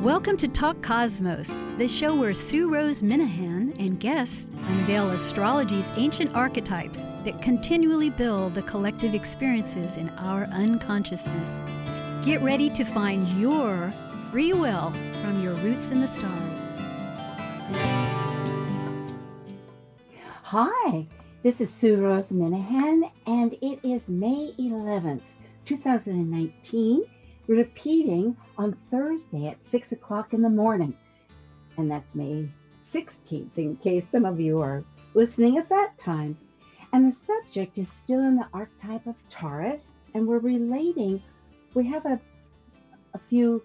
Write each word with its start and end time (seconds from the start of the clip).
Welcome 0.00 0.38
to 0.38 0.48
Talk 0.48 0.80
Cosmos, 0.80 1.52
the 1.76 1.86
show 1.86 2.16
where 2.16 2.32
Sue 2.32 2.72
Rose 2.72 3.02
Minahan 3.02 3.78
and 3.78 4.00
guests 4.00 4.46
unveil 4.68 5.10
astrology's 5.10 5.84
ancient 5.94 6.34
archetypes 6.34 7.02
that 7.26 7.42
continually 7.42 8.08
build 8.08 8.54
the 8.54 8.62
collective 8.62 9.12
experiences 9.12 9.98
in 9.98 10.08
our 10.16 10.44
unconsciousness. 10.44 12.24
Get 12.24 12.40
ready 12.40 12.70
to 12.70 12.84
find 12.86 13.28
your 13.38 13.92
free 14.30 14.54
will 14.54 14.90
from 15.20 15.42
your 15.42 15.52
roots 15.56 15.90
in 15.90 16.00
the 16.00 16.08
stars. 16.08 16.62
Hi, 20.44 21.06
this 21.42 21.60
is 21.60 21.70
Sue 21.70 21.96
Rose 21.96 22.28
Minahan, 22.28 23.02
and 23.26 23.52
it 23.60 23.80
is 23.84 24.08
May 24.08 24.54
11th, 24.58 25.20
2019 25.66 27.04
repeating 27.50 28.36
on 28.56 28.76
Thursday 28.90 29.48
at 29.48 29.58
6 29.70 29.92
o'clock 29.92 30.32
in 30.32 30.42
the 30.42 30.48
morning. 30.48 30.94
And 31.76 31.90
that's 31.90 32.14
May 32.14 32.48
16th, 32.92 33.56
in 33.56 33.76
case 33.76 34.04
some 34.10 34.24
of 34.24 34.40
you 34.40 34.60
are 34.60 34.84
listening 35.14 35.58
at 35.58 35.68
that 35.68 35.98
time. 35.98 36.38
And 36.92 37.10
the 37.10 37.16
subject 37.16 37.78
is 37.78 37.90
still 37.90 38.20
in 38.20 38.36
the 38.36 38.48
archetype 38.52 39.06
of 39.06 39.16
Taurus, 39.30 39.92
and 40.14 40.26
we're 40.26 40.38
relating, 40.38 41.22
we 41.74 41.86
have 41.86 42.06
a, 42.06 42.20
a 43.14 43.18
few 43.28 43.64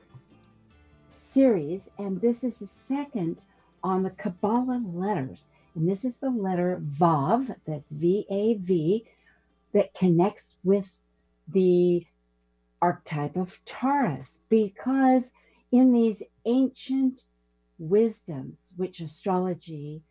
series, 1.34 1.90
and 1.98 2.22
this 2.22 2.44
is 2.44 2.58
the 2.58 2.70
second 2.88 3.38
on 3.84 4.04
the 4.04 4.12
Kabbalah 4.12 4.84
letters. 4.94 5.50
And 5.76 5.90
this 5.90 6.06
is 6.06 6.16
the 6.16 6.30
letter 6.30 6.82
Vav, 7.00 7.56
that's 7.68 7.92
V 7.92 8.26
A 8.30 8.56
V, 8.56 9.06
that 9.74 9.94
connects 9.94 10.56
with 10.64 10.98
the 11.48 12.06
archetype 12.86 13.36
of 13.36 13.60
Taurus 13.66 14.38
because 14.48 15.32
in 15.72 15.92
these 15.92 16.22
ancient 16.46 17.22
wisdoms, 17.80 18.58
which 18.76 19.02
astrology 19.02 20.04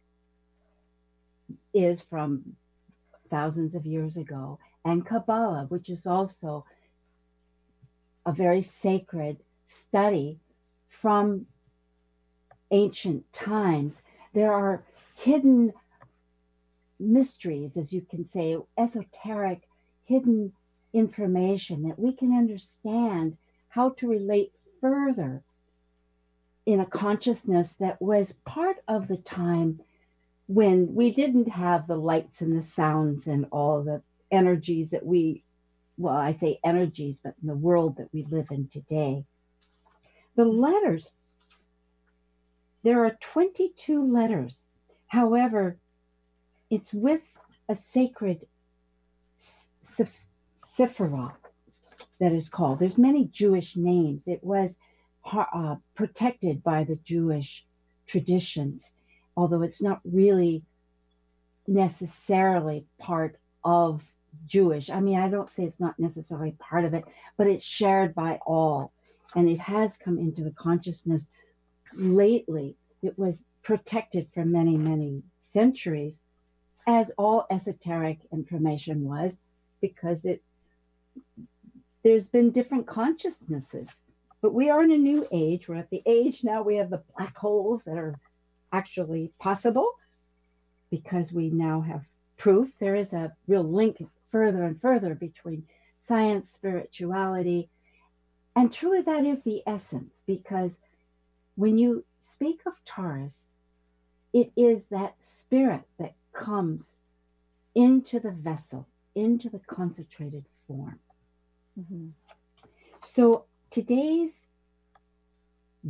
is 1.73 2.03
from 2.03 2.57
thousands 3.31 3.77
of 3.77 3.87
years 3.87 4.17
ago, 4.17 4.59
and 4.85 5.07
Kabbalah, 5.07 5.67
which 5.69 5.89
is 5.89 6.05
also 6.05 6.65
a 8.27 8.33
very 8.33 8.61
sacred 8.63 9.37
study 9.65 10.41
from 10.89 11.47
ancient 12.73 13.33
times, 13.33 14.03
there 14.33 14.53
are 14.53 14.83
hidden 15.15 15.73
mysteries, 16.99 17.77
as 17.77 17.93
you 17.93 18.01
can 18.01 18.27
say, 18.27 18.57
esoteric, 18.77 19.69
hidden 20.05 20.53
information 20.95 21.83
that 21.89 21.99
we 21.99 22.13
can 22.13 22.33
understand 22.33 23.37
how 23.69 23.91
to 23.91 24.09
relate 24.09 24.53
further 24.81 25.43
in 26.65 26.81
a 26.81 26.87
consciousness 26.87 27.75
that 27.79 28.01
was 28.01 28.35
part 28.45 28.77
of 28.89 29.09
the 29.09 29.17
time 29.17 29.81
when 30.47 30.95
we 30.95 31.11
didn't 31.11 31.49
have 31.49 31.87
the 31.87 31.97
lights 31.97 32.41
and 32.41 32.53
the 32.53 32.63
sounds 32.63 33.27
and 33.27 33.47
all 33.51 33.83
the 33.83 34.03
energies 34.31 34.91
that 34.91 35.05
we, 35.05 35.43
well, 35.99 36.15
I 36.15 36.33
say 36.33 36.61
energies, 36.65 37.17
but 37.23 37.35
in 37.43 37.49
the 37.49 37.55
world 37.55 37.97
that 37.97 38.13
we 38.13 38.25
live 38.25 38.49
in 38.51 38.69
today. 38.69 39.25
The 40.37 40.45
letters, 40.45 41.13
there 42.83 43.05
are 43.05 43.17
22 43.21 44.13
letters. 44.13 44.59
However, 45.07 45.77
it's 46.71 46.93
with 46.93 47.23
a 47.69 47.77
sacred 47.93 48.47
Sephirah 50.79 51.33
that 52.21 52.33
is 52.33 52.49
called. 52.49 52.79
There's 52.79 52.99
many 52.99 53.27
Jewish 53.27 53.77
names. 53.77 54.23
It 54.27 54.43
was 54.43 54.77
uh, 55.33 55.77
protected 55.95 56.63
by 56.63 56.85
the 56.85 56.97
Jewish 57.05 57.65
traditions, 58.07 58.93
although 59.37 59.63
it's 59.63 59.83
not 59.83 60.01
really 60.05 60.63
necessarily 61.67 62.87
part 62.99 63.37
of 63.65 64.03
Jewish. 64.47 64.91
I 64.91 65.01
mean, 65.01 65.19
I 65.19 65.29
don't 65.29 65.51
say 65.51 65.65
it's 65.65 65.81
not 65.81 65.99
necessarily 65.99 66.53
part 66.59 66.85
of 66.85 66.95
it, 66.95 67.05
but 67.37 67.47
it's 67.47 67.65
shared 67.65 68.15
by 68.15 68.39
all. 68.47 68.93
And 69.35 69.49
it 69.49 69.61
has 69.61 69.97
come 69.97 70.19
into 70.19 70.45
the 70.45 70.53
consciousness 70.53 71.27
lately. 71.95 72.77
It 73.03 73.19
was 73.19 73.45
protected 73.63 74.29
for 74.35 74.45
many, 74.45 74.77
many 74.77 75.23
centuries, 75.39 76.21
as 76.87 77.11
all 77.17 77.47
esoteric 77.51 78.21
information 78.33 79.05
was, 79.05 79.41
because 79.81 80.25
it 80.25 80.43
there's 82.05 82.27
been 82.27 82.51
different 82.51 82.87
consciousnesses, 82.87 83.89
but 84.43 84.53
we 84.53 84.69
are 84.69 84.83
in 84.83 84.93
a 84.93 84.99
new 84.99 85.27
age. 85.33 85.69
We're 85.69 85.77
at 85.77 85.91
the 85.91 86.03
age 86.05 86.45
now 86.45 86.63
we 86.63 86.77
have 86.77 86.91
the 86.91 87.03
black 87.17 87.37
holes 87.37 87.83
that 87.85 87.97
are 87.97 88.15
actually 88.73 89.33
possible 89.41 89.89
because 90.91 91.33
we 91.33 91.49
now 91.49 91.81
have 91.81 92.05
proof. 92.37 92.69
There 92.79 92.95
is 92.95 93.15
a 93.15 93.33
real 93.49 93.65
link 93.65 94.05
further 94.31 94.65
and 94.65 94.81
further 94.81 95.15
between 95.15 95.65
science, 95.99 96.53
spirituality, 96.53 97.71
and 98.55 98.73
truly 98.73 99.01
that 99.01 99.25
is 99.25 99.43
the 99.43 99.63
essence 99.67 100.21
because 100.27 100.79
when 101.57 101.79
you 101.79 102.05
speak 102.21 102.61
of 102.67 102.75
Taurus, 102.85 103.45
it 104.33 104.53
is 104.57 104.83
that 104.91 105.15
spirit 105.21 105.83
that 105.99 106.15
comes 106.33 106.93
into 107.75 108.21
the 108.21 108.31
vessel, 108.31 108.87
into 109.15 109.49
the 109.49 109.61
concentrated 109.61 110.45
form. 110.67 110.99
Mm-hmm. 111.79 112.09
So 113.03 113.47
today's 113.71 114.31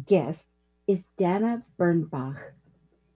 guest 0.07 0.47
is 0.87 1.05
Dana 1.19 1.63
Bernbach, 1.79 2.39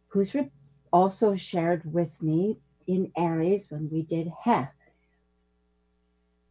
who's 0.08 0.34
re- 0.34 0.50
also 0.92 1.34
shared 1.34 1.92
with 1.92 2.22
me 2.22 2.58
in 2.86 3.10
Aries 3.16 3.66
when 3.70 3.88
we 3.90 4.02
did 4.02 4.30
Heh, 4.44 4.66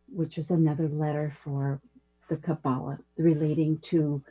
which 0.07 0.37
was 0.37 0.49
another 0.49 0.87
letter 0.87 1.35
for 1.43 1.81
the 2.29 2.37
Kabbalah 2.37 2.99
relating 3.17 3.77
to 3.79 4.23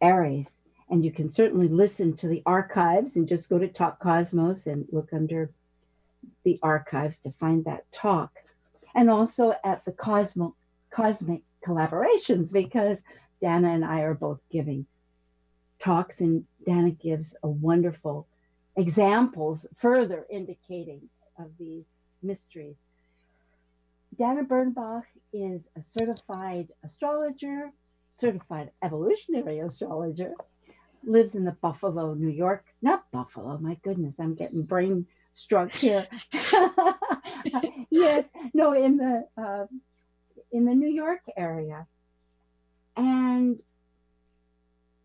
Aries. 0.00 0.56
And 0.88 1.04
you 1.04 1.12
can 1.12 1.32
certainly 1.32 1.68
listen 1.68 2.16
to 2.16 2.28
the 2.28 2.42
archives 2.46 3.16
and 3.16 3.28
just 3.28 3.48
go 3.48 3.58
to 3.58 3.68
Talk 3.68 4.00
Cosmos 4.00 4.66
and 4.66 4.86
look 4.90 5.12
under 5.12 5.50
the 6.44 6.58
archives 6.62 7.20
to 7.20 7.32
find 7.38 7.64
that 7.64 7.90
talk. 7.92 8.32
And 8.94 9.10
also 9.10 9.54
at 9.64 9.84
the 9.84 9.92
Cosmo 9.92 10.54
cosmic 10.96 11.42
collaborations 11.64 12.50
because 12.50 13.02
Dana 13.42 13.68
and 13.68 13.84
I 13.84 14.00
are 14.00 14.14
both 14.14 14.40
giving 14.50 14.86
talks, 15.78 16.20
and 16.20 16.44
Dana 16.64 16.90
gives 16.90 17.36
a 17.42 17.48
wonderful 17.48 18.26
examples 18.76 19.66
further 19.78 20.24
indicating 20.30 21.02
of 21.38 21.50
these 21.58 21.84
mysteries. 22.22 22.76
Dana 24.18 24.44
Bernbach 24.44 25.02
is 25.34 25.68
a 25.76 25.82
certified 25.98 26.68
astrologer, 26.82 27.72
certified 28.18 28.70
evolutionary 28.82 29.58
astrologer, 29.58 30.32
lives 31.04 31.34
in 31.34 31.44
the 31.44 31.52
Buffalo, 31.52 32.14
New 32.14 32.30
York, 32.30 32.64
not 32.80 33.10
Buffalo, 33.10 33.58
my 33.58 33.76
goodness, 33.84 34.14
I'm 34.18 34.34
getting 34.34 34.62
brain 34.62 35.06
struck 35.34 35.70
here. 35.72 36.06
yes, 37.90 38.24
no, 38.54 38.72
in 38.72 38.96
the 38.96 39.28
uh, 39.36 39.66
in 40.52 40.64
the 40.64 40.74
New 40.74 40.88
York 40.88 41.20
area. 41.36 41.86
And 42.96 43.60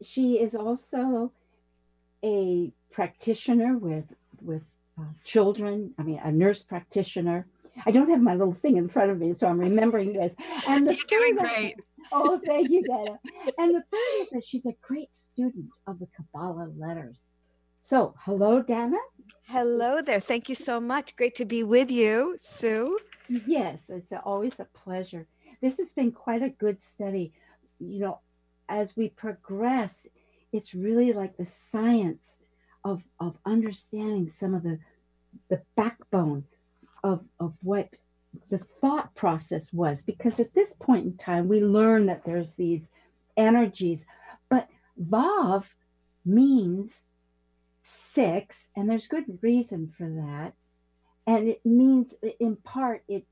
she 0.02 0.40
is 0.40 0.56
also 0.56 1.32
a 2.24 2.72
practitioner 2.92 3.78
with 3.78 4.06
with 4.42 4.64
uh, 5.00 5.04
children. 5.24 5.94
I 5.98 6.04
mean, 6.04 6.20
a 6.24 6.32
nurse 6.32 6.64
practitioner. 6.64 7.48
I 7.86 7.92
don't 7.92 8.10
have 8.10 8.22
my 8.22 8.34
little 8.34 8.54
thing 8.54 8.78
in 8.78 8.90
front 8.90 9.12
of 9.12 9.20
me, 9.20 9.34
so 9.40 9.48
I'm 9.48 9.60
remembering 9.60 10.14
this. 10.14 10.34
And 10.68 10.88
the 10.88 10.96
You're 10.96 11.06
doing 11.08 11.36
great. 11.36 11.76
oh, 12.12 12.40
thank 12.46 12.70
you, 12.70 12.84
Dana. 12.84 13.18
And 13.58 13.76
the 13.76 13.84
third 13.92 14.22
is 14.22 14.28
that 14.32 14.44
she's 14.46 14.66
a 14.66 14.76
great 14.82 15.16
student 15.16 15.70
of 15.88 16.00
the 16.00 16.08
Kabbalah 16.16 16.70
letters. 16.78 17.26
So, 17.80 18.14
hello, 18.20 18.62
Dana. 18.62 18.98
Hello 19.48 20.02
there. 20.02 20.20
Thank 20.20 20.50
you 20.50 20.56
so 20.56 20.80
much. 20.80 21.16
Great 21.16 21.36
to 21.36 21.46
be 21.46 21.64
with 21.64 21.90
you, 21.90 22.36
Sue. 22.38 22.98
Yes, 23.32 23.84
it's 23.88 24.12
always 24.26 24.60
a 24.60 24.66
pleasure. 24.66 25.26
This 25.62 25.78
has 25.78 25.92
been 25.92 26.12
quite 26.12 26.44
a 26.44 26.50
good 26.50 26.82
study. 26.82 27.32
You 27.80 28.00
know, 28.00 28.20
as 28.68 28.96
we 28.98 29.10
progress, 29.10 30.06
it's 30.52 30.74
really 30.74 31.14
like 31.14 31.38
the 31.38 31.46
science 31.46 32.40
of, 32.84 33.04
of 33.20 33.38
understanding 33.46 34.28
some 34.30 34.54
of 34.54 34.64
the, 34.64 34.80
the 35.50 35.62
backbone 35.78 36.44
of, 37.04 37.24
of 37.40 37.54
what 37.62 37.96
the 38.50 38.58
thought 38.58 39.16
process 39.16 39.68
was. 39.72 40.02
Because 40.02 40.40
at 40.40 40.54
this 40.54 40.74
point 40.74 41.06
in 41.06 41.18
time, 41.18 41.48
we 41.48 41.62
learn 41.62 42.08
that 42.08 42.26
there's 42.26 42.54
these 42.54 42.90
energies, 43.38 44.06
but 44.50 44.68
Vav 45.02 45.64
means 46.26 47.02
six, 47.82 48.68
and 48.76 48.90
there's 48.90 49.08
good 49.08 49.40
reason 49.42 49.94
for 49.98 50.10
that. 50.10 50.54
And 51.28 51.48
it 51.48 51.66
means, 51.66 52.14
in 52.40 52.56
part, 52.58 53.04
it 53.08 53.26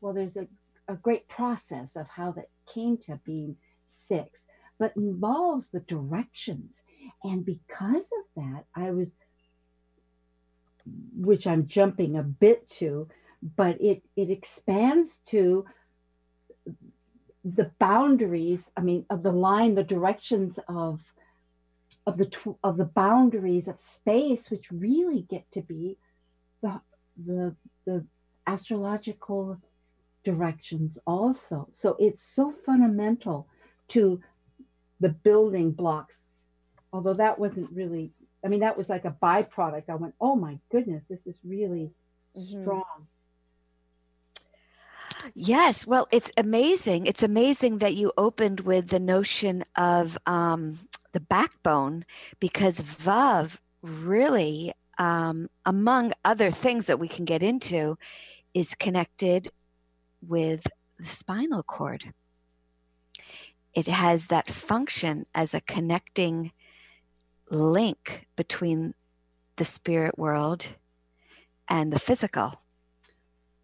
well, 0.00 0.12
there's 0.12 0.36
a, 0.36 0.46
a 0.88 0.94
great 0.96 1.28
process 1.28 1.90
of 1.96 2.06
how 2.08 2.32
that 2.32 2.48
came 2.72 2.98
to 2.98 3.18
being 3.24 3.56
six. 4.08 4.40
but 4.80 4.96
involves 4.96 5.68
the 5.68 5.80
directions. 5.80 6.82
And 7.22 7.44
because 7.44 8.04
of 8.04 8.24
that, 8.36 8.64
I 8.74 8.90
was, 8.90 9.12
which 11.14 11.46
I'm 11.46 11.66
jumping 11.68 12.16
a 12.16 12.22
bit 12.22 12.68
to, 12.78 13.08
but 13.56 13.80
it, 13.80 14.02
it 14.16 14.30
expands 14.30 15.20
to 15.26 15.66
the 17.44 17.70
boundaries, 17.78 18.70
I 18.76 18.80
mean, 18.80 19.04
of 19.10 19.22
the 19.22 19.32
line, 19.32 19.74
the 19.74 19.84
directions 19.84 20.58
of 20.68 21.00
of 22.06 22.16
the 22.18 22.26
tw- 22.26 22.58
of 22.64 22.76
the 22.78 22.84
boundaries 22.84 23.68
of 23.68 23.80
space, 23.80 24.50
which 24.50 24.70
really 24.70 25.26
get 25.28 25.50
to 25.52 25.60
be 25.60 25.98
the 26.62 26.80
the 27.26 27.54
the 27.86 28.04
astrological 28.46 29.58
directions 30.24 30.98
also. 31.06 31.68
So 31.72 31.96
it's 31.98 32.22
so 32.22 32.54
fundamental 32.66 33.46
to 33.88 34.20
the 35.00 35.08
building 35.08 35.70
blocks. 35.72 36.22
Although 36.92 37.14
that 37.14 37.38
wasn't 37.38 37.70
really, 37.70 38.12
I 38.44 38.48
mean, 38.48 38.60
that 38.60 38.76
was 38.76 38.88
like 38.88 39.04
a 39.04 39.16
byproduct. 39.22 39.84
I 39.88 39.94
went, 39.94 40.14
oh 40.20 40.36
my 40.36 40.58
goodness, 40.70 41.04
this 41.08 41.26
is 41.26 41.36
really 41.44 41.90
mm-hmm. 42.36 42.62
strong. 42.62 43.06
Yes, 45.34 45.86
well, 45.86 46.08
it's 46.10 46.32
amazing. 46.36 47.06
It's 47.06 47.22
amazing 47.22 47.78
that 47.78 47.94
you 47.94 48.12
opened 48.16 48.60
with 48.60 48.88
the 48.88 48.98
notion 48.98 49.64
of 49.76 50.16
um, 50.26 50.78
the 51.12 51.20
backbone 51.20 52.04
because 52.40 52.80
Vav 52.80 53.58
really, 53.82 54.72
um, 55.00 55.48
among 55.64 56.12
other 56.26 56.50
things 56.50 56.84
that 56.86 57.00
we 57.00 57.08
can 57.08 57.24
get 57.24 57.42
into, 57.42 57.96
is 58.52 58.74
connected 58.74 59.50
with 60.20 60.66
the 60.98 61.06
spinal 61.06 61.62
cord. 61.62 62.12
It 63.72 63.86
has 63.86 64.26
that 64.26 64.50
function 64.50 65.24
as 65.34 65.54
a 65.54 65.62
connecting 65.62 66.52
link 67.50 68.26
between 68.36 68.92
the 69.56 69.64
spirit 69.64 70.18
world 70.18 70.66
and 71.66 71.92
the 71.92 71.98
physical. 71.98 72.60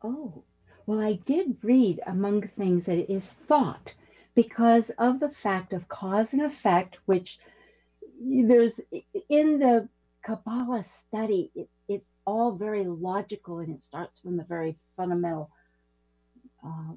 Oh, 0.03 0.43
well, 0.87 1.00
I 1.00 1.15
did 1.27 1.59
read 1.62 2.00
among 2.06 2.49
things 2.49 2.87
that 2.87 2.97
it 2.97 3.11
is 3.11 3.27
thought 3.27 3.94
because 4.35 4.91
of 4.99 5.21
the 5.21 5.29
fact 5.29 5.75
of 5.75 5.88
cause 5.88 6.33
and 6.33 6.41
effect, 6.41 6.97
which 7.05 7.38
there's 8.19 8.81
in 9.29 9.59
the 9.59 9.88
Kabbalah 10.26 10.84
study, 10.84 11.50
it, 11.55 11.69
it's 11.88 12.12
all 12.26 12.52
very 12.52 12.84
logical 12.84 13.61
and 13.61 13.75
it 13.75 13.82
starts 13.82 14.20
from 14.20 14.37
the 14.37 14.44
very 14.44 14.76
fundamental 14.96 15.50
uh, 16.64 16.94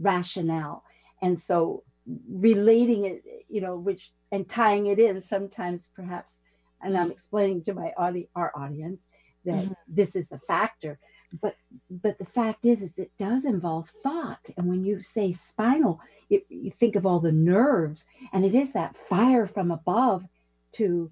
rationale. 0.00 0.82
And 1.22 1.40
so 1.40 1.84
relating 2.28 3.04
it, 3.04 3.22
you 3.48 3.60
know, 3.60 3.76
which 3.76 4.10
and 4.32 4.48
tying 4.48 4.86
it 4.86 4.98
in 4.98 5.22
sometimes 5.22 5.82
perhaps, 5.94 6.34
and 6.82 6.96
I'm 6.96 7.10
explaining 7.10 7.62
to 7.64 7.74
my 7.74 7.92
audi- 7.96 8.28
our 8.34 8.52
audience 8.56 9.02
that 9.44 9.56
mm-hmm. 9.56 9.72
this 9.86 10.16
is 10.16 10.28
the 10.28 10.40
factor 10.48 10.98
but 11.40 11.56
but 11.90 12.18
the 12.18 12.24
fact 12.24 12.64
is 12.64 12.82
is 12.82 12.90
it 12.96 13.10
does 13.18 13.44
involve 13.44 13.90
thought 14.02 14.40
and 14.56 14.68
when 14.68 14.84
you 14.84 15.02
say 15.02 15.32
spinal 15.32 16.00
it, 16.30 16.44
you 16.48 16.70
think 16.70 16.96
of 16.96 17.06
all 17.06 17.20
the 17.20 17.32
nerves 17.32 18.06
and 18.32 18.44
it 18.44 18.54
is 18.54 18.72
that 18.72 18.96
fire 19.08 19.46
from 19.46 19.70
above 19.70 20.26
to 20.72 21.10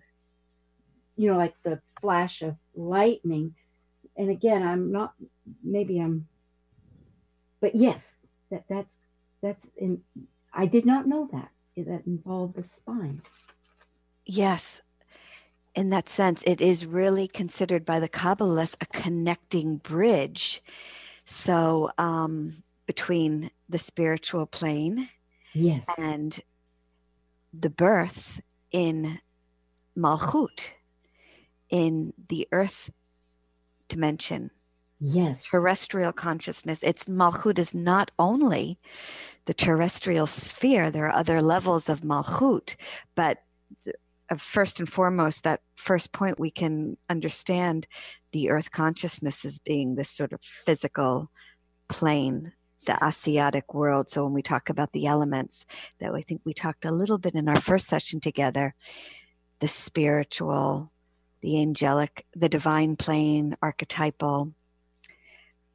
you 1.17 1.31
know 1.31 1.39
like 1.39 1.55
the 1.63 1.81
flash 2.01 2.43
of 2.43 2.57
lightning 2.75 3.55
and 4.17 4.31
again 4.31 4.63
i'm 4.63 4.93
not 4.93 5.15
maybe 5.63 5.99
i'm 5.99 6.27
but 7.61 7.75
yes 7.75 8.05
that 8.51 8.65
that's 8.69 8.95
that's 9.43 9.67
in 9.77 10.01
i 10.53 10.67
did 10.67 10.85
not 10.85 11.07
know 11.07 11.29
that 11.33 11.51
that 11.77 12.07
involved 12.07 12.55
the 12.57 12.65
spine 12.65 13.21
yes 14.25 14.83
in 15.77 15.91
that 15.91 16.09
sense, 16.09 16.43
it 16.47 16.61
is 16.63 16.87
really 16.87 17.29
considered 17.29 17.85
by 17.85 18.01
the 18.01 18.09
Kabbalists 18.09 18.77
a 18.81 18.87
connecting 18.87 19.77
bridge. 19.77 20.63
So 21.27 21.91
um, 21.99 22.55
between 22.87 23.51
the 23.69 23.79
spiritual 23.79 24.47
plane 24.47 25.11
yes. 25.53 25.85
and 25.99 26.41
the 27.53 27.69
birth 27.69 28.41
in 28.73 29.21
Malchut, 29.97 30.71
in 31.71 32.13
the 32.29 32.47
earth 32.53 32.91
dimension. 33.89 34.51
Yes. 34.99 35.45
Terrestrial 35.45 36.13
consciousness. 36.13 36.83
It's 36.83 37.05
Malchut 37.05 37.59
is 37.59 37.75
not 37.75 38.11
only 38.19 38.79
the 39.45 39.55
terrestrial 39.55 40.27
sphere, 40.27 40.91
there 40.91 41.07
are 41.07 41.15
other 41.15 41.41
levels 41.43 41.89
of 41.89 42.01
Malchut, 42.01 42.77
but 43.15 43.43
uh, 43.87 44.37
first 44.37 44.81
and 44.81 44.89
foremost, 44.89 45.45
that 45.45 45.61
first 45.77 46.13
point, 46.13 46.41
we 46.41 46.51
can 46.51 46.97
understand 47.09 47.87
the 48.33 48.51
earth 48.51 48.71
consciousness 48.71 49.45
as 49.45 49.59
being 49.59 49.95
this 49.95 50.11
sort 50.11 50.33
of 50.33 50.43
physical 50.43 51.31
plane, 51.89 52.53
the 52.87 52.99
Asiatic 53.05 53.73
world. 53.75 54.11
So 54.11 54.25
when 54.25 54.35
we 54.35 54.43
talk 54.43 54.69
about 54.69 54.93
the 54.93 55.07
elements, 55.07 55.65
that 56.01 56.13
I 56.13 56.23
think 56.23 56.41
we 56.45 56.55
talked 56.55 56.85
a 56.85 56.91
little 56.91 57.19
bit 57.19 57.35
in 57.35 57.49
our 57.49 57.61
first 57.61 57.87
session 57.87 58.21
together, 58.21 58.75
the 59.61 59.69
spiritual, 59.69 60.91
the 61.41 61.61
angelic, 61.61 62.27
the 62.35 62.49
divine 62.49 62.97
plane, 62.97 63.57
archetypal, 63.63 64.53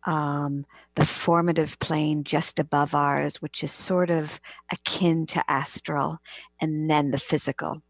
um, 0.06 0.66
the 0.96 1.06
formative 1.06 1.78
plane 1.80 2.24
just 2.24 2.60
above 2.60 2.96
ours, 2.96 3.42
which 3.42 3.64
is 3.64 3.72
sort 3.72 4.10
of 4.10 4.40
akin 4.72 5.26
to 5.28 5.52
astral, 5.52 6.18
and 6.60 6.90
then 6.90 7.12
the 7.12 7.20
physical 7.20 7.82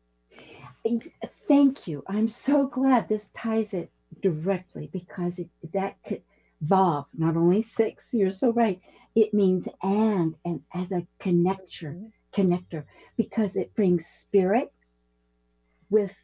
Thank 1.48 1.88
you. 1.88 2.04
I'm 2.08 2.28
so 2.28 2.66
glad 2.66 3.08
this 3.08 3.30
ties 3.36 3.74
it 3.74 3.92
directly 4.22 4.90
because 4.92 5.40
it, 5.40 5.50
that 5.74 5.98
could 6.08 6.22
Vav, 6.66 7.06
not 7.18 7.36
only 7.36 7.64
six, 7.64 8.06
you're 8.12 8.32
so 8.32 8.52
right. 8.52 8.80
It 9.16 9.34
means 9.34 9.68
and 9.82 10.36
and 10.46 10.62
as 10.74 10.92
a 10.92 11.08
connector, 11.20 11.94
mm-hmm. 11.94 12.08
connector, 12.34 12.86
because 13.18 13.56
it 13.56 13.76
brings 13.76 14.06
spirit 14.06 14.72
with 15.90 16.16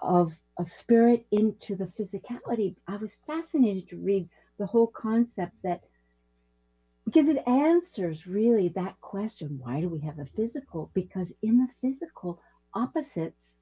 of 0.00 0.34
of 0.58 0.72
spirit 0.72 1.26
into 1.30 1.76
the 1.76 1.90
physicality. 1.98 2.76
I 2.86 2.96
was 2.96 3.18
fascinated 3.26 3.88
to 3.88 3.96
read 3.96 4.28
the 4.58 4.66
whole 4.66 4.86
concept 4.86 5.52
that 5.62 5.82
because 7.04 7.26
it 7.26 7.42
answers 7.46 8.26
really 8.26 8.68
that 8.68 9.00
question 9.00 9.58
why 9.60 9.80
do 9.80 9.88
we 9.88 10.00
have 10.00 10.18
a 10.18 10.26
physical 10.36 10.90
because 10.94 11.32
in 11.42 11.58
the 11.58 11.68
physical 11.80 12.40
opposites 12.74 13.56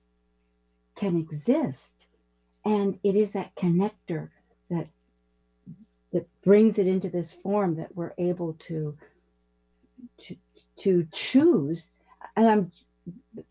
can 1.01 1.17
exist. 1.17 2.09
And 2.65 2.99
it 3.03 3.17
is 3.17 3.33
that 3.33 3.55
connector 3.57 4.29
that 4.69 4.89
that 6.13 6.29
brings 6.43 6.79
it 6.79 6.87
into 6.87 7.09
this 7.09 7.33
form 7.43 7.77
that 7.77 7.97
we're 7.97 8.13
able 8.19 8.55
to 8.69 8.97
to 10.27 10.37
to 10.81 11.07
choose. 11.13 11.91
And 12.37 12.49
I'm 12.49 12.73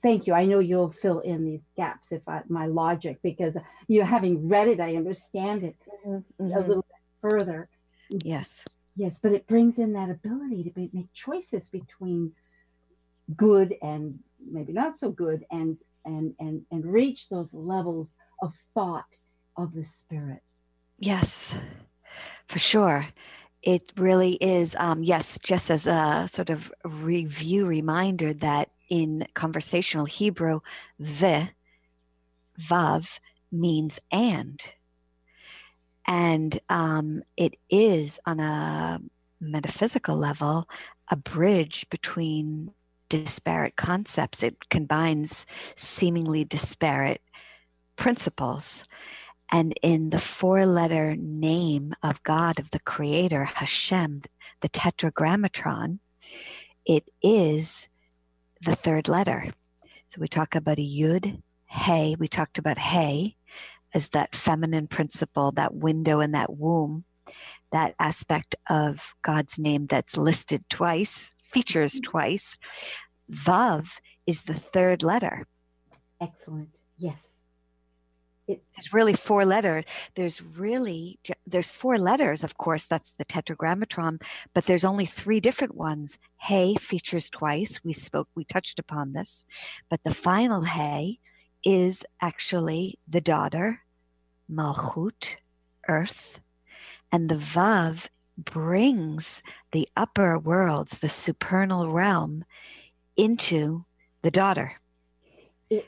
thank 0.02 0.28
you. 0.28 0.34
I 0.34 0.46
know 0.46 0.60
you'll 0.60 0.92
fill 0.92 1.20
in 1.20 1.46
these 1.46 1.64
gaps 1.76 2.12
if 2.12 2.22
I 2.28 2.42
my 2.48 2.68
logic 2.68 3.20
because 3.24 3.56
you 3.88 4.00
know 4.00 4.06
having 4.06 4.48
read 4.48 4.68
it, 4.68 4.80
I 4.80 4.96
understand 4.96 5.64
it 5.64 5.78
mm-hmm. 6.06 6.44
a 6.44 6.60
little 6.60 6.86
bit 6.88 7.30
further. 7.30 7.70
Yes. 8.10 8.66
Yes, 8.96 9.20
but 9.22 9.32
it 9.32 9.48
brings 9.48 9.80
in 9.80 9.94
that 9.94 10.10
ability 10.10 10.64
to 10.64 10.72
be, 10.72 10.90
make 10.92 11.14
choices 11.14 11.70
between 11.70 12.34
good 13.36 13.76
and 13.82 14.20
maybe 14.52 14.74
not 14.74 15.00
so 15.00 15.12
good 15.12 15.46
and 15.52 15.78
and 16.06 16.34
and 16.40 16.66
and 16.72 16.86
reach 16.86 17.30
those 17.30 17.54
levels 17.54 18.14
of 18.42 18.54
thought 18.74 19.06
of 19.58 19.74
the 19.74 19.84
spirit 19.84 20.42
yes 20.98 21.56
for 22.48 22.60
sure 22.60 23.08
it 23.62 23.92
really 23.98 24.34
is 24.36 24.76
um, 24.80 25.04
yes 25.04 25.38
just 25.44 25.70
as 25.70 25.86
a 25.86 26.26
sort 26.28 26.50
of 26.50 26.72
review 26.84 27.66
reminder 27.66 28.34
that 28.34 28.70
in 28.90 29.28
conversational 29.34 30.06
hebrew 30.06 30.60
the 30.98 31.50
vav 32.60 33.20
means 33.52 34.00
and 34.12 34.74
and 36.08 36.60
um, 36.70 37.22
it 37.38 37.54
is 37.70 38.20
on 38.26 38.40
a 38.40 39.00
metaphysical 39.40 40.18
level 40.18 40.68
a 41.10 41.16
bridge 41.16 41.88
between 41.90 42.72
disparate 43.10 43.76
concepts. 43.76 44.44
It 44.44 44.70
combines 44.70 45.46
seemingly 45.76 46.46
disparate 46.46 47.22
principles. 47.96 48.86
And 49.52 49.74
in 49.82 50.12
the 50.12 50.20
four 50.20 50.66
letter 50.66 51.16
name 51.16 51.94
of 52.04 52.24
God, 52.24 52.60
of 52.60 52.70
the 52.70 52.80
Creator, 52.80 53.46
Hashem, 53.46 54.22
the 54.62 54.70
Tetragrammaton, 54.70 56.00
it 56.86 57.10
is 57.22 57.88
the 58.62 58.76
third 58.76 59.08
letter. 59.08 59.54
So 60.08 60.22
we 60.22 60.28
talk 60.28 60.56
about 60.56 60.80
a 60.80 60.88
Yud, 60.88 61.42
Hey. 61.66 62.16
We 62.18 62.28
talked 62.28 62.58
about 62.58 62.80
Hey 62.80 63.36
as 63.94 64.10
that 64.10 64.36
feminine 64.36 64.88
principle, 64.88 65.52
that 65.52 65.76
window 65.76 66.20
and 66.20 66.34
that 66.34 66.58
womb, 66.58 67.06
that 67.72 67.96
aspect 68.00 68.56
of 68.70 69.14
God's 69.22 69.60
name 69.60 69.86
that's 69.86 70.18
listed 70.18 70.64
twice 70.70 71.32
features 71.50 71.96
mm-hmm. 71.96 72.12
twice. 72.12 72.58
Vav 73.32 74.00
is 74.26 74.44
the 74.44 74.54
third 74.54 75.04
letter. 75.04 75.48
Excellent. 76.22 76.70
Yes. 76.98 77.29
There's 78.50 78.94
really 78.94 79.14
four 79.14 79.46
letters. 79.46 79.86
There's 80.16 80.42
really 80.42 81.20
there's 81.46 81.70
four 81.70 81.98
letters, 81.98 82.44
of 82.44 82.58
course. 82.58 82.86
That's 82.86 83.14
the 83.18 83.26
tetragrammaton, 83.26 84.20
but 84.54 84.66
there's 84.66 84.84
only 84.84 85.06
three 85.06 85.40
different 85.40 85.76
ones. 85.76 86.18
Hey 86.38 86.76
features 86.76 87.30
twice. 87.30 87.84
We 87.84 87.94
spoke. 87.94 88.28
We 88.34 88.44
touched 88.44 88.80
upon 88.80 89.14
this, 89.14 89.46
but 89.90 90.04
the 90.04 90.14
final 90.14 90.64
Hey 90.64 91.20
is 91.64 92.04
actually 92.22 92.98
the 93.08 93.22
daughter, 93.22 93.82
Malchut, 94.50 95.36
Earth, 95.88 96.40
and 97.12 97.30
the 97.30 97.36
Vav 97.36 98.08
brings 98.38 99.44
the 99.74 99.88
upper 99.96 100.40
worlds, 100.40 101.00
the 101.00 101.10
supernal 101.10 101.92
realm, 101.92 102.46
into 103.18 103.86
the 104.22 104.32
daughter. 104.32 104.80
It, 105.70 105.88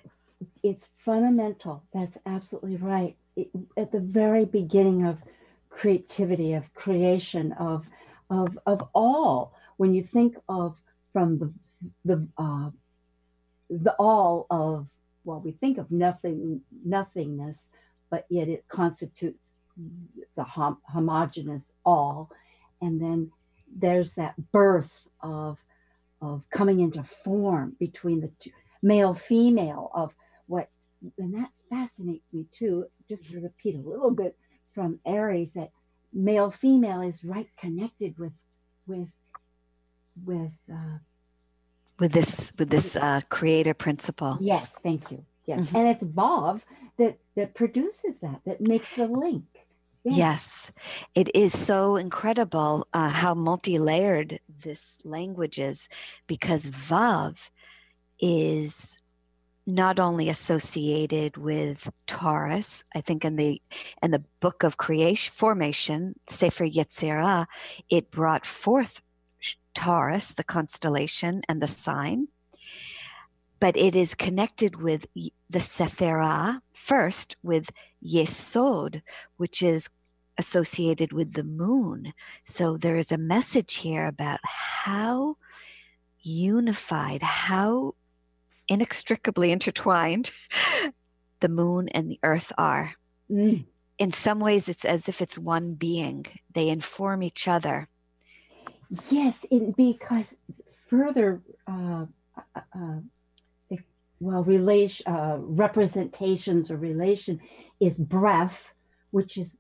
it's 0.64 0.88
fundamental. 1.06 1.84
That's 1.94 2.18
absolutely 2.26 2.78
right. 2.78 3.16
It, 3.36 3.50
at 3.78 3.92
the 3.92 4.00
very 4.00 4.46
beginning 4.46 5.06
of 5.06 5.18
creativity, 5.70 6.54
of 6.54 6.74
creation, 6.74 7.54
of 7.54 7.86
of 8.30 8.58
of 8.66 8.82
all, 8.94 9.54
when 9.78 9.94
you 9.94 10.04
think 10.04 10.36
of 10.50 10.76
from 11.14 11.40
the 11.40 11.54
the 12.06 12.28
uh, 12.38 12.70
the 13.70 13.94
all 14.00 14.48
of 14.50 14.88
well, 15.24 15.42
we 15.42 15.52
think 15.54 15.78
of 15.78 15.92
nothing 15.92 16.62
nothingness, 16.86 17.68
but 18.10 18.26
yet 18.30 18.48
it 18.50 18.66
constitutes 18.70 19.44
the 20.36 20.44
hom- 20.44 20.80
homogeneous 20.86 21.64
all, 21.86 22.32
and 22.82 23.02
then 23.02 23.32
there's 23.76 24.14
that 24.14 24.36
birth 24.52 25.08
of 25.22 25.58
of 26.22 26.44
coming 26.52 26.82
into 26.82 27.04
form 27.24 27.76
between 27.80 28.22
the 28.22 28.32
two, 28.40 28.52
male 28.84 29.14
female 29.14 29.92
of 29.94 30.14
and 31.18 31.34
that 31.34 31.50
fascinates 31.70 32.32
me 32.34 32.46
too 32.52 32.86
just 33.08 33.32
to 33.32 33.40
repeat 33.40 33.76
a 33.76 33.90
little 33.90 34.12
bit 34.12 34.38
from 34.74 35.00
aries 35.06 35.54
that 35.54 35.72
male 36.14 36.52
female 36.52 37.02
is 37.02 37.24
right 37.24 37.50
connected 37.60 38.18
with 38.18 38.34
with 38.88 39.14
with 40.26 40.54
uh, 40.72 40.98
with 42.00 42.12
this 42.12 42.54
with 42.58 42.70
this 42.70 42.96
uh, 42.96 43.22
creator 43.30 43.74
principle 43.74 44.38
yes 44.42 44.72
thank 44.84 45.12
you 45.12 45.24
yes 45.46 45.60
mm-hmm. 45.60 45.78
and 45.78 45.88
it's 45.88 46.04
vav 46.04 46.62
that 46.98 47.18
that 47.36 47.54
produces 47.56 48.20
that 48.22 48.42
that 48.46 48.62
makes 48.62 48.96
the 48.96 49.06
link 49.06 49.46
Yes. 50.04 50.18
yes. 50.18 50.72
it 51.14 51.36
is 51.36 51.58
so 51.58 51.96
incredible 51.96 52.88
uh, 52.92 53.10
how 53.10 53.36
multi 53.36 53.78
layered 53.78 54.40
this 54.64 54.98
language 55.04 55.60
is 55.60 55.88
because 56.26 56.66
Vav 56.68 57.52
is 58.20 58.98
not 59.76 60.00
only 60.00 60.30
associated 60.30 61.38
with 61.38 61.90
Taurus, 62.08 62.84
I 62.96 63.02
think 63.02 63.26
in 63.26 63.36
the 63.36 63.62
in 64.02 64.12
the 64.12 64.24
book 64.40 64.64
of 64.64 64.78
creation 64.78 65.32
formation, 65.34 66.16
Sefer 66.30 66.66
Yetzirah, 66.66 67.46
it 67.90 68.12
brought 68.12 68.46
forth 68.46 69.02
Taurus, 69.74 70.34
the 70.34 70.44
constellation 70.44 71.42
and 71.48 71.62
the 71.62 71.68
sign, 71.68 72.28
but 73.60 73.78
it 73.78 73.96
is 73.96 74.16
connected 74.16 74.82
with 74.82 75.08
the 75.14 75.60
Sephirah 75.60 76.62
first 76.74 77.36
with 77.42 77.72
Yesod, 78.04 79.02
which 79.38 79.62
is 79.62 79.90
associated 80.38 81.14
with 81.14 81.34
the 81.34 81.44
moon. 81.44 82.14
So 82.44 82.78
there 82.78 82.98
is 82.98 83.12
a 83.12 83.18
message 83.18 83.76
here 83.76 84.08
about 84.08 84.40
how 84.44 85.38
unified, 86.22 87.22
how 87.22 87.96
inextricably 88.72 89.52
intertwined 89.52 90.32
the 91.42 91.50
moon 91.50 91.90
and 91.90 92.10
the 92.10 92.20
earth 92.24 92.54
are. 92.58 92.94
Mm. 93.30 93.66
In 94.00 94.12
some 94.12 94.40
ways, 94.40 94.70
it's 94.70 94.86
as 94.86 95.10
if 95.10 95.22
it's 95.22 95.38
one 95.38 95.76
being, 95.76 96.26
they 96.54 96.70
inform 96.70 97.22
each 97.22 97.48
other. 97.48 97.90
Yes, 99.10 99.40
it, 99.52 99.76
because 99.76 100.36
further 100.90 101.42
uh, 101.68 102.06
uh, 102.56 102.62
uh 102.76 103.00
well, 104.22 104.44
relation, 104.44 105.12
uh, 105.12 105.38
representations 105.40 106.70
or 106.70 106.78
relation 106.78 107.40
is 107.80 107.98
breath, 107.98 108.74
which 109.10 109.36
is 109.36 109.56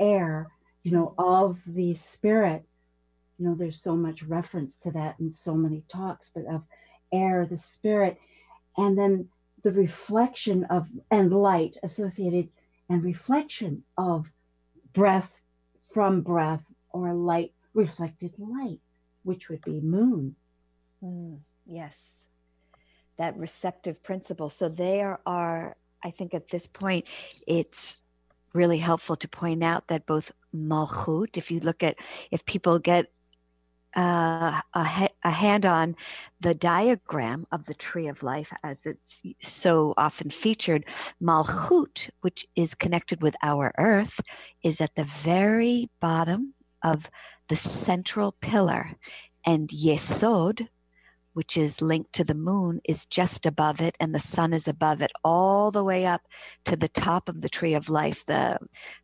air, 0.00 0.48
you 0.82 0.90
know, 0.90 1.14
of 1.18 1.58
the 1.66 1.94
spirit. 1.94 2.64
You 3.38 3.48
know, 3.48 3.54
there's 3.54 3.80
so 3.80 3.94
much 3.94 4.22
reference 4.22 4.74
to 4.84 4.90
that 4.92 5.16
in 5.20 5.34
so 5.34 5.54
many 5.54 5.82
talks, 5.90 6.30
but 6.34 6.46
of 6.46 6.62
air, 7.12 7.46
the 7.48 7.58
spirit, 7.58 8.18
and 8.80 8.98
then 8.98 9.28
the 9.62 9.72
reflection 9.72 10.64
of 10.64 10.88
and 11.10 11.32
light 11.32 11.76
associated 11.82 12.48
and 12.88 13.04
reflection 13.04 13.84
of 13.96 14.26
breath 14.92 15.40
from 15.92 16.22
breath 16.22 16.64
or 16.90 17.12
light 17.14 17.52
reflected 17.74 18.32
light, 18.38 18.80
which 19.22 19.48
would 19.48 19.62
be 19.62 19.80
moon. 19.80 20.34
Mm, 21.02 21.40
yes 21.66 22.26
that 23.20 23.36
receptive 23.36 24.02
principle. 24.02 24.48
So 24.48 24.70
there 24.70 25.20
are, 25.26 25.76
I 26.02 26.10
think 26.10 26.32
at 26.32 26.48
this 26.48 26.66
point, 26.66 27.04
it's 27.46 28.02
really 28.54 28.78
helpful 28.78 29.14
to 29.16 29.28
point 29.28 29.62
out 29.62 29.88
that 29.88 30.06
both 30.06 30.32
malchut, 30.54 31.36
if 31.36 31.50
you 31.50 31.60
look 31.60 31.82
at, 31.82 31.96
if 32.30 32.46
people 32.46 32.78
get 32.78 33.12
uh, 33.96 34.60
a, 34.74 35.08
a, 35.24 35.30
hand 35.30 35.66
on 35.66 35.96
the 36.40 36.54
diagram 36.54 37.46
of 37.50 37.64
the 37.64 37.74
tree 37.74 38.06
of 38.06 38.22
life 38.22 38.52
as 38.62 38.86
it's 38.86 39.22
so 39.42 39.94
often 39.96 40.30
featured, 40.30 40.84
malchut, 41.20 42.10
which 42.20 42.46
is 42.54 42.74
connected 42.74 43.20
with 43.20 43.34
our 43.42 43.72
earth, 43.78 44.20
is 44.62 44.80
at 44.80 44.94
the 44.94 45.04
very 45.04 45.90
bottom 46.00 46.54
of 46.84 47.10
the 47.48 47.56
central 47.56 48.32
pillar. 48.40 48.92
And 49.44 49.68
yesod, 49.70 50.68
which 51.32 51.56
is 51.56 51.82
linked 51.82 52.12
to 52.12 52.24
the 52.24 52.34
moon, 52.34 52.80
is 52.84 53.06
just 53.06 53.44
above 53.44 53.80
it, 53.80 53.96
and 53.98 54.14
the 54.14 54.20
sun 54.20 54.52
is 54.52 54.68
above 54.68 55.00
it, 55.00 55.10
all 55.24 55.70
the 55.70 55.84
way 55.84 56.06
up 56.06 56.22
to 56.64 56.76
the 56.76 56.88
top 56.88 57.28
of 57.28 57.40
the 57.40 57.48
tree 57.48 57.74
of 57.74 57.88
life, 57.88 58.24
the 58.26 58.58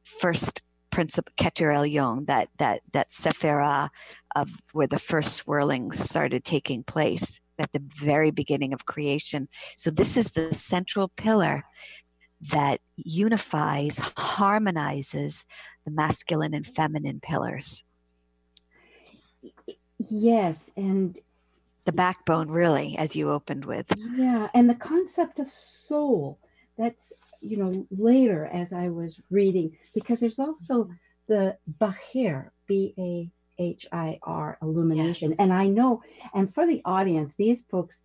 first 0.05 0.63
principle 0.97 1.33
Keter 1.37 1.75
Elyon, 1.77 2.25
that 2.25 2.49
that 2.59 2.81
that 2.95 3.11
Sephirah 3.11 3.91
of 4.35 4.49
where 4.73 4.87
the 4.87 4.99
first 4.99 5.45
swirlings 5.45 5.97
started 5.97 6.43
taking 6.43 6.83
place 6.83 7.39
at 7.59 7.71
the 7.73 7.83
very 7.85 8.31
beginning 8.31 8.73
of 8.73 8.87
creation. 8.87 9.49
So 9.77 9.91
this 9.91 10.17
is 10.17 10.31
the 10.31 10.55
central 10.55 11.09
pillar 11.09 11.65
that 12.41 12.81
unifies, 12.97 14.01
harmonizes 14.17 15.45
the 15.85 15.91
masculine 15.91 16.55
and 16.55 16.67
feminine 16.67 17.21
pillars. 17.21 17.85
Yes, 19.99 20.71
and 20.77 21.19
the 21.85 21.93
backbone 21.93 22.49
really 22.49 22.97
as 22.97 23.15
you 23.15 23.31
opened 23.31 23.65
with 23.65 23.87
yeah 24.17 24.49
and 24.53 24.69
the 24.69 24.75
concept 24.75 25.39
of 25.39 25.49
soul 25.49 26.37
that's 26.77 27.13
you 27.47 27.57
know 27.57 27.87
later 27.91 28.47
as 28.47 28.73
i 28.73 28.89
was 28.89 29.21
reading 29.31 29.77
because 29.95 30.21
there's 30.21 30.39
also 30.39 30.89
the 31.29 31.57
bahir 31.81 32.51
b-a-h-i-r 32.67 34.59
illumination. 34.63 35.31
Yes. 35.31 35.39
and 35.39 35.53
i 35.53 35.67
know 35.69 36.03
and 36.35 36.53
for 36.55 36.67
the 36.67 36.83
audience 36.85 37.33
these 37.37 37.63
books 37.63 38.01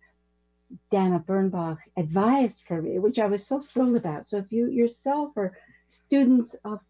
dana 0.90 1.20
bernbach 1.20 1.78
advised 1.96 2.60
for 2.66 2.80
me 2.82 2.98
which 2.98 3.18
i 3.18 3.26
was 3.26 3.46
so 3.46 3.60
thrilled 3.60 3.96
about. 3.96 4.26
So 4.26 4.38
if 4.38 4.50
you 4.50 4.70
yourself 4.70 5.36
are 5.36 5.56
students 5.88 6.56
of 6.64 6.80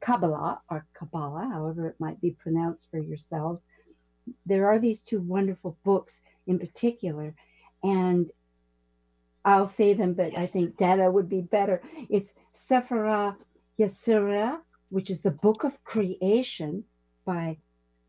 kabbalah 0.00 0.60
or 0.70 0.86
kabbalah 0.98 1.48
however 1.52 1.88
it 1.88 1.96
might 1.98 2.20
be 2.20 2.30
pronounced 2.30 2.84
for 2.90 2.98
yourselves 2.98 3.60
there 4.44 4.66
are 4.66 4.78
these 4.78 5.00
two 5.00 5.20
wonderful 5.20 5.78
books 5.84 6.20
in 6.46 6.58
particular, 6.58 7.34
and 7.82 8.30
I'll 9.46 9.68
say 9.68 9.94
them, 9.94 10.14
but 10.14 10.32
yes. 10.32 10.42
I 10.42 10.46
think 10.46 10.76
Dana 10.76 11.08
would 11.08 11.28
be 11.28 11.40
better. 11.40 11.80
It's 12.10 12.28
Sefer 12.52 13.36
Yetzirah, 13.78 14.58
which 14.88 15.08
is 15.08 15.20
the 15.20 15.30
Book 15.30 15.62
of 15.62 15.72
Creation 15.84 16.82
by 17.24 17.58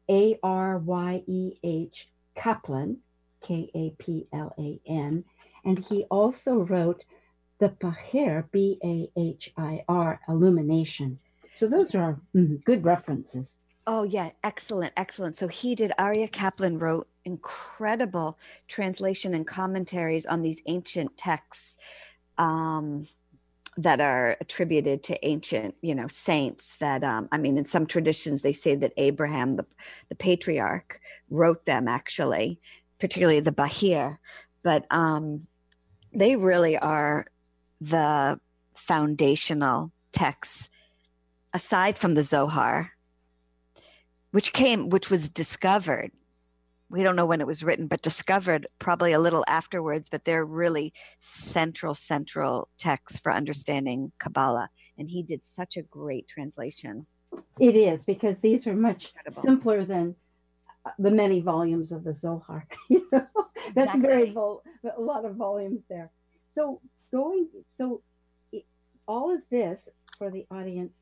A 0.10 0.40
R 0.42 0.80
Y 0.80 1.24
E 1.28 1.54
H 1.64 2.10
Kaplan, 2.36 2.98
K 3.44 3.70
A 3.76 4.04
P 4.04 4.28
L 4.34 4.54
A 4.58 4.82
N. 4.88 5.24
And 5.64 5.78
he 5.86 6.06
also 6.06 6.56
wrote 6.56 7.04
the 7.60 7.70
Bahir, 7.70 8.46
B 8.52 8.80
A 8.84 9.12
H 9.16 9.54
I 9.56 9.84
R, 9.88 10.20
Illumination. 10.28 11.20
So 11.56 11.68
those 11.68 11.94
are 11.94 12.20
mm, 12.36 12.64
good 12.64 12.84
references. 12.84 13.60
Oh 13.86 14.04
yeah, 14.04 14.32
excellent, 14.44 14.94
excellent. 14.98 15.36
So 15.36 15.48
he 15.48 15.76
did. 15.76 15.92
Aryeh 16.00 16.32
Kaplan 16.32 16.80
wrote 16.80 17.08
incredible 17.34 18.30
translation 18.76 19.32
and 19.36 19.46
commentaries 19.46 20.26
on 20.26 20.40
these 20.42 20.62
ancient 20.66 21.12
texts 21.18 21.76
um, 22.38 23.08
that 23.86 24.00
are 24.02 24.38
attributed 24.42 25.04
to 25.04 25.14
ancient, 25.32 25.76
you 25.82 25.96
know, 26.00 26.08
saints. 26.08 26.78
That 26.78 27.04
um, 27.04 27.24
I 27.32 27.38
mean, 27.38 27.58
in 27.58 27.66
some 27.66 27.86
traditions, 27.86 28.42
they 28.42 28.54
say 28.54 28.74
that 28.76 28.94
Abraham, 28.98 29.58
the, 29.58 29.66
the 30.10 30.16
patriarch, 30.16 31.00
wrote 31.30 31.66
them 31.66 31.88
actually. 31.88 32.60
particularly 33.00 33.40
the 33.40 33.52
Bahir, 33.52 34.18
but 34.64 34.86
um, 34.90 35.46
they 36.14 36.36
really 36.36 36.78
are 36.78 37.28
the 37.80 38.40
foundational 38.76 39.92
texts 40.12 40.70
aside 41.54 41.98
from 41.98 42.16
the 42.16 42.24
Zohar, 42.24 42.94
which 44.32 44.52
came, 44.52 44.90
which 44.90 45.12
was 45.12 45.30
discovered. 45.30 46.12
We 46.90 47.04
don't 47.04 47.16
know 47.16 47.26
when 47.26 47.42
it 47.42 47.48
was 47.48 47.64
written, 47.64 47.88
but 47.88 48.02
discovered 48.02 48.68
probably 48.80 49.12
a 49.12 49.20
little 49.20 49.44
afterwards. 49.48 50.10
But 50.10 50.24
they're 50.24 50.46
really 50.46 50.94
central, 51.20 51.96
central 51.96 52.70
texts 52.78 53.20
for 53.20 53.34
understanding 53.34 54.12
Kabbalah. 54.20 54.70
And 54.98 55.10
he 55.10 55.24
did 55.24 55.44
such 55.44 55.78
a 55.78 55.82
great 55.82 56.28
translation. 56.28 57.08
It 57.60 57.76
is 57.76 58.06
because 58.06 58.38
these 58.42 58.68
are 58.68 58.76
much 58.76 59.12
Incredible. 59.16 59.42
simpler 59.42 59.86
than 59.86 60.16
uh, 60.86 60.92
the 60.98 61.12
many 61.12 61.42
volumes 61.42 61.92
of 61.92 62.04
the 62.04 62.14
Zohar. 62.14 62.66
you 62.90 63.06
know, 63.12 63.28
that's 63.76 63.94
exactly. 63.96 64.02
very 64.02 64.30
vol- 64.32 64.64
a 64.98 65.02
lot 65.02 65.26
of 65.26 65.36
volumes 65.36 65.82
there. 65.90 66.10
So 66.54 66.82
going, 67.12 67.50
so 67.78 68.02
all 69.08 69.34
of 69.34 69.42
this 69.50 69.88
for 70.18 70.30
the 70.30 70.46
audience, 70.52 70.94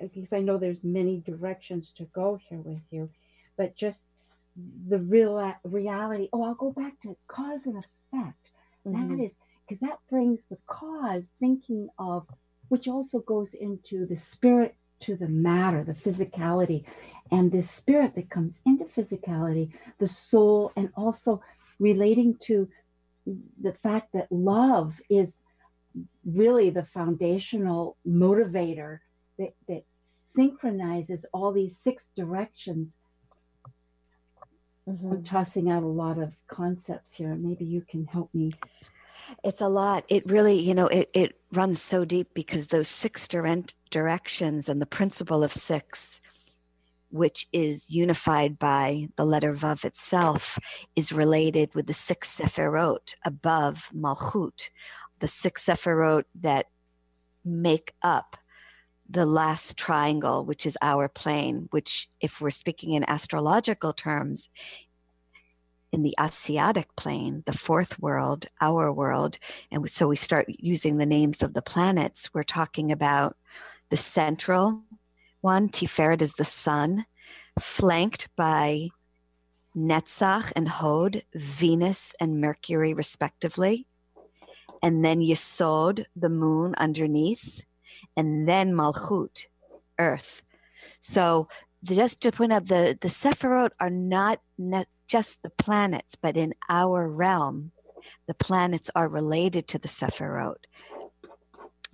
because 0.00 0.32
I 0.32 0.40
know 0.40 0.58
there's 0.58 0.82
many 0.82 1.20
directions 1.20 1.92
to 1.96 2.04
go 2.04 2.38
here 2.48 2.58
with 2.58 2.82
you, 2.90 3.10
but 3.56 3.76
just 3.76 4.00
the 4.88 4.98
real 4.98 5.54
reality. 5.64 6.28
Oh, 6.32 6.42
I'll 6.44 6.54
go 6.54 6.72
back 6.72 7.00
to 7.02 7.16
cause 7.26 7.66
and 7.66 7.76
effect. 7.76 8.50
Mm-hmm. 8.86 9.16
That 9.16 9.24
is 9.24 9.34
because 9.66 9.80
that 9.80 9.98
brings 10.10 10.44
the 10.44 10.58
cause 10.66 11.30
thinking 11.40 11.88
of, 11.98 12.26
which 12.68 12.88
also 12.88 13.20
goes 13.20 13.54
into 13.54 14.06
the 14.06 14.16
spirit 14.16 14.74
to 15.00 15.16
the 15.16 15.28
matter, 15.28 15.84
the 15.84 15.94
physicality, 15.94 16.84
and 17.30 17.50
the 17.50 17.62
spirit 17.62 18.14
that 18.14 18.30
comes 18.30 18.54
into 18.66 18.84
physicality, 18.84 19.70
the 19.98 20.08
soul, 20.08 20.72
and 20.76 20.90
also 20.96 21.42
relating 21.78 22.36
to 22.42 22.68
the 23.60 23.72
fact 23.82 24.12
that 24.12 24.30
love 24.30 25.00
is 25.08 25.40
really 26.24 26.70
the 26.70 26.84
foundational 26.84 27.96
motivator 28.06 28.98
that, 29.38 29.54
that 29.68 29.84
synchronizes 30.34 31.26
all 31.32 31.52
these 31.52 31.76
six 31.76 32.06
directions. 32.16 32.96
Mm-hmm. 34.88 35.12
I'm 35.12 35.24
tossing 35.24 35.70
out 35.70 35.82
a 35.82 35.86
lot 35.86 36.18
of 36.18 36.32
concepts 36.48 37.14
here. 37.14 37.34
Maybe 37.34 37.64
you 37.64 37.82
can 37.82 38.06
help 38.06 38.34
me. 38.34 38.52
It's 39.44 39.60
a 39.60 39.68
lot. 39.68 40.04
It 40.08 40.26
really, 40.26 40.58
you 40.58 40.74
know, 40.74 40.88
it, 40.88 41.08
it 41.14 41.38
runs 41.52 41.80
so 41.80 42.04
deep 42.04 42.34
because 42.34 42.68
those 42.68 42.88
six 42.88 43.28
directions 43.28 44.68
and 44.68 44.82
the 44.82 44.86
principle 44.86 45.44
of 45.44 45.52
six, 45.52 46.20
which 47.10 47.46
is 47.52 47.88
unified 47.88 48.58
by 48.58 49.08
the 49.16 49.24
letter 49.24 49.52
Vav 49.52 49.84
itself, 49.84 50.58
is 50.96 51.12
related 51.12 51.72
with 51.74 51.86
the 51.86 51.94
six 51.94 52.36
Sephirot 52.40 53.14
above 53.24 53.88
Malchut, 53.94 54.70
the 55.20 55.28
six 55.28 55.66
Sephirot 55.66 56.24
that 56.34 56.66
make 57.44 57.94
up 58.02 58.36
the 59.12 59.26
last 59.26 59.76
triangle, 59.76 60.44
which 60.44 60.64
is 60.66 60.78
our 60.80 61.08
plane, 61.08 61.68
which, 61.70 62.08
if 62.20 62.40
we're 62.40 62.50
speaking 62.50 62.92
in 62.92 63.04
astrological 63.08 63.92
terms, 63.92 64.48
in 65.92 66.02
the 66.02 66.14
Asiatic 66.18 66.96
plane, 66.96 67.42
the 67.44 67.52
fourth 67.52 67.98
world, 67.98 68.46
our 68.62 68.90
world, 68.90 69.38
and 69.70 69.88
so 69.90 70.08
we 70.08 70.16
start 70.16 70.46
using 70.48 70.96
the 70.96 71.06
names 71.06 71.42
of 71.42 71.52
the 71.52 71.60
planets, 71.60 72.30
we're 72.32 72.42
talking 72.42 72.90
about 72.90 73.36
the 73.90 73.96
central 73.96 74.82
one, 75.42 75.68
Tiferet 75.68 76.22
is 76.22 76.34
the 76.34 76.44
sun, 76.44 77.04
flanked 77.58 78.28
by 78.36 78.88
Netzach 79.76 80.52
and 80.56 80.68
Hod, 80.68 81.22
Venus 81.34 82.14
and 82.20 82.40
Mercury, 82.40 82.94
respectively 82.94 83.86
and 84.82 85.04
then 85.04 85.20
Yesod, 85.20 86.04
the 86.16 86.28
moon 86.28 86.74
underneath, 86.76 87.64
and 88.16 88.48
then 88.48 88.72
Malchut, 88.72 89.46
earth. 89.98 90.42
So 91.00 91.48
just 91.84 92.20
to 92.22 92.32
point 92.32 92.52
out, 92.52 92.66
the, 92.66 92.96
the 93.00 93.08
Sephirot 93.08 93.70
are 93.80 93.90
not, 93.90 94.40
not 94.58 94.86
just 95.06 95.42
the 95.42 95.50
planets, 95.50 96.14
but 96.14 96.36
in 96.36 96.54
our 96.68 97.08
realm, 97.08 97.72
the 98.26 98.34
planets 98.34 98.90
are 98.94 99.08
related 99.08 99.68
to 99.68 99.78
the 99.78 99.88
Sephirot. 99.88 100.56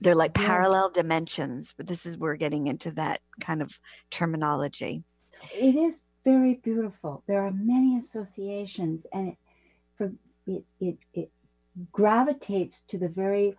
They're 0.01 0.15
like 0.15 0.37
yeah. 0.37 0.47
parallel 0.47 0.91
dimensions, 0.91 1.75
but 1.77 1.87
this 1.87 2.07
is 2.07 2.17
we're 2.17 2.37
getting 2.37 2.67
into 2.67 2.93
that 2.93 3.21
kind 3.41 3.61
of 3.61 3.81
terminology. 4.11 5.03
It 5.53 5.75
is 5.75 6.01
very 6.25 6.55
beautiful. 6.55 7.23
There 7.27 7.45
are 7.45 7.51
many 7.51 7.99
associations, 7.99 9.05
and 9.13 9.29
it, 9.29 9.37
for 9.97 10.13
it, 10.47 10.65
it, 10.81 10.99
it 11.15 11.31
gravitates 11.91 12.83
to 12.89 12.99
the 12.99 13.09
very 13.09 13.57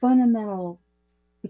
fundamental 0.00 0.80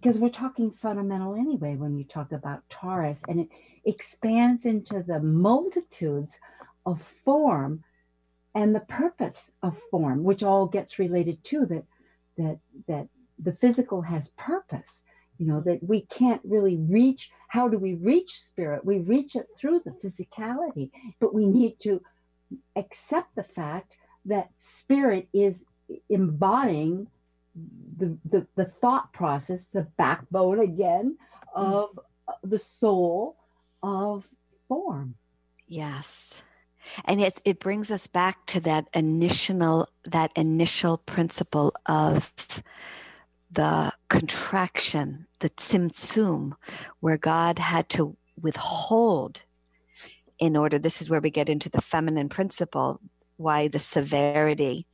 because 0.03 0.19
we're 0.19 0.31
talking 0.31 0.73
fundamental 0.73 1.35
anyway 1.35 1.77
when 1.77 1.97
you 1.97 2.05
talk 2.05 2.33
about 2.33 2.69
Taurus, 2.69 3.21
and 3.29 3.41
it 3.41 3.49
expands 3.85 4.65
into 4.65 5.03
the 5.03 5.21
multitudes 5.21 6.41
of 6.85 7.01
form 7.25 7.85
and 8.55 8.75
the 8.75 8.81
purpose 8.81 9.51
of 9.63 9.79
form, 9.91 10.25
which 10.25 10.43
all 10.43 10.67
gets 10.67 10.99
related 10.99 11.43
to 11.45 11.67
that 11.67 11.85
that 12.37 12.59
that 12.89 13.09
the 13.39 13.53
physical 13.53 14.03
has 14.03 14.29
purpose. 14.31 15.01
You 15.39 15.47
know 15.47 15.61
that 15.61 15.83
we 15.83 16.03
can't 16.03 16.41
really 16.45 16.77
reach. 16.77 17.31
How 17.49 17.69
do 17.69 17.79
we 17.79 17.95
reach 17.95 18.41
spirit? 18.41 18.85
We 18.85 18.99
reach 18.99 19.37
it 19.37 19.47
through 19.57 19.83
the 19.85 19.93
physicality, 19.93 20.91
but 21.21 21.33
we 21.33 21.47
need 21.47 21.79
to 21.81 22.03
accept 22.75 23.37
the 23.37 23.45
fact 23.45 23.95
that 24.25 24.51
spirit 24.59 25.29
is 25.33 25.65
embodying 26.09 27.07
the, 27.55 28.17
the, 28.25 28.47
the 28.57 28.65
thought 28.65 29.13
process, 29.13 29.65
the 29.73 29.87
backbone 29.97 30.61
again 30.61 31.17
of 31.55 31.99
the 32.43 32.59
soul 32.59 33.37
of 33.83 34.29
form. 34.69 35.17
Yes. 35.67 36.43
And 37.05 37.21
it's, 37.21 37.41
it 37.45 37.61
brings 37.61 37.91
us 37.91 38.07
back 38.07 38.45
to 38.47 38.61
that 38.61 38.89
initial 38.93 39.89
that 40.05 40.33
initial 40.35 40.99
principle 40.99 41.73
of 41.87 42.33
the 43.51 43.93
contraction, 44.09 45.27
the 45.39 45.51
tzimtzum, 45.51 46.53
where 47.01 47.19
God 47.19 47.59
had 47.59 47.89
to 47.91 48.17
withhold 48.41 49.43
in 50.39 50.57
order. 50.57 50.79
This 50.79 51.01
is 51.01 51.09
where 51.09 51.21
we 51.21 51.31
get 51.31 51.49
into 51.49 51.69
the 51.69 51.81
feminine 51.81 52.29
principle, 52.29 53.01
why 53.37 53.69
the 53.69 53.79
severity 53.79 54.87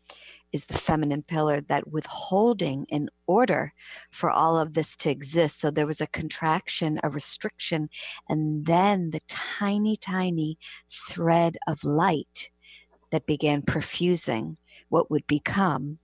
is 0.52 0.66
the 0.66 0.74
feminine 0.78 1.22
pillar, 1.22 1.60
that 1.60 1.88
withholding 1.88 2.86
in 2.88 3.08
order 3.26 3.72
for 4.10 4.30
all 4.30 4.58
of 4.58 4.74
this 4.74 4.96
to 4.96 5.10
exist. 5.10 5.60
So 5.60 5.70
there 5.70 5.86
was 5.86 6.00
a 6.00 6.06
contraction, 6.06 6.98
a 7.02 7.10
restriction, 7.10 7.90
and 8.28 8.66
then 8.66 9.10
the 9.10 9.20
tiny, 9.28 9.96
tiny 9.96 10.58
thread 10.90 11.58
of 11.66 11.84
light 11.84 12.50
that 13.10 13.26
began 13.26 13.62
perfusing 13.62 14.56
what 14.88 15.10
would 15.10 15.26
become 15.26 15.98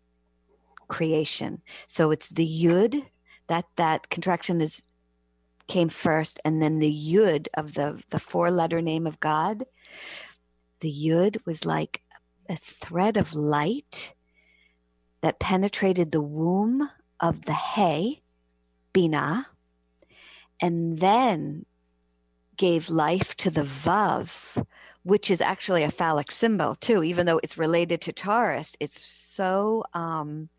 creation. 0.89 1.63
So 1.89 2.11
it's 2.11 2.29
the 2.29 2.47
yud 2.47 3.07
that 3.47 3.67
that 3.77 4.11
contraction 4.11 4.61
is 4.61 4.85
came 5.67 5.89
first, 5.89 6.39
and 6.45 6.61
then 6.61 6.79
the 6.79 6.93
yud 6.93 7.47
of 7.55 7.75
the 7.75 8.03
the 8.11 8.19
four 8.19 8.51
letter 8.51 8.83
name 8.83 9.07
of 9.07 9.21
God. 9.21 9.65
The 10.81 10.93
yud 10.93 11.39
was 11.47 11.65
like 11.65 12.03
a 12.49 12.57
thread 12.57 13.17
of 13.17 13.35
light 13.35 14.15
that 15.25 15.39
penetrated 15.39 16.13
the 16.13 16.21
womb 16.21 16.91
of 17.19 17.47
the 17.47 17.55
Hey, 17.55 18.21
Bina, 18.93 19.47
and 20.61 20.99
then 20.99 21.65
gave 22.59 22.91
life 22.91 23.35
to 23.39 23.49
the 23.49 23.63
Vav, 23.63 24.63
which 25.03 25.31
is 25.31 25.41
actually 25.41 25.83
a 25.83 25.91
phallic 25.91 26.31
symbol 26.31 26.75
too, 26.75 27.03
even 27.03 27.25
though 27.25 27.41
it's 27.43 27.57
related 27.57 28.03
to 28.03 28.13
Taurus. 28.13 28.77
It's 28.81 29.01
so 29.03 29.85
um, 29.95 30.51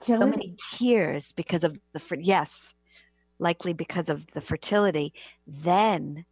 so 0.00 0.20
many 0.20 0.56
tears 0.72 1.32
because 1.32 1.62
of 1.62 1.78
the 1.92 2.18
yes, 2.22 2.72
likely 3.38 3.74
because 3.74 4.08
of 4.08 4.28
the 4.28 4.40
fertility. 4.40 5.12
Then 5.46 6.24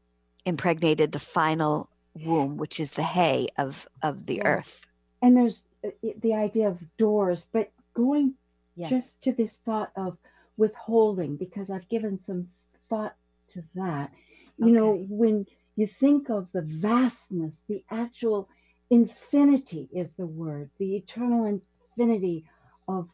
impregnated 0.47 1.13
the 1.13 1.19
final 1.19 1.91
womb, 2.15 2.57
which 2.57 2.81
is 2.81 2.93
the 2.93 3.03
Hey 3.03 3.49
of 3.59 3.87
of 4.03 4.25
the 4.25 4.43
earth. 4.43 4.87
And 5.21 5.37
there's 5.37 5.65
Uh, 5.85 5.91
the 6.21 6.35
idea 6.35 6.69
of 6.69 6.79
doors, 6.99 7.47
but 7.53 7.71
going 7.95 8.35
yes. 8.77 8.91
just 8.91 9.23
to 9.23 9.33
this 9.33 9.59
thought 9.65 9.91
of 9.97 10.19
withholding, 10.57 11.37
because 11.37 11.71
I've 11.71 11.89
given 11.89 12.19
some 12.19 12.49
thought 12.89 13.15
to 13.55 13.63
that. 13.75 14.13
You 14.59 14.67
okay. 14.67 14.73
know, 14.75 15.07
when 15.09 15.47
you 15.77 15.87
think 15.87 16.29
of 16.29 16.49
the 16.53 16.61
vastness, 16.61 17.57
the 17.67 17.83
actual 17.91 18.49
infinity 18.91 19.89
is 19.93 20.09
the 20.19 20.27
word, 20.27 20.69
the 20.79 20.97
eternal 20.97 21.47
infinity 21.47 22.45
of 22.87 23.09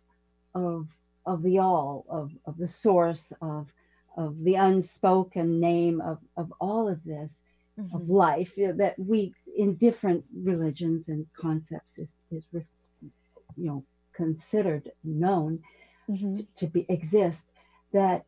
of 0.54 0.88
of 1.24 1.42
the 1.42 1.58
all, 1.58 2.04
of, 2.08 2.32
of 2.46 2.56
the 2.58 2.68
source, 2.68 3.32
of 3.40 3.72
of 4.16 4.42
the 4.44 4.54
unspoken 4.54 5.60
name 5.60 6.00
of, 6.00 6.18
of 6.36 6.52
all 6.60 6.88
of 6.88 7.04
this, 7.04 7.42
mm-hmm. 7.78 7.96
of 7.96 8.08
life 8.08 8.56
you 8.56 8.68
know, 8.68 8.72
that 8.74 8.98
we 8.98 9.34
in 9.56 9.74
different 9.76 10.24
religions 10.42 11.08
and 11.08 11.26
concepts 11.38 11.98
is, 11.98 12.08
is 12.30 12.44
you 12.52 13.66
know 13.66 13.84
considered 14.12 14.90
known 15.04 15.60
mm-hmm. 16.08 16.40
to 16.56 16.66
be 16.66 16.86
exist 16.88 17.46
that 17.92 18.24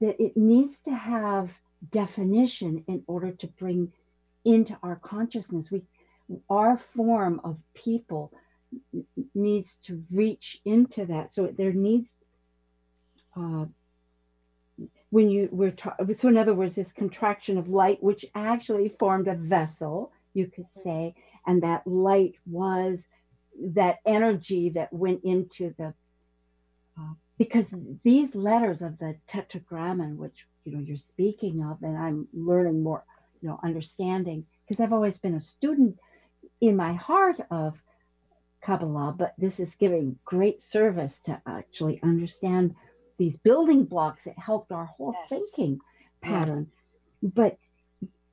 that 0.00 0.20
it 0.20 0.36
needs 0.36 0.80
to 0.80 0.90
have 0.90 1.50
definition 1.90 2.84
in 2.86 3.02
order 3.06 3.32
to 3.32 3.46
bring 3.46 3.92
into 4.44 4.76
our 4.82 4.96
consciousness 4.96 5.70
we 5.70 5.82
our 6.48 6.80
form 6.94 7.40
of 7.44 7.56
people 7.74 8.32
needs 9.34 9.76
to 9.82 10.02
reach 10.10 10.60
into 10.64 11.04
that 11.04 11.34
so 11.34 11.46
there 11.46 11.72
needs 11.72 12.14
uh, 13.36 13.64
when 15.12 15.28
you 15.28 15.46
were 15.52 15.70
ta- 15.70 15.94
so 16.16 16.28
in 16.28 16.38
other 16.38 16.54
words 16.54 16.74
this 16.74 16.92
contraction 16.92 17.58
of 17.58 17.68
light 17.68 18.02
which 18.02 18.24
actually 18.34 18.88
formed 18.98 19.28
a 19.28 19.34
vessel 19.34 20.10
you 20.32 20.46
could 20.46 20.66
say 20.82 21.14
and 21.46 21.62
that 21.62 21.86
light 21.86 22.34
was 22.46 23.08
that 23.60 23.98
energy 24.06 24.70
that 24.70 24.90
went 24.90 25.22
into 25.22 25.74
the 25.78 25.92
uh, 26.98 27.12
because 27.36 27.66
these 28.02 28.34
letters 28.34 28.80
of 28.80 28.98
the 28.98 29.14
tetragrammaton 29.28 30.16
which 30.16 30.46
you 30.64 30.72
know 30.72 30.80
you're 30.80 30.96
speaking 30.96 31.62
of 31.62 31.76
and 31.82 31.98
i'm 31.98 32.26
learning 32.32 32.82
more 32.82 33.04
you 33.42 33.48
know 33.48 33.60
understanding 33.62 34.46
because 34.66 34.80
i've 34.80 34.94
always 34.94 35.18
been 35.18 35.34
a 35.34 35.40
student 35.40 35.98
in 36.62 36.74
my 36.74 36.94
heart 36.94 37.36
of 37.50 37.74
kabbalah 38.64 39.14
but 39.16 39.34
this 39.36 39.60
is 39.60 39.74
giving 39.74 40.18
great 40.24 40.62
service 40.62 41.20
to 41.22 41.38
actually 41.46 42.00
understand 42.02 42.74
these 43.22 43.36
building 43.36 43.84
blocks 43.84 44.24
that 44.24 44.36
helped 44.36 44.72
our 44.72 44.86
whole 44.86 45.14
yes. 45.16 45.28
thinking 45.28 45.78
pattern 46.20 46.66
yes. 47.22 47.32
but 47.32 47.56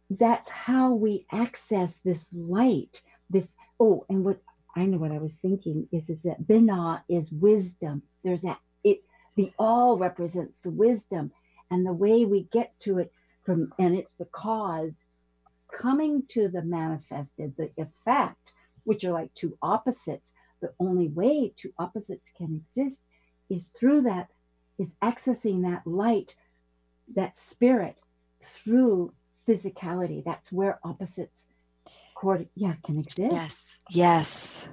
that's 0.10 0.49
how 0.49 0.91
we 0.91 1.28
access 1.32 1.99
this 2.04 2.25
light 2.34 3.04
this 3.30 3.47
oh 3.80 4.04
and 4.10 4.25
what 4.25 4.41
i 4.75 4.84
know 4.86 4.97
what 4.97 5.12
i 5.12 5.19
was 5.19 5.36
thinking 5.36 5.88
is 5.91 6.10
is 6.10 6.17
that 6.23 6.41
binah 6.41 7.04
is 7.08 7.32
wisdom 7.32 8.02
there's 8.23 8.41
that 8.41 8.58
it 8.84 9.04
the 9.36 9.54
all 9.60 9.95
represents 9.95 10.58
the 10.63 10.71
wisdom 10.71 11.32
and 11.69 11.86
the 11.86 11.93
way 11.93 12.25
we 12.25 12.47
get 12.52 12.73
to 12.80 12.97
it 12.97 13.12
from 13.43 13.71
and 13.78 13.95
it's 13.95 14.13
the 14.17 14.25
cause 14.25 15.06
coming 15.71 16.23
to 16.30 16.47
the 16.47 16.63
manifested 16.63 17.54
the 17.60 17.69
effect 17.78 18.54
which 18.86 19.04
are 19.04 19.12
like 19.12 19.32
two 19.36 19.56
opposites 19.62 20.34
the 20.63 20.73
only 20.80 21.10
way 21.10 21.54
two 21.56 21.71
opposites 21.78 22.32
can 22.36 22.63
exist 22.65 22.99
is 23.52 23.69
through 23.80 24.02
that 24.02 24.30
is 24.80 24.96
accessing 25.04 25.62
that 25.62 25.86
light 25.86 26.36
that 27.15 27.38
spirit 27.38 27.98
through 28.42 29.13
physicality. 29.48 30.24
That's 30.24 30.52
where 30.52 30.80
opposites 30.84 31.46
cord 32.15 32.48
yeah 32.56 32.74
can 32.84 33.00
exist. 33.00 33.32
Yes 33.32 33.78
yes. 33.89 34.68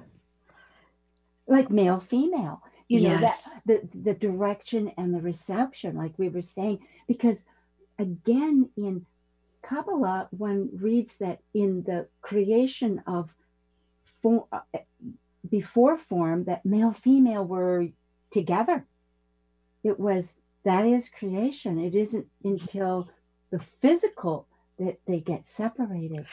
Like 1.47 1.69
male 1.69 1.99
female 1.99 2.61
you 2.87 3.01
know 3.01 3.17
that 3.17 3.37
the 3.65 3.81
the 3.93 4.13
direction 4.13 4.91
and 4.97 5.13
the 5.13 5.21
reception 5.21 5.95
like 5.95 6.13
we 6.17 6.29
were 6.29 6.41
saying 6.41 6.79
because 7.07 7.43
again 7.99 8.69
in 8.77 9.05
kabbalah 9.61 10.27
one 10.31 10.69
reads 10.73 11.17
that 11.17 11.39
in 11.53 11.83
the 11.83 12.07
creation 12.21 13.03
of 13.05 13.29
form, 14.21 14.43
uh, 14.51 14.59
before 15.49 15.97
form 15.97 16.45
that 16.45 16.65
male 16.65 16.93
female 16.93 17.43
were 17.43 17.87
together 18.31 18.85
it 19.83 19.99
was 19.99 20.35
that 20.63 20.85
is 20.85 21.09
creation 21.09 21.79
it 21.79 21.95
isn't 21.95 22.27
until 22.43 23.09
the 23.51 23.59
physical 23.81 24.47
that 24.79 24.99
they 25.07 25.19
get 25.19 25.47
separated 25.47 26.25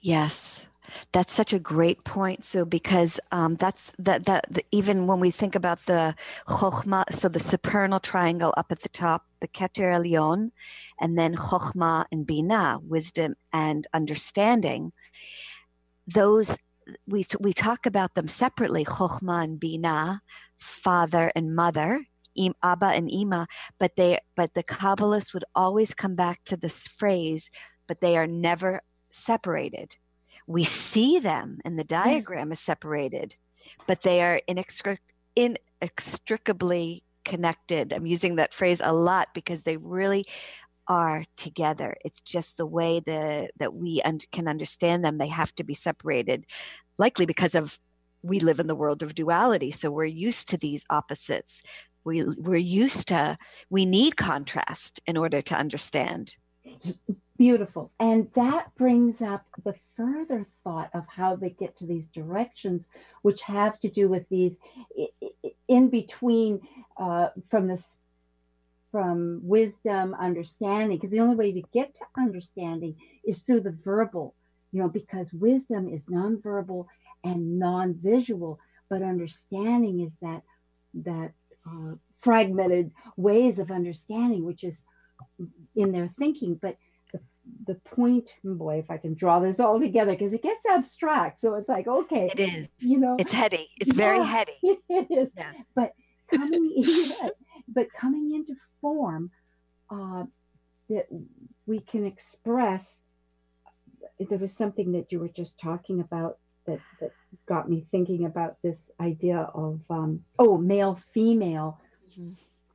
yes 0.00 0.66
that's 1.12 1.32
such 1.32 1.52
a 1.52 1.58
great 1.58 2.04
point. 2.04 2.44
So 2.44 2.64
because 2.64 3.20
um, 3.32 3.56
that's 3.56 3.92
that 3.98 4.24
that 4.26 4.46
the, 4.50 4.64
even 4.70 5.06
when 5.06 5.20
we 5.20 5.30
think 5.30 5.54
about 5.54 5.86
the 5.86 6.14
chokhmah, 6.46 7.12
so 7.12 7.28
the 7.28 7.40
supernal 7.40 8.00
triangle 8.00 8.54
up 8.56 8.66
at 8.70 8.80
the 8.80 8.88
top, 8.88 9.26
the 9.40 9.48
keter 9.48 9.92
elyon, 9.92 10.50
and 11.00 11.18
then 11.18 11.36
chokhmah 11.36 12.06
and 12.12 12.26
bina, 12.26 12.78
wisdom 12.82 13.36
and 13.52 13.86
understanding. 13.92 14.92
Those 16.06 16.58
we 17.06 17.26
we 17.40 17.52
talk 17.52 17.86
about 17.86 18.14
them 18.14 18.28
separately, 18.28 18.84
chokhmah 18.84 19.44
and 19.44 19.60
bina, 19.60 20.22
father 20.56 21.32
and 21.34 21.54
mother, 21.54 22.06
Abba 22.62 22.86
and 22.86 23.10
Ima, 23.10 23.46
but 23.78 23.96
they 23.96 24.18
but 24.34 24.54
the 24.54 24.62
Kabbalists 24.64 25.32
would 25.34 25.44
always 25.54 25.94
come 25.94 26.14
back 26.14 26.44
to 26.44 26.56
this 26.56 26.86
phrase, 26.86 27.50
but 27.86 28.00
they 28.00 28.16
are 28.16 28.26
never 28.26 28.82
separated 29.10 29.96
we 30.46 30.64
see 30.64 31.18
them 31.18 31.60
and 31.64 31.78
the 31.78 31.82
hmm. 31.82 32.04
diagram 32.04 32.52
is 32.52 32.60
separated, 32.60 33.36
but 33.86 34.02
they 34.02 34.22
are 34.22 34.40
inextric- 34.48 34.98
inextricably 35.34 37.02
connected. 37.24 37.92
I'm 37.92 38.06
using 38.06 38.36
that 38.36 38.54
phrase 38.54 38.80
a 38.82 38.92
lot 38.92 39.28
because 39.34 39.64
they 39.64 39.76
really 39.76 40.24
are 40.88 41.24
together. 41.36 41.96
It's 42.04 42.20
just 42.20 42.56
the 42.56 42.66
way 42.66 43.00
the, 43.00 43.50
that 43.58 43.74
we 43.74 44.00
un- 44.04 44.20
can 44.30 44.46
understand 44.46 45.04
them. 45.04 45.18
They 45.18 45.28
have 45.28 45.52
to 45.56 45.64
be 45.64 45.74
separated, 45.74 46.46
likely 46.96 47.26
because 47.26 47.56
of 47.56 47.78
we 48.22 48.38
live 48.40 48.60
in 48.60 48.66
the 48.66 48.74
world 48.74 49.02
of 49.02 49.14
duality. 49.14 49.70
So 49.70 49.90
we're 49.90 50.04
used 50.04 50.48
to 50.48 50.56
these 50.56 50.84
opposites. 50.90 51.62
We, 52.06 52.24
we're 52.24 52.56
used 52.56 53.08
to, 53.08 53.36
we 53.68 53.84
need 53.84 54.16
contrast 54.16 55.00
in 55.06 55.16
order 55.16 55.42
to 55.42 55.54
understand. 55.54 56.36
Beautiful. 57.36 57.90
And 58.00 58.30
that 58.34 58.74
brings 58.76 59.20
up 59.20 59.44
the 59.64 59.74
further 59.96 60.46
thought 60.64 60.90
of 60.94 61.04
how 61.08 61.36
they 61.36 61.50
get 61.50 61.76
to 61.78 61.86
these 61.86 62.06
directions, 62.06 62.88
which 63.22 63.42
have 63.42 63.78
to 63.80 63.90
do 63.90 64.08
with 64.08 64.26
these 64.30 64.58
in 65.68 65.90
between 65.90 66.60
uh, 66.96 67.28
from 67.50 67.68
this 67.68 67.98
from 68.92 69.40
wisdom, 69.42 70.14
understanding, 70.18 70.96
because 70.96 71.10
the 71.10 71.20
only 71.20 71.36
way 71.36 71.52
to 71.52 71.62
get 71.74 71.94
to 71.96 72.00
understanding 72.16 72.94
is 73.24 73.40
through 73.40 73.60
the 73.60 73.76
verbal, 73.84 74.34
you 74.72 74.80
know, 74.80 74.88
because 74.88 75.30
wisdom 75.34 75.86
is 75.88 76.04
nonverbal 76.04 76.86
and 77.22 77.58
non-visual, 77.58 78.58
but 78.88 79.02
understanding 79.02 80.00
is 80.00 80.14
that 80.22 80.42
that 80.94 81.32
uh, 81.66 81.94
fragmented 82.20 82.90
ways 83.16 83.58
of 83.58 83.70
understanding, 83.70 84.44
which 84.44 84.64
is 84.64 84.78
in 85.74 85.92
their 85.92 86.10
thinking. 86.18 86.58
But 86.60 86.76
the 87.66 87.76
point 87.76 88.34
boy 88.42 88.78
if 88.78 88.90
i 88.90 88.96
can 88.96 89.14
draw 89.14 89.38
this 89.38 89.60
all 89.60 89.78
together 89.78 90.12
because 90.12 90.32
it 90.32 90.42
gets 90.42 90.66
abstract. 90.68 91.40
So 91.40 91.54
it's 91.54 91.68
like 91.68 91.86
okay 91.86 92.30
it 92.32 92.40
is. 92.40 92.68
you 92.78 92.98
know? 92.98 93.16
It's 93.18 93.32
heady. 93.32 93.70
It's 93.80 93.92
very 93.92 94.24
heady. 94.24 94.52
it 94.62 95.10
is. 95.10 95.30
Yes. 95.36 95.62
but 95.74 95.92
coming 96.32 96.72
in, 96.76 97.30
but 97.68 97.92
coming 97.92 98.34
into 98.34 98.54
form 98.80 99.30
uh, 99.90 100.24
that 100.88 101.06
we 101.66 101.80
can 101.80 102.04
express 102.04 102.92
there 104.18 104.38
was 104.38 104.52
something 104.52 104.92
that 104.92 105.12
you 105.12 105.20
were 105.20 105.28
just 105.28 105.58
talking 105.58 106.00
about 106.00 106.38
that 106.66 106.80
that 107.00 107.12
got 107.46 107.68
me 107.68 107.86
thinking 107.90 108.24
about 108.24 108.56
this 108.62 108.78
idea 109.00 109.38
of 109.54 109.80
um, 109.90 110.24
oh 110.38 110.58
male 110.58 111.00
female 111.12 111.80
mm-hmm. 112.18 112.32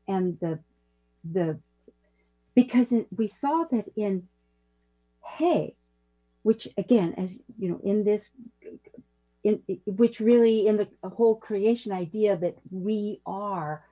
and 0.07 0.39
the 0.39 0.59
the 1.23 1.59
because 2.53 2.91
it, 2.91 3.07
we 3.15 3.27
saw 3.27 3.65
that 3.71 3.85
in 3.95 4.27
hey, 5.37 5.75
which 6.43 6.67
again, 6.77 7.13
as 7.17 7.31
you 7.57 7.69
know, 7.69 7.79
in 7.83 8.03
this, 8.03 8.29
in 9.43 9.61
which 9.85 10.19
really 10.19 10.67
in 10.67 10.77
the 10.77 10.87
whole 11.09 11.35
creation 11.35 11.91
idea 11.91 12.37
that 12.37 12.57
we 12.69 13.21
are 13.25 13.83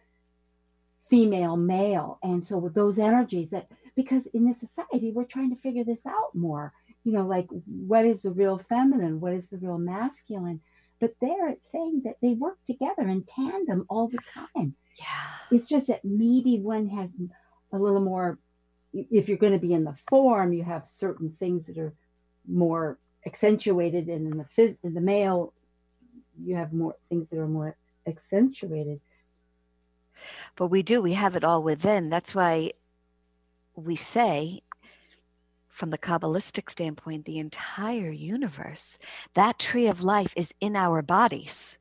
female, 1.10 1.58
male, 1.58 2.20
and 2.22 2.46
so 2.46 2.58
with 2.58 2.74
those 2.74 3.00
energies 3.00 3.50
that 3.50 3.68
because 3.96 4.26
in 4.34 4.46
this 4.46 4.60
society 4.60 5.12
we're 5.12 5.24
trying 5.24 5.54
to 5.54 5.62
figure 5.62 5.84
this 5.84 6.06
out 6.06 6.34
more. 6.34 6.74
You 7.04 7.14
know, 7.14 7.26
like 7.26 7.48
what 7.66 8.06
is 8.06 8.22
the 8.22 8.32
real 8.32 8.62
feminine, 8.70 9.20
what 9.20 9.34
is 9.34 9.48
the 9.48 9.58
real 9.58 9.78
masculine, 9.78 10.62
but 11.00 11.16
there 11.22 11.50
it's 11.50 11.72
saying 11.72 12.02
that 12.06 12.18
they 12.22 12.34
work 12.34 12.58
together 12.66 13.08
in 13.08 13.24
tandem 13.24 13.86
all 13.90 14.08
the 14.10 14.20
time. 14.34 14.76
Yeah. 14.98 15.06
It's 15.52 15.66
just 15.66 15.88
that 15.88 16.04
maybe 16.04 16.60
one 16.60 16.90
has 16.90 17.10
a 17.72 17.78
little 17.78 18.02
more 18.02 18.38
if 18.94 19.30
you're 19.30 19.38
going 19.38 19.54
to 19.54 19.60
be 19.60 19.74
in 19.74 19.84
the 19.84 19.96
form, 20.08 20.54
you 20.54 20.64
have 20.64 20.88
certain 20.88 21.36
things 21.40 21.68
that 21.68 21.78
are 21.78 21.94
more 22.48 22.98
accentuated, 23.26 24.08
and 24.08 24.32
in 24.32 24.38
the 24.38 24.46
phys- 24.58 24.78
in 24.84 24.94
the 24.94 25.02
male, 25.02 25.54
you 26.44 26.56
have 26.56 26.74
more 26.74 26.96
things 27.10 27.28
that 27.30 27.38
are 27.38 27.48
more 27.48 27.76
accentuated. 28.08 29.00
But 30.56 30.68
we 30.68 30.82
do, 30.82 31.02
we 31.02 31.14
have 31.14 31.36
it 31.36 31.44
all 31.44 31.62
within. 31.62 32.10
That's 32.10 32.34
why 32.34 32.72
we 33.76 33.96
say, 33.96 34.62
from 35.80 35.92
the 35.92 35.98
Kabbalistic 35.98 36.70
standpoint, 36.70 37.24
the 37.24 37.40
entire 37.40 38.12
universe, 38.12 39.00
that 39.34 39.58
tree 39.58 39.88
of 39.88 40.04
life 40.04 40.34
is 40.36 40.54
in 40.60 40.76
our 40.76 41.02
bodies. 41.02 41.78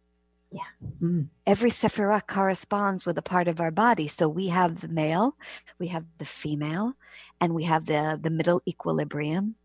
Yeah. 0.53 0.71
Mm. 1.03 1.27
Every 1.45 1.71
sephirah 1.71 2.27
corresponds 2.27 3.05
with 3.05 3.19
a 3.19 3.23
part 3.23 3.49
of 3.49 3.61
our 3.61 3.73
body. 3.73 4.07
So 4.07 4.29
we 4.29 4.49
have 4.49 4.81
the 4.81 4.89
male, 4.89 5.37
we 5.81 5.89
have 5.89 6.05
the 6.19 6.25
female, 6.25 6.95
and 7.41 7.55
we 7.55 7.65
have 7.65 7.87
the, 7.87 8.19
the 8.23 8.31
middle 8.31 8.63
equilibrium. 8.67 9.57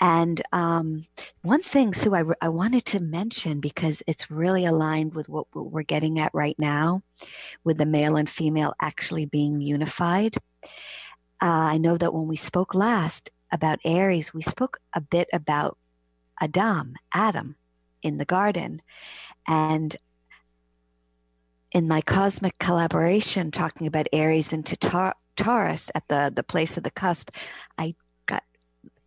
And 0.00 0.40
um, 0.52 1.04
one 1.42 1.60
thing, 1.60 1.92
Sue, 1.92 2.14
I, 2.14 2.22
I 2.40 2.48
wanted 2.48 2.86
to 2.86 3.00
mention 3.00 3.60
because 3.60 4.02
it's 4.06 4.30
really 4.30 4.64
aligned 4.64 5.14
with 5.14 5.28
what 5.28 5.48
we're 5.52 5.82
getting 5.82 6.20
at 6.20 6.32
right 6.32 6.58
now, 6.58 7.02
with 7.64 7.78
the 7.78 7.84
male 7.84 8.16
and 8.16 8.30
female 8.30 8.74
actually 8.80 9.26
being 9.26 9.60
unified. 9.60 10.36
Uh, 11.42 11.74
I 11.74 11.78
know 11.78 11.96
that 11.96 12.14
when 12.14 12.28
we 12.28 12.36
spoke 12.36 12.74
last 12.74 13.30
about 13.52 13.78
Aries, 13.84 14.32
we 14.34 14.42
spoke 14.42 14.78
a 14.94 15.00
bit 15.00 15.28
about 15.32 15.76
Adam, 16.40 16.94
Adam 17.12 17.56
in 18.02 18.18
the 18.18 18.24
garden. 18.24 18.80
And 19.46 19.96
in 21.72 21.86
my 21.86 22.00
cosmic 22.00 22.58
collaboration, 22.58 23.50
talking 23.50 23.86
about 23.86 24.08
Aries 24.12 24.52
into 24.52 24.76
Taurus 25.36 25.90
at 25.94 26.08
the, 26.08 26.32
the 26.34 26.42
place 26.42 26.76
of 26.76 26.82
the 26.82 26.90
cusp, 26.90 27.30
I 27.78 27.94
got 28.26 28.42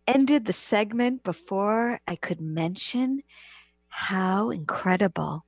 ended 0.06 0.46
the 0.46 0.52
segment 0.52 1.24
before 1.24 1.98
I 2.06 2.16
could 2.16 2.40
mention 2.40 3.22
how 3.88 4.50
incredible 4.50 5.44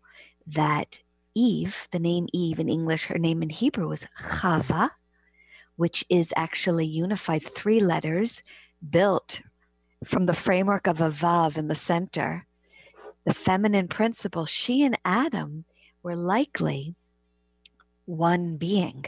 that 0.47 1.01
Eve, 1.35 1.89
the 1.91 1.99
name 1.99 2.29
Eve 2.33 2.59
in 2.59 2.69
English, 2.69 3.07
her 3.07 3.19
name 3.19 3.43
in 3.43 3.51
Hebrew 3.51 3.89
was 3.89 4.07
Chava, 4.19 4.91
which 5.77 6.05
is 6.09 6.33
actually 6.37 6.87
unified 6.87 7.43
three 7.43 7.81
letters 7.81 8.43
built 8.91 9.41
from 10.05 10.27
the 10.27 10.35
framework 10.35 10.87
of 10.87 11.01
a 11.01 11.09
Vav 11.09 11.57
in 11.57 11.69
the 11.69 11.75
center. 11.75 12.47
The 13.25 13.35
feminine 13.35 13.89
principle, 13.89 14.47
she 14.47 14.85
and 14.85 14.99
Adam 15.05 15.65
were 16.03 16.17
likely 16.17 16.95
one 18.05 18.57
being. 18.57 19.05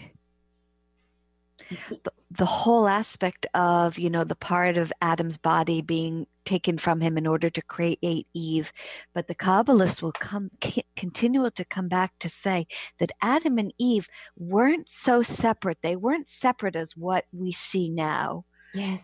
The, 2.03 2.12
the 2.31 2.47
whole 2.47 2.88
aspect 2.88 3.47
of, 3.55 3.99
you 3.99 4.11
know, 4.11 4.25
the 4.25 4.35
part 4.35 4.77
of 4.77 4.93
Adam's 5.01 5.38
body 5.38 5.83
being 5.83 6.27
taken 6.45 6.79
from 6.79 7.01
him 7.01 7.19
in 7.19 7.27
order 7.27 7.51
to 7.51 7.62
create 7.62 8.27
Eve. 8.33 8.73
But 9.12 9.29
the 9.29 9.35
Kabbalists 9.35 10.03
will 10.03 10.12
come 10.12 10.51
continue 10.97 11.49
to 11.51 11.64
come 11.64 11.88
back 11.88 12.19
to 12.21 12.29
say 12.29 12.67
that 12.99 13.12
Adam 13.21 13.59
and 13.59 13.73
Eve 13.79 14.09
weren't 14.37 14.88
so 14.88 15.23
separate. 15.23 15.79
They 15.83 15.95
weren't 15.95 16.29
separate 16.29 16.75
as 16.75 16.97
what 16.97 17.27
we 17.33 17.53
see 17.53 17.91
now. 17.91 18.45
Yes. 18.75 19.03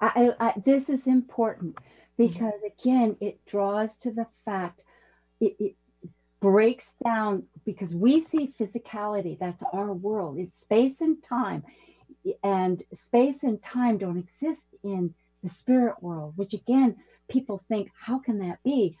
I, 0.00 0.30
I, 0.38 0.52
this 0.64 0.88
is 0.88 1.06
important 1.06 1.76
mm-hmm. 1.76 2.26
because 2.26 2.60
again, 2.64 3.16
it 3.20 3.44
draws 3.46 3.96
to 3.98 4.10
the 4.10 4.26
fact 4.44 4.80
it, 5.40 5.56
it 5.58 5.74
breaks 6.40 6.94
down 7.04 7.44
because 7.64 7.94
we 7.94 8.20
see 8.20 8.52
physicality. 8.58 9.38
That's 9.38 9.62
our 9.72 9.92
world. 9.92 10.38
It's 10.38 10.60
space 10.60 11.00
and 11.00 11.16
time, 11.22 11.64
and 12.42 12.82
space 12.92 13.42
and 13.42 13.62
time 13.62 13.98
don't 13.98 14.18
exist 14.18 14.66
in 14.82 15.14
the 15.42 15.48
spirit 15.48 16.02
world. 16.02 16.34
Which 16.36 16.54
again, 16.54 16.96
people 17.28 17.62
think, 17.68 17.90
how 17.98 18.18
can 18.18 18.38
that 18.40 18.62
be? 18.62 18.96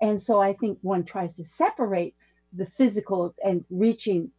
And 0.00 0.20
so 0.20 0.40
I 0.40 0.52
think 0.52 0.78
one 0.82 1.04
tries 1.04 1.36
to 1.36 1.44
separate 1.44 2.14
the 2.52 2.66
physical 2.66 3.34
and 3.44 3.64
reaching 3.70 4.30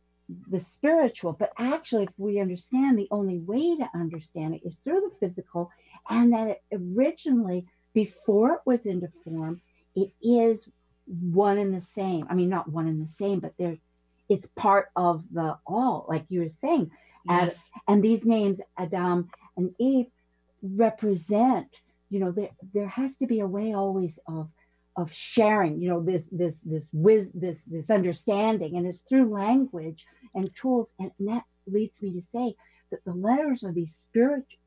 the 0.50 0.60
spiritual. 0.60 1.34
But 1.34 1.52
actually, 1.58 2.04
if 2.04 2.10
we 2.18 2.40
understand, 2.40 2.98
the 2.98 3.08
only 3.12 3.40
way 3.40 3.78
to 3.78 3.90
understand 3.94 4.56
it 4.56 4.62
is 4.66 4.76
through 4.78 5.02
the 5.02 5.16
physical, 5.20 5.72
and 6.10 6.34
that 6.34 6.48
it 6.50 6.62
originally, 6.72 7.66
before 7.94 8.54
it 8.54 8.62
was 8.66 8.86
into 8.86 9.10
form, 9.24 9.62
it 9.96 10.12
is 10.22 10.68
one 11.06 11.58
and 11.58 11.74
the 11.74 11.82
same. 11.82 12.28
I 12.30 12.36
mean, 12.36 12.50
not 12.50 12.70
one 12.70 12.88
and 12.88 13.02
the 13.02 13.12
same, 13.12 13.40
but 13.40 13.54
there, 13.58 13.78
it's 14.30 14.48
part 14.56 14.90
of 14.96 15.24
the 15.32 15.58
all, 15.66 16.06
like 16.08 16.26
you 16.30 16.42
were 16.42 16.50
saying. 16.50 16.92
Yes. 17.28 17.54
As, 17.54 17.58
and 17.88 18.04
these 18.04 18.26
names, 18.26 18.60
Adam 18.78 19.30
and 19.56 19.74
Eve, 19.80 20.08
represent. 20.62 21.68
You 22.10 22.20
know, 22.20 22.32
there 22.32 22.50
there 22.74 22.88
has 22.88 23.18
to 23.18 23.28
be 23.28 23.42
a 23.42 23.48
way 23.48 23.74
always 23.74 24.20
of 24.28 24.50
of 24.98 25.14
sharing 25.14 25.80
you 25.80 25.88
know 25.88 26.02
this 26.02 26.24
this 26.32 26.58
this 26.66 26.90
wiz 26.92 27.30
this 27.34 27.62
this 27.68 27.90
understanding 27.90 28.76
and 28.76 28.88
it's 28.88 28.98
through 29.08 29.30
language 29.32 30.06
and 30.34 30.54
tools 30.56 30.90
and 31.00 31.12
that 31.20 31.44
leads 31.68 32.02
me 32.02 32.12
to 32.12 32.22
say 32.22 32.56
that 32.90 33.04
the 33.06 33.14
letters 33.14 33.64
are 33.64 33.72
these 33.72 33.96
spiritual 33.96 34.58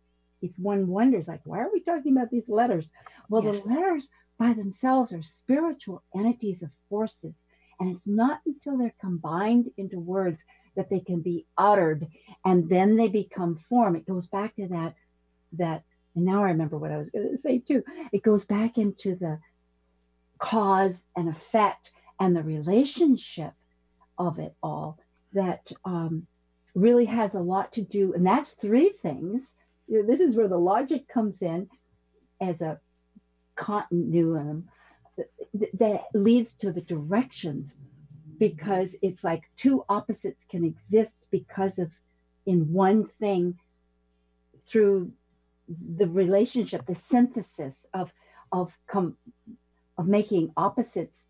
if 0.43 0.51
one 0.57 0.87
wonders 0.87 1.29
like 1.29 1.41
why 1.45 1.59
are 1.59 1.71
we 1.73 1.81
talking 1.81 2.17
about 2.17 2.31
these 2.31 2.49
letters 2.49 2.89
well 3.29 3.43
yes. 3.45 3.63
the 3.63 3.69
letters 3.69 4.09
by 4.39 4.53
themselves 4.53 5.13
are 5.13 5.23
spiritual 5.23 6.03
entities 6.15 6.63
of 6.63 6.71
forces 6.89 7.35
and 7.79 7.95
it's 7.95 8.07
not 8.07 8.41
until 8.47 8.77
they're 8.77 8.95
combined 9.01 9.71
into 9.77 9.99
words 9.99 10.45
that 10.77 10.91
they 10.91 11.01
can 11.01 11.21
be 11.21 11.47
uttered 11.59 12.07
and 12.45 12.69
then 12.69 12.97
they 12.97 13.09
become 13.09 13.59
form 13.69 13.97
it 13.97 14.07
goes 14.07 14.29
back 14.29 14.55
to 14.57 14.67
that 14.69 14.95
that 15.53 15.83
and 16.15 16.25
now 16.25 16.41
i 16.45 16.49
remember 16.49 16.79
what 16.79 16.93
i 16.93 16.97
was 16.97 17.11
going 17.11 17.31
to 17.31 17.43
say 17.43 17.59
too 17.59 17.83
it 18.13 18.23
goes 18.23 18.45
back 18.45 18.79
into 18.79 19.15
the 19.17 19.39
cause 20.39 21.05
and 21.17 21.29
effect 21.29 21.91
and 22.19 22.35
the 22.35 22.43
relationship 22.43 23.53
of 24.19 24.39
it 24.39 24.55
all 24.63 24.99
that 25.33 25.71
um, 25.85 26.27
really 26.75 27.07
has 27.07 27.35
a 27.35 27.41
lot 27.41 27.73
to 27.73 27.83
do. 27.83 28.13
And 28.15 28.27
that's 28.27 28.53
three 28.53 28.91
things. 29.03 29.43
This 29.91 30.21
is 30.21 30.37
where 30.37 30.49
the 30.49 30.59
logic 30.59 31.09
comes 31.09 31.43
in 31.43 31.69
as 32.41 32.63
a 32.63 32.81
continuum 33.57 34.69
that 35.75 36.05
leads 36.15 36.53
to 36.55 36.73
the 36.73 36.81
directions 36.81 37.77
because 38.39 38.97
it's 39.03 39.23
like 39.23 39.43
two 39.57 39.85
opposites 39.89 40.47
can 40.49 40.65
exist 40.65 41.13
because 41.31 41.79
of 41.79 41.91
in 42.47 42.73
one 42.73 43.07
thing 43.21 43.59
through 44.67 45.13
the 45.69 46.07
relationship 46.07 46.87
the 46.87 46.95
synthesis 46.95 47.75
of 47.93 48.13
of 48.51 48.73
com- 48.87 49.17
of 49.99 50.07
making 50.07 50.53
opposites 50.57 51.27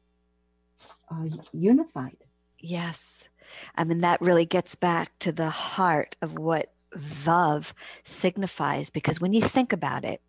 uh, 1.11 1.25
unified. 1.53 2.17
Yes. 2.59 3.29
I 3.75 3.85
mean, 3.85 4.01
that 4.01 4.21
really 4.21 4.47
gets 4.47 4.75
back 4.75 5.19
to 5.21 5.33
the 5.33 5.51
heart 5.51 6.17
of 6.23 6.39
what 6.39 6.73
Vav 6.97 7.73
signifies 8.05 8.91
because 8.91 9.21
when 9.21 9.33
you 9.33 9.43
think 9.43 9.73
about 9.73 10.05
it, 10.05 10.21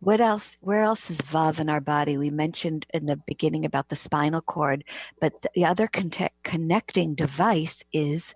what 0.00 0.20
else, 0.20 0.56
where 0.60 0.82
else 0.82 1.10
is 1.10 1.20
Vav 1.20 1.60
in 1.60 1.68
our 1.68 1.80
body? 1.80 2.16
We 2.16 2.30
mentioned 2.30 2.86
in 2.92 3.06
the 3.06 3.16
beginning 3.16 3.64
about 3.64 3.88
the 3.88 3.96
spinal 3.96 4.40
cord, 4.40 4.84
but 5.20 5.34
the 5.54 5.64
other 5.64 5.86
con- 5.86 6.10
connecting 6.42 7.14
device 7.14 7.84
is 7.92 8.34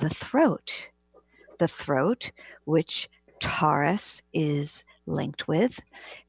the 0.00 0.10
throat. 0.10 0.88
The 1.58 1.68
throat, 1.68 2.32
which 2.64 3.08
Taurus 3.40 4.22
is 4.32 4.84
linked 5.06 5.46
with, 5.46 5.80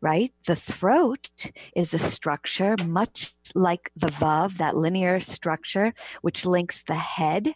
right? 0.02 0.34
The 0.46 0.56
throat 0.56 1.30
is 1.76 1.94
a 1.94 2.00
structure 2.00 2.76
much 2.86 3.36
like 3.56 3.90
the 3.96 4.08
Vav, 4.08 4.58
that 4.58 4.76
linear 4.76 5.20
structure, 5.20 5.94
which 6.22 6.46
links 6.46 6.84
the 6.86 6.96
head 6.96 7.56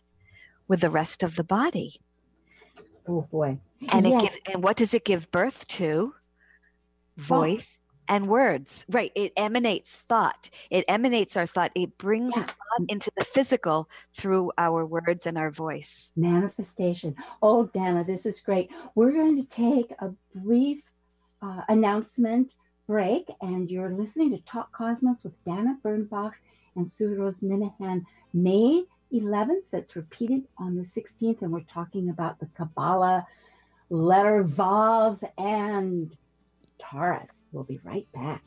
with 0.67 0.81
the 0.81 0.89
rest 0.89 1.23
of 1.23 1.35
the 1.35 1.43
body. 1.43 1.99
Oh 3.07 3.27
boy. 3.31 3.59
And 3.91 4.05
it 4.05 4.21
give, 4.21 4.37
and 4.53 4.63
what 4.63 4.77
does 4.77 4.93
it 4.93 5.05
give 5.05 5.31
birth 5.31 5.67
to? 5.67 6.13
Voice 7.17 7.77
and 8.07 8.27
words. 8.27 8.85
Right. 8.89 9.11
It 9.15 9.31
emanates 9.37 9.95
thought. 9.95 10.49
It 10.69 10.83
emanates 10.87 11.37
our 11.37 11.45
thought. 11.45 11.71
It 11.75 11.97
brings 11.97 12.33
yeah. 12.35 12.43
thought 12.43 12.89
into 12.89 13.11
the 13.15 13.23
physical 13.23 13.89
through 14.13 14.51
our 14.57 14.85
words 14.85 15.25
and 15.25 15.37
our 15.37 15.51
voice. 15.51 16.11
Manifestation. 16.15 17.15
Oh, 17.41 17.65
Dana, 17.67 18.03
this 18.03 18.25
is 18.25 18.39
great. 18.39 18.69
We're 18.95 19.11
going 19.11 19.37
to 19.37 19.49
take 19.49 19.91
a 19.99 20.11
brief 20.35 20.81
uh, 21.41 21.61
announcement 21.69 22.51
break, 22.87 23.29
and 23.41 23.69
you're 23.69 23.91
listening 23.91 24.31
to 24.31 24.43
Talk 24.43 24.71
Cosmos 24.71 25.23
with 25.23 25.41
Dana 25.45 25.77
Bernbach 25.83 26.33
and 26.75 26.89
Sue 26.89 27.15
Rose 27.15 27.41
Minahan. 27.41 28.03
May 28.33 28.85
11th, 29.13 29.63
that's 29.71 29.95
repeated 29.95 30.43
on 30.57 30.75
the 30.75 30.83
16th, 30.83 31.41
and 31.41 31.51
we're 31.51 31.61
talking 31.61 32.09
about 32.09 32.39
the 32.39 32.47
Kabbalah, 32.55 33.25
letter 33.89 34.43
Vav, 34.43 35.19
and 35.37 36.15
Taurus. 36.79 37.31
We'll 37.51 37.63
be 37.63 37.79
right 37.83 38.07
back. 38.13 38.43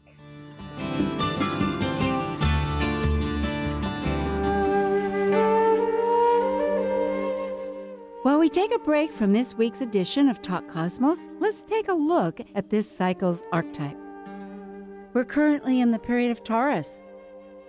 While 8.23 8.39
we 8.39 8.49
take 8.49 8.73
a 8.73 8.79
break 8.79 9.13
from 9.13 9.33
this 9.33 9.55
week's 9.55 9.81
edition 9.81 10.29
of 10.29 10.41
Talk 10.43 10.69
Cosmos, 10.69 11.19
let's 11.41 11.65
take 11.65 11.89
a 11.89 11.93
look 11.93 12.41
at 12.55 12.71
this 12.71 12.89
cycle's 12.89 13.43
archetype. 13.51 13.99
We're 15.13 15.25
currently 15.25 15.81
in 15.81 15.91
the 15.91 15.99
period 15.99 16.31
of 16.31 16.45
Taurus. 16.45 17.03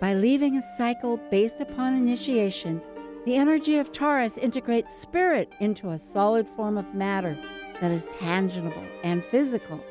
By 0.00 0.14
leaving 0.14 0.56
a 0.56 0.76
cycle 0.76 1.18
based 1.30 1.60
upon 1.60 1.94
initiation, 1.94 2.82
the 3.24 3.36
energy 3.36 3.78
of 3.78 3.92
Taurus 3.92 4.36
integrates 4.36 4.94
spirit 4.94 5.52
into 5.60 5.90
a 5.90 5.98
solid 5.98 6.46
form 6.46 6.76
of 6.76 6.94
matter 6.94 7.38
that 7.80 7.90
is 7.90 8.06
tangible 8.06 8.84
and 9.02 9.24
physical 9.24 9.82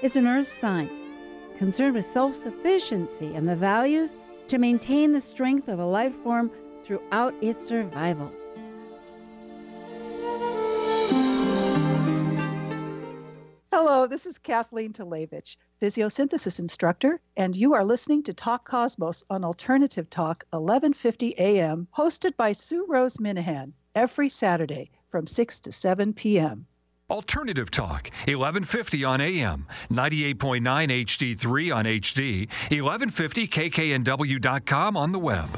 It's 0.00 0.16
an 0.16 0.26
earth 0.26 0.46
sign, 0.46 0.88
concerned 1.58 1.94
with 1.94 2.04
self 2.04 2.34
sufficiency 2.34 3.34
and 3.34 3.48
the 3.48 3.56
values 3.56 4.16
to 4.46 4.58
maintain 4.58 5.12
the 5.12 5.20
strength 5.20 5.68
of 5.68 5.80
a 5.80 5.84
life 5.84 6.14
form 6.14 6.50
throughout 6.84 7.34
its 7.42 7.66
survival. 7.66 8.32
Hello, 13.90 14.06
this 14.06 14.26
is 14.26 14.36
Kathleen 14.36 14.92
Talevich, 14.92 15.56
psychosynthesis 15.80 16.58
instructor, 16.58 17.22
and 17.38 17.56
you 17.56 17.72
are 17.72 17.86
listening 17.86 18.22
to 18.24 18.34
Talk 18.34 18.68
Cosmos 18.68 19.24
on 19.30 19.46
Alternative 19.46 20.10
Talk 20.10 20.44
1150 20.50 21.38
AM, 21.38 21.88
hosted 21.96 22.36
by 22.36 22.52
Sue 22.52 22.84
Rose 22.86 23.16
Minahan 23.16 23.72
every 23.94 24.28
Saturday 24.28 24.90
from 25.08 25.26
6 25.26 25.60
to 25.60 25.72
7 25.72 26.12
p.m. 26.12 26.66
Alternative 27.08 27.70
Talk, 27.70 28.10
1150 28.26 29.04
on 29.04 29.22
AM, 29.22 29.66
98.9 29.90 31.06
HD3 31.06 31.74
on 31.74 31.86
HD, 31.86 32.46
1150kknw.com 32.68 34.96
on 34.98 35.12
the 35.12 35.18
web. 35.18 35.48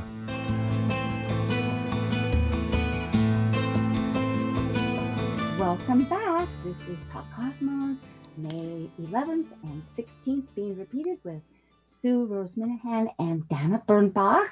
Welcome 5.58 6.04
back. 6.04 6.46
This 6.64 6.76
is 6.88 6.98
Talk 7.10 7.26
Cosmos, 7.34 7.98
May 8.36 8.90
11th 9.00 9.48
and 9.62 9.82
16th, 9.96 10.46
being 10.54 10.76
repeated 10.78 11.18
with 11.24 11.42
Sue 11.84 12.24
Rose 12.24 12.54
Minahan 12.54 13.08
and 13.18 13.48
Dana 13.48 13.82
Bernbach. 13.86 14.50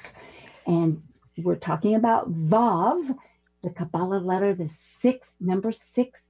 And 0.67 1.01
we're 1.37 1.55
talking 1.55 1.95
about 1.95 2.31
Vav, 2.31 3.15
the 3.63 3.69
Kabbalah 3.69 4.19
letter, 4.19 4.53
the 4.53 4.69
six, 5.01 5.31
number 5.39 5.71
six 5.71 6.21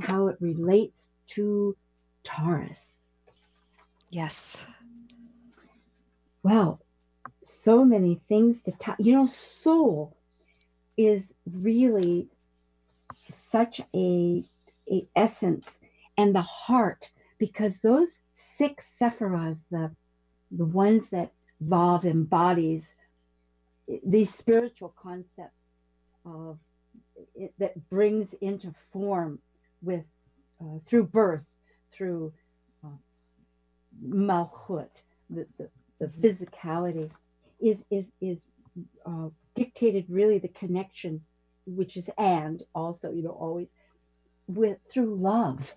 how 0.00 0.26
it 0.28 0.36
relates 0.40 1.10
to 1.28 1.76
Taurus. 2.24 2.86
Yes. 4.10 4.58
Wow, 6.42 6.78
so 7.44 7.84
many 7.84 8.20
things 8.28 8.62
to 8.62 8.72
talk. 8.72 8.96
You 8.98 9.12
know, 9.12 9.26
soul 9.26 10.16
is 10.96 11.34
really 11.44 12.28
such 13.30 13.80
a, 13.94 14.44
a 14.90 15.06
essence 15.16 15.78
and 16.16 16.34
the 16.34 16.42
heart 16.42 17.10
because 17.38 17.78
those 17.78 18.08
six 18.34 18.88
sephiras, 19.00 19.64
the 19.70 19.90
the 20.50 20.64
ones 20.64 21.04
that 21.10 21.32
Vav 21.64 22.04
embodies, 22.04 22.88
these 24.04 24.32
spiritual 24.32 24.94
concepts 24.96 25.52
of 26.24 26.58
it, 27.34 27.52
that 27.58 27.88
brings 27.88 28.34
into 28.40 28.74
form 28.92 29.38
with 29.82 30.04
uh, 30.60 30.78
through 30.86 31.04
birth, 31.04 31.44
through 31.92 32.32
uh, 32.84 32.88
malchut, 34.06 34.88
the, 35.30 35.46
the, 35.58 35.68
the 35.98 36.06
mm-hmm. 36.06 36.26
physicality, 36.26 37.10
is 37.60 37.78
is 37.90 38.06
is 38.20 38.38
uh, 39.04 39.28
dictated 39.54 40.04
really 40.08 40.38
the 40.38 40.48
connection, 40.48 41.22
which 41.66 41.96
is 41.96 42.08
and 42.18 42.62
also 42.74 43.10
you 43.10 43.22
know 43.22 43.30
always 43.30 43.68
with 44.46 44.78
through 44.90 45.16
love. 45.16 45.74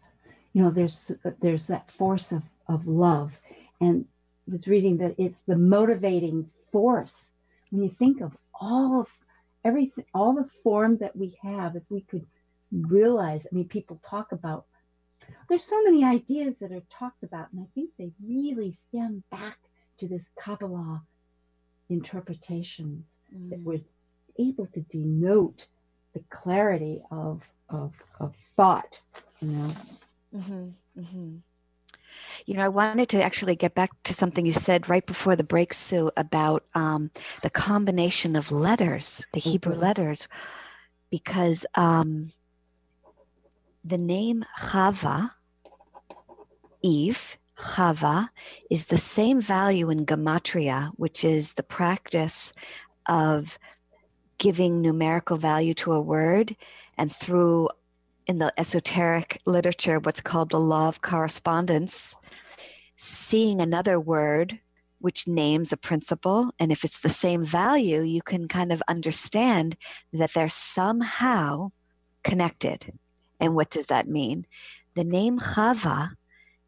You 0.53 0.63
know, 0.63 0.71
there's 0.71 1.11
there's 1.41 1.65
that 1.67 1.91
force 1.91 2.31
of 2.31 2.43
of 2.67 2.87
love, 2.87 3.31
and 3.79 4.05
I 4.47 4.53
was 4.53 4.67
reading 4.67 4.97
that 4.97 5.15
it's 5.17 5.41
the 5.41 5.57
motivating 5.57 6.49
force 6.71 7.25
when 7.69 7.83
you 7.83 7.89
think 7.89 8.21
of 8.21 8.35
all 8.59 9.01
of 9.01 9.07
everything, 9.63 10.05
all 10.13 10.33
the 10.33 10.49
form 10.63 10.97
that 10.97 11.15
we 11.15 11.37
have. 11.41 11.75
If 11.75 11.83
we 11.89 12.01
could 12.01 12.25
realize, 12.71 13.45
I 13.51 13.55
mean, 13.55 13.67
people 13.67 13.99
talk 14.07 14.31
about, 14.31 14.65
there's 15.47 15.63
so 15.63 15.81
many 15.83 16.03
ideas 16.03 16.55
that 16.61 16.71
are 16.71 16.83
talked 16.89 17.23
about, 17.23 17.51
and 17.51 17.61
I 17.61 17.67
think 17.75 17.91
they 17.97 18.11
really 18.25 18.71
stem 18.71 19.23
back 19.31 19.57
to 19.99 20.07
this 20.07 20.25
Kabbalah 20.39 21.03
interpretations 21.89 23.05
mm. 23.35 23.49
that 23.49 23.63
were 23.63 23.79
able 24.37 24.67
to 24.67 24.81
denote 24.81 25.67
the 26.13 26.23
clarity 26.29 27.01
of, 27.11 27.43
of, 27.69 27.93
of 28.19 28.33
thought, 28.55 28.99
you 29.41 29.49
know. 29.49 29.75
Mm-hmm, 30.35 30.69
mm-hmm. 30.99 31.35
You 32.45 32.55
know, 32.55 32.63
I 32.63 32.69
wanted 32.69 33.09
to 33.09 33.23
actually 33.23 33.55
get 33.55 33.75
back 33.75 33.91
to 34.03 34.13
something 34.13 34.45
you 34.45 34.53
said 34.53 34.89
right 34.89 35.05
before 35.05 35.35
the 35.35 35.43
break, 35.43 35.73
Sue, 35.73 36.11
about 36.17 36.63
um, 36.73 37.11
the 37.43 37.49
combination 37.49 38.35
of 38.35 38.51
letters, 38.51 39.25
the 39.33 39.39
Hebrew 39.39 39.73
mm-hmm. 39.73 39.81
letters, 39.81 40.27
because 41.09 41.65
um, 41.75 42.31
the 43.83 43.97
name 43.97 44.45
Chava, 44.59 45.31
Eve, 46.81 47.37
Chava, 47.57 48.29
is 48.69 48.85
the 48.85 48.97
same 48.97 49.41
value 49.41 49.89
in 49.89 50.05
Gematria, 50.05 50.91
which 50.95 51.23
is 51.23 51.53
the 51.53 51.63
practice 51.63 52.53
of 53.07 53.59
giving 54.37 54.81
numerical 54.81 55.37
value 55.37 55.73
to 55.73 55.93
a 55.93 56.01
word 56.01 56.55
and 56.97 57.11
through 57.11 57.69
in 58.29 58.39
the 58.39 58.53
esoteric 58.57 59.41
literature 59.45 59.99
what's 59.99 60.21
called 60.21 60.49
the 60.51 60.59
law 60.59 60.87
of 60.87 61.01
correspondence 61.01 62.15
seeing 62.95 63.59
another 63.59 63.99
word 63.99 64.59
which 64.99 65.27
names 65.27 65.73
a 65.73 65.77
principle 65.77 66.51
and 66.59 66.71
if 66.71 66.85
it's 66.85 67.01
the 67.01 67.09
same 67.09 67.43
value 67.43 68.01
you 68.01 68.21
can 68.21 68.47
kind 68.47 68.71
of 68.71 68.81
understand 68.87 69.75
that 70.13 70.33
they're 70.33 70.47
somehow 70.47 71.71
connected 72.23 72.93
and 73.39 73.55
what 73.55 73.69
does 73.69 73.85
that 73.87 74.07
mean? 74.07 74.45
The 74.95 75.03
name 75.03 75.39
Chava 75.39 76.11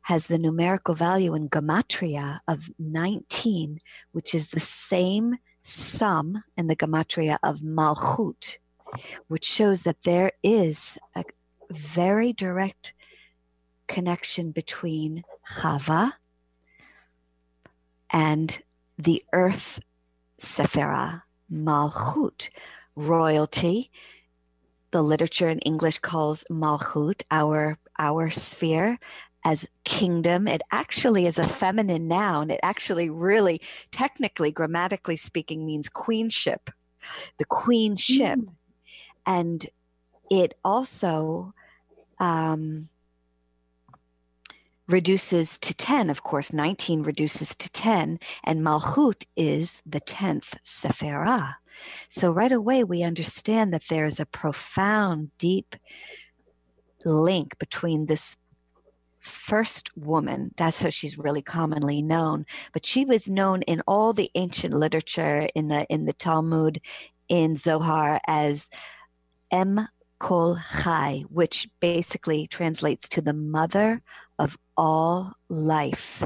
has 0.03 0.27
the 0.27 0.39
numerical 0.39 0.95
value 0.95 1.35
in 1.35 1.49
Gematria 1.49 2.39
of 2.47 2.69
19, 2.79 3.79
which 4.13 4.33
is 4.33 4.47
the 4.47 4.59
same 4.59 5.35
sum 5.61 6.43
in 6.57 6.67
the 6.67 6.75
Gematria 6.75 7.37
of 7.43 7.59
Malchut, 7.59 8.57
which 9.27 9.45
shows 9.45 9.83
that 9.83 10.03
there 10.03 10.31
is 10.41 10.97
a 11.15 11.23
very 11.71 12.33
direct 12.33 12.93
connection 13.87 14.51
between 14.51 15.23
Chava 15.57 16.13
and 18.09 18.61
the 18.97 19.23
earth 19.33 19.79
Sephira, 20.39 21.23
Malchut, 21.51 22.49
royalty, 22.95 23.91
the 24.91 25.01
literature 25.01 25.49
in 25.49 25.59
English 25.59 25.99
calls 25.99 26.43
Malchut, 26.49 27.23
our 27.31 27.77
our 27.99 28.29
sphere, 28.31 28.99
as 29.45 29.67
kingdom. 29.83 30.47
It 30.47 30.61
actually 30.71 31.25
is 31.25 31.37
a 31.37 31.47
feminine 31.47 32.07
noun. 32.07 32.49
It 32.49 32.59
actually 32.63 33.09
really, 33.09 33.61
technically, 33.91 34.51
grammatically 34.51 35.17
speaking, 35.17 35.65
means 35.65 35.89
queenship, 35.89 36.69
the 37.37 37.45
queenship. 37.45 38.39
Mm. 38.39 38.53
And 39.25 39.65
it 40.29 40.53
also 40.63 41.53
um, 42.21 42.85
reduces 44.87 45.57
to 45.59 45.73
10. 45.73 46.09
Of 46.09 46.23
course, 46.23 46.53
19 46.53 47.01
reduces 47.01 47.55
to 47.55 47.69
10, 47.69 48.19
and 48.43 48.61
Malchut 48.61 49.25
is 49.35 49.81
the 49.85 49.99
10th 49.99 50.55
Sephirah. 50.63 51.55
So 52.09 52.31
right 52.31 52.51
away, 52.51 52.83
we 52.83 53.01
understand 53.01 53.73
that 53.73 53.87
there 53.89 54.05
is 54.05 54.19
a 54.19 54.25
profound, 54.25 55.31
deep 55.37 55.75
link 57.03 57.57
between 57.57 58.05
this 58.05 58.37
first 59.19 59.95
woman 59.95 60.51
that's 60.57 60.81
how 60.81 60.89
she's 60.89 61.15
really 61.15 61.43
commonly 61.43 62.01
known 62.01 62.43
but 62.73 62.87
she 62.87 63.05
was 63.05 63.29
known 63.29 63.61
in 63.63 63.79
all 63.85 64.13
the 64.13 64.31
ancient 64.33 64.73
literature 64.73 65.47
in 65.53 65.67
the 65.67 65.85
in 65.91 66.05
the 66.05 66.13
talmud 66.13 66.81
in 67.29 67.55
zohar 67.55 68.19
as 68.25 68.67
em 69.51 69.87
kol 70.21 70.59
chai 70.83 71.23
which 71.29 71.67
basically 71.79 72.45
translates 72.45 73.09
to 73.09 73.21
the 73.21 73.33
mother 73.33 74.03
of 74.37 74.55
all 74.77 75.33
life. 75.49 76.23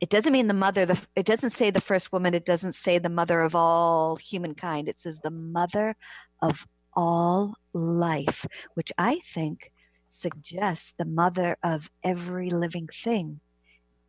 It 0.00 0.08
doesn't 0.08 0.32
mean 0.32 0.48
the 0.48 0.54
mother 0.54 0.86
the 0.86 0.98
it 1.14 1.26
doesn't 1.26 1.50
say 1.50 1.70
the 1.70 1.82
first 1.82 2.12
woman 2.12 2.32
it 2.32 2.46
doesn't 2.46 2.74
say 2.74 2.96
the 2.98 3.16
mother 3.20 3.42
of 3.42 3.54
all 3.54 4.16
humankind. 4.16 4.88
It 4.88 4.98
says 5.00 5.20
the 5.20 5.30
mother 5.30 5.96
of 6.40 6.66
all 6.94 7.54
life 7.72 8.46
which 8.74 8.90
i 8.98 9.20
think 9.24 9.70
suggests 10.08 10.92
the 10.98 11.04
mother 11.04 11.56
of 11.62 11.90
every 12.02 12.48
living 12.50 12.88
thing. 12.88 13.40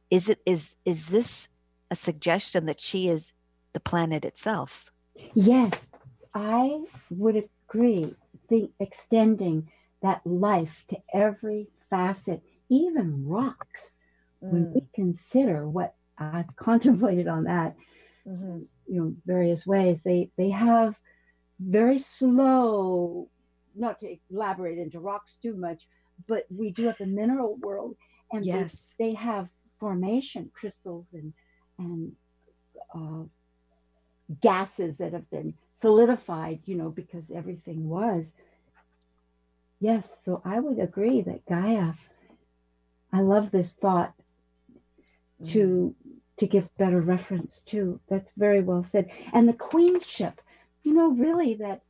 Is 0.09 0.29
it 0.29 0.39
is 0.45 0.75
is 0.85 1.09
this 1.09 1.49
a 1.91 1.97
suggestion 1.97 2.65
that 2.65 2.79
she 2.79 3.09
is 3.09 3.33
the 3.73 3.81
planet 3.81 4.23
itself? 4.23 4.89
Yes 5.35 5.73
i 6.33 6.79
would 7.09 7.35
agree 7.35 8.15
the 8.51 8.69
extending 8.79 9.71
that 10.03 10.21
life 10.25 10.83
to 10.89 10.97
every 11.13 11.69
facet 11.89 12.43
even 12.69 13.27
rocks 13.27 13.89
when 14.39 14.73
we 14.73 14.81
mm. 14.81 14.93
consider 14.93 15.67
what 15.67 15.95
I've 16.17 16.55
contemplated 16.55 17.27
on 17.27 17.45
that, 17.45 17.75
mm-hmm. 18.27 18.59
you 18.87 19.01
know, 19.01 19.15
various 19.25 19.65
ways, 19.65 20.03
they 20.03 20.29
they 20.37 20.49
have 20.49 20.99
very 21.59 21.97
slow, 21.97 23.29
not 23.75 23.99
to 24.01 24.17
elaborate 24.29 24.77
into 24.77 24.99
rocks 24.99 25.37
too 25.41 25.55
much, 25.55 25.87
but 26.27 26.45
we 26.49 26.71
do 26.71 26.85
have 26.87 26.97
the 26.97 27.05
mineral 27.05 27.55
world, 27.55 27.95
and 28.31 28.45
yes. 28.45 28.93
they, 28.99 29.05
they 29.05 29.13
have 29.13 29.47
formation 29.79 30.51
crystals 30.53 31.05
and 31.13 31.33
and 31.77 32.13
uh, 32.95 33.23
gases 34.41 34.95
that 34.97 35.13
have 35.13 35.29
been 35.29 35.53
solidified, 35.81 36.59
you 36.65 36.75
know, 36.75 36.89
because 36.89 37.23
everything 37.33 37.89
was. 37.89 38.31
Yes, 39.79 40.15
so 40.23 40.41
I 40.45 40.59
would 40.59 40.79
agree 40.79 41.21
that 41.21 41.45
Gaia 41.45 41.93
I 43.13 43.21
love 43.21 43.51
this 43.51 43.71
thought 43.71 44.13
to 45.47 45.95
mm. 46.07 46.11
to 46.37 46.47
give 46.47 46.75
better 46.77 47.01
reference 47.01 47.61
to. 47.67 47.99
That's 48.09 48.31
very 48.37 48.61
well 48.61 48.83
said. 48.83 49.09
And 49.33 49.47
the 49.47 49.53
queenship, 49.53 50.41
you 50.83 50.93
know, 50.93 51.09
really 51.09 51.55
that 51.55 51.81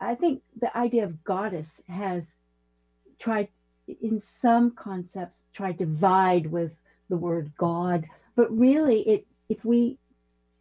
I 0.00 0.14
think 0.14 0.42
the 0.58 0.76
idea 0.76 1.04
of 1.04 1.24
goddess 1.24 1.70
has 1.88 2.30
tried 3.18 3.48
in 4.00 4.20
some 4.20 4.72
concepts 4.72 5.36
tried 5.52 5.78
to 5.78 5.86
divide 5.86 6.46
with 6.46 6.72
the 7.08 7.16
word 7.16 7.52
God, 7.56 8.06
but 8.34 8.56
really 8.56 9.00
it 9.00 9.26
if 9.48 9.64
we 9.64 9.98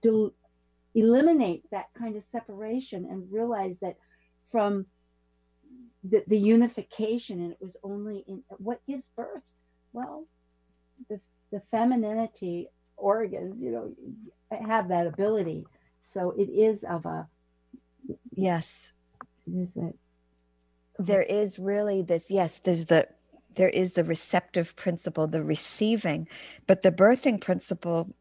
do 0.01 0.33
eliminate 0.95 1.69
that 1.71 1.87
kind 1.97 2.15
of 2.15 2.23
separation 2.23 3.05
and 3.09 3.31
realize 3.31 3.77
that 3.79 3.97
from 4.51 4.85
the, 6.03 6.23
the 6.27 6.37
unification 6.37 7.41
and 7.41 7.51
it 7.51 7.57
was 7.61 7.75
only 7.83 8.23
in 8.27 8.43
what 8.57 8.79
gives 8.87 9.07
birth? 9.15 9.43
Well 9.91 10.25
the 11.09 11.19
the 11.51 11.61
femininity 11.71 12.69
organs 12.97 13.61
you 13.61 13.71
know 13.71 14.59
have 14.67 14.87
that 14.89 15.07
ability. 15.07 15.65
So 16.01 16.31
it 16.37 16.49
is 16.49 16.83
of 16.83 17.05
a 17.05 17.27
yes. 18.31 18.91
is 19.47 19.75
it? 19.75 19.95
There 20.97 21.23
is 21.23 21.59
really 21.59 22.01
this 22.01 22.31
yes 22.31 22.59
there's 22.59 22.85
the 22.85 23.07
there 23.55 23.69
is 23.69 23.93
the 23.93 24.03
receptive 24.03 24.75
principle 24.75 25.27
the 25.27 25.43
receiving 25.43 26.27
but 26.67 26.81
the 26.83 26.91
birthing 26.91 27.39
principle 27.41 28.13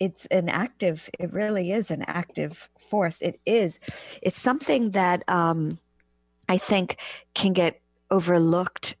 it's 0.00 0.26
an 0.26 0.48
active 0.48 1.10
it 1.18 1.32
really 1.32 1.72
is 1.72 1.90
an 1.90 2.02
active 2.02 2.70
force. 2.78 3.20
It 3.20 3.40
is 3.44 3.80
it's 4.22 4.38
something 4.38 4.90
that 4.90 5.22
um 5.28 5.78
i 6.48 6.56
think 6.56 6.96
can 7.34 7.52
get 7.52 7.80
overlooked 8.10 8.96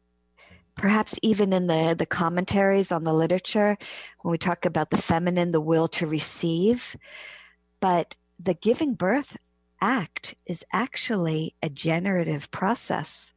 perhaps 0.74 1.18
even 1.22 1.52
in 1.52 1.66
the 1.66 1.94
the 1.98 2.06
commentaries 2.06 2.92
on 2.92 3.04
the 3.04 3.12
literature 3.12 3.76
when 4.22 4.32
we 4.32 4.38
talk 4.38 4.64
about 4.64 4.90
the 4.90 4.96
feminine 4.96 5.52
the 5.52 5.60
will 5.60 5.88
to 5.88 6.06
receive. 6.06 6.96
But 7.80 8.16
the 8.38 8.54
giving 8.54 8.94
birth 8.94 9.36
act 9.80 10.34
is 10.46 10.64
actually 10.72 11.54
a 11.62 11.68
generative 11.68 12.50
process. 12.50 13.32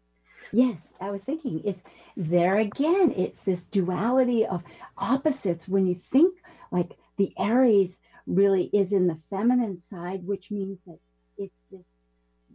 Yes 0.52 0.78
i 1.00 1.10
was 1.10 1.24
thinking 1.24 1.62
it's 1.66 1.84
there 2.16 2.58
again 2.58 3.14
it's 3.18 3.42
this 3.44 3.64
duality 3.64 4.46
of 4.46 4.64
opposites. 4.98 5.68
When 5.68 5.88
you 5.88 6.00
think 6.12 6.36
like 6.72 6.98
the 7.22 7.34
aries 7.38 8.00
really 8.26 8.70
is 8.74 8.94
in 8.94 9.08
the 9.08 9.20
feminine 9.30 9.80
side 9.80 10.26
which 10.26 10.50
means 10.50 10.80
that 10.88 11.00
it's 11.38 11.62
this 11.72 11.86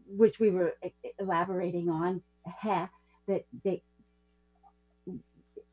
which 0.09 0.39
we 0.39 0.51
were 0.51 0.73
elaborating 1.19 1.89
on 1.89 2.23
that 3.27 3.45
they 3.65 3.83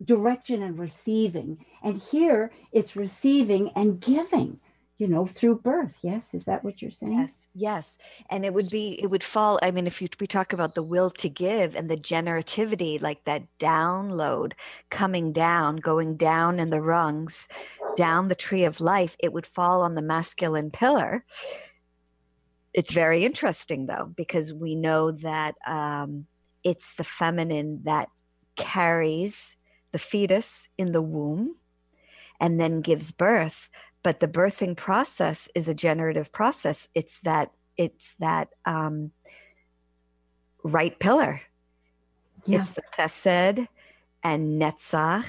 direction 0.03 0.61
and 0.63 0.77
receiving. 0.77 1.65
And 1.83 2.01
here 2.01 2.51
it's 2.71 2.95
receiving 2.95 3.71
and 3.75 3.99
giving, 3.99 4.59
you 5.03 5.09
know, 5.09 5.25
through 5.25 5.55
birth. 5.55 5.99
Yes. 6.01 6.33
Is 6.33 6.45
that 6.45 6.63
what 6.63 6.81
you're 6.81 6.89
saying? 6.89 7.19
Yes. 7.19 7.47
Yes. 7.53 7.97
And 8.29 8.45
it 8.45 8.53
would 8.53 8.69
be, 8.69 8.97
it 9.03 9.07
would 9.07 9.21
fall. 9.21 9.59
I 9.61 9.69
mean, 9.69 9.85
if 9.85 10.01
you, 10.01 10.07
we 10.17 10.27
talk 10.27 10.53
about 10.53 10.75
the 10.75 10.81
will 10.81 11.09
to 11.09 11.27
give 11.27 11.75
and 11.75 11.91
the 11.91 11.97
generativity, 11.97 13.01
like 13.01 13.25
that 13.25 13.43
download 13.59 14.53
coming 14.89 15.33
down, 15.33 15.75
going 15.75 16.15
down 16.15 16.57
in 16.57 16.69
the 16.69 16.79
rungs, 16.79 17.49
down 17.97 18.29
the 18.29 18.33
tree 18.33 18.63
of 18.63 18.79
life, 18.79 19.17
it 19.19 19.33
would 19.33 19.45
fall 19.45 19.81
on 19.81 19.95
the 19.95 20.01
masculine 20.01 20.71
pillar. 20.71 21.25
It's 22.73 22.93
very 22.93 23.25
interesting 23.25 23.87
though, 23.87 24.13
because 24.15 24.53
we 24.53 24.73
know 24.73 25.11
that 25.11 25.55
um, 25.67 26.27
it's 26.63 26.93
the 26.93 27.03
feminine 27.03 27.81
that 27.83 28.07
carries 28.55 29.57
the 29.91 29.99
fetus 29.99 30.69
in 30.77 30.93
the 30.93 31.01
womb 31.01 31.57
and 32.39 32.57
then 32.57 32.79
gives 32.79 33.11
birth 33.11 33.69
but 34.03 34.19
the 34.19 34.27
birthing 34.27 34.75
process 34.75 35.49
is 35.55 35.67
a 35.67 35.73
generative 35.73 36.31
process 36.31 36.87
it's 36.93 37.19
that 37.21 37.51
it's 37.77 38.15
that 38.19 38.49
um, 38.65 39.11
right 40.63 40.99
pillar 40.99 41.41
yes. 42.45 42.69
it's 42.69 42.75
the 42.75 42.83
chesed 42.97 43.67
and 44.23 44.61
netzach 44.61 45.25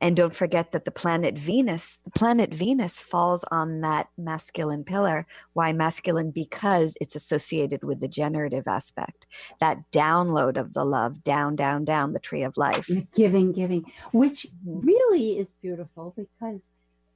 and 0.00 0.16
don't 0.16 0.34
forget 0.34 0.72
that 0.72 0.84
the 0.84 0.90
planet 0.90 1.36
Venus, 1.36 1.98
the 2.04 2.10
planet 2.10 2.54
Venus 2.54 3.00
falls 3.00 3.44
on 3.50 3.80
that 3.80 4.08
masculine 4.16 4.84
pillar. 4.84 5.26
Why 5.54 5.72
masculine? 5.72 6.30
Because 6.30 6.96
it's 7.00 7.16
associated 7.16 7.82
with 7.82 8.00
the 8.00 8.08
generative 8.08 8.68
aspect, 8.68 9.26
that 9.60 9.78
download 9.90 10.56
of 10.56 10.72
the 10.72 10.84
love, 10.84 11.24
down, 11.24 11.56
down, 11.56 11.84
down 11.84 12.12
the 12.12 12.20
tree 12.20 12.42
of 12.42 12.56
life. 12.56 12.88
Giving, 13.14 13.52
giving, 13.52 13.90
which 14.12 14.46
mm-hmm. 14.66 14.86
really 14.86 15.38
is 15.38 15.48
beautiful 15.60 16.14
because 16.16 16.62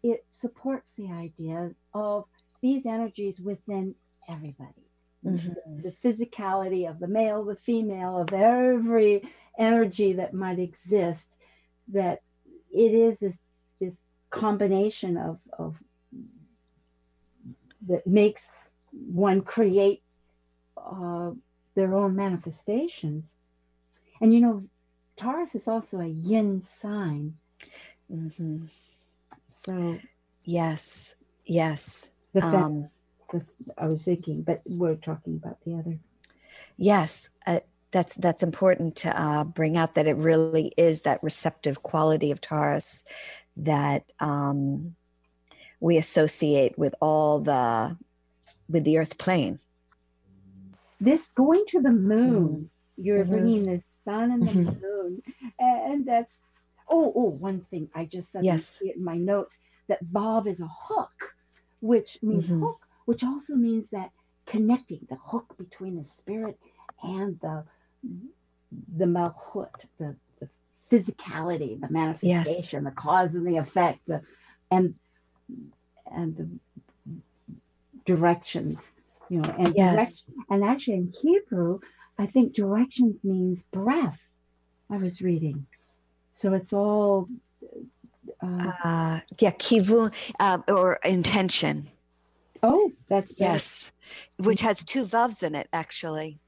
it 0.02 0.24
supports 0.32 0.92
the 0.96 1.10
idea 1.10 1.72
of 1.94 2.24
these 2.60 2.86
energies 2.86 3.40
within 3.40 3.94
everybody. 4.28 4.88
Mm-hmm. 5.24 5.80
The 5.80 5.90
physicality 5.90 6.88
of 6.88 6.98
the 6.98 7.06
male, 7.06 7.44
the 7.44 7.56
female, 7.56 8.18
of 8.18 8.32
every 8.32 9.22
energy 9.58 10.14
that 10.14 10.34
might 10.34 10.58
exist 10.58 11.26
that 11.88 12.22
it 12.72 12.92
is 12.92 13.18
this 13.18 13.38
this 13.80 13.94
combination 14.30 15.16
of 15.16 15.38
of 15.58 15.76
that 17.86 18.06
makes 18.06 18.46
one 18.90 19.42
create 19.42 20.02
uh, 20.76 21.30
their 21.74 21.94
own 21.94 22.16
manifestations. 22.16 23.34
And 24.20 24.32
you 24.34 24.40
know, 24.40 24.64
Taurus 25.16 25.54
is 25.54 25.68
also 25.68 26.00
a 26.00 26.06
yin 26.06 26.62
sign. 26.62 27.34
Mm-hmm. 28.12 28.64
So, 29.64 29.98
yes, 30.44 31.14
yes. 31.44 32.10
The 32.32 32.40
fact, 32.40 32.54
um, 32.54 32.88
the, 33.32 33.44
I 33.78 33.86
was 33.86 34.04
thinking, 34.04 34.42
but 34.42 34.62
we're 34.66 34.96
talking 34.96 35.40
about 35.42 35.58
the 35.64 35.74
other. 35.74 35.98
Yes, 36.76 37.28
uh, 37.46 37.60
that's 37.92 38.14
that's 38.14 38.42
important 38.42 38.96
to 38.96 39.20
uh, 39.20 39.44
bring 39.44 39.76
out 39.76 39.94
that 39.94 40.06
it 40.06 40.16
really 40.16 40.72
is 40.76 41.02
that 41.02 41.22
receptive 41.22 41.82
quality 41.82 42.30
of 42.30 42.40
Taurus 42.40 43.04
that 43.56 44.04
um, 44.18 44.96
we 45.78 45.96
associate 45.96 46.78
with 46.78 46.94
all 47.00 47.38
the 47.38 47.96
with 48.68 48.84
the 48.84 48.98
Earth 48.98 49.18
plane. 49.18 49.58
This 51.00 51.28
going 51.34 51.64
to 51.68 51.80
the 51.80 51.90
moon, 51.90 52.70
mm-hmm. 52.98 53.04
you're 53.04 53.18
mm-hmm. 53.18 53.32
bringing 53.32 53.64
the 53.64 53.82
sun 54.04 54.30
and 54.32 54.42
the 54.42 54.50
mm-hmm. 54.50 54.80
moon, 54.80 55.22
and 55.58 56.06
that's 56.06 56.34
oh 56.92 57.12
oh 57.16 57.30
one 57.30 57.66
thing 57.70 57.88
I 57.94 58.04
just 58.04 58.30
said 58.32 58.44
yes. 58.44 58.66
see 58.66 58.90
it 58.90 58.96
in 58.96 59.04
my 59.04 59.16
notes 59.16 59.56
that 59.88 60.04
Vav 60.04 60.46
is 60.46 60.60
a 60.60 60.70
hook, 60.70 61.34
which 61.80 62.18
means 62.22 62.48
mm-hmm. 62.48 62.62
hook, 62.62 62.80
which 63.06 63.24
also 63.24 63.54
means 63.54 63.86
that 63.92 64.10
connecting 64.46 65.00
the 65.08 65.16
hook 65.16 65.54
between 65.58 65.96
the 65.96 66.04
spirit 66.04 66.58
and 67.02 67.38
the 67.40 67.64
the 68.96 69.04
malchut, 69.04 69.70
the, 69.98 70.14
the 70.40 70.48
physicality, 70.90 71.80
the 71.80 71.90
manifestation, 71.90 72.84
yes. 72.84 72.84
the 72.84 72.90
cause 72.94 73.34
and 73.34 73.46
the 73.46 73.56
effect, 73.56 74.00
the, 74.06 74.22
and 74.70 74.94
and 76.14 76.36
the 76.36 76.48
directions, 78.04 78.78
you 79.28 79.40
know, 79.40 79.54
and 79.58 79.74
yes. 79.76 80.24
direct, 80.26 80.46
and 80.50 80.64
actually 80.64 80.94
in 80.94 81.12
Hebrew, 81.22 81.80
I 82.18 82.26
think 82.26 82.54
directions 82.54 83.16
means 83.22 83.62
breath. 83.72 84.20
I 84.90 84.96
was 84.98 85.22
reading, 85.22 85.66
so 86.32 86.54
it's 86.54 86.72
all. 86.72 87.28
Uh, 88.42 88.72
uh, 88.84 89.20
yeah, 89.40 89.52
kivun 89.52 90.12
uh, 90.40 90.58
or 90.68 90.98
intention. 91.04 91.86
Oh, 92.62 92.92
that's 93.08 93.32
yes, 93.36 93.92
which 94.38 94.60
has 94.60 94.84
two 94.84 95.04
vavs 95.04 95.42
in 95.42 95.54
it 95.54 95.68
actually 95.72 96.38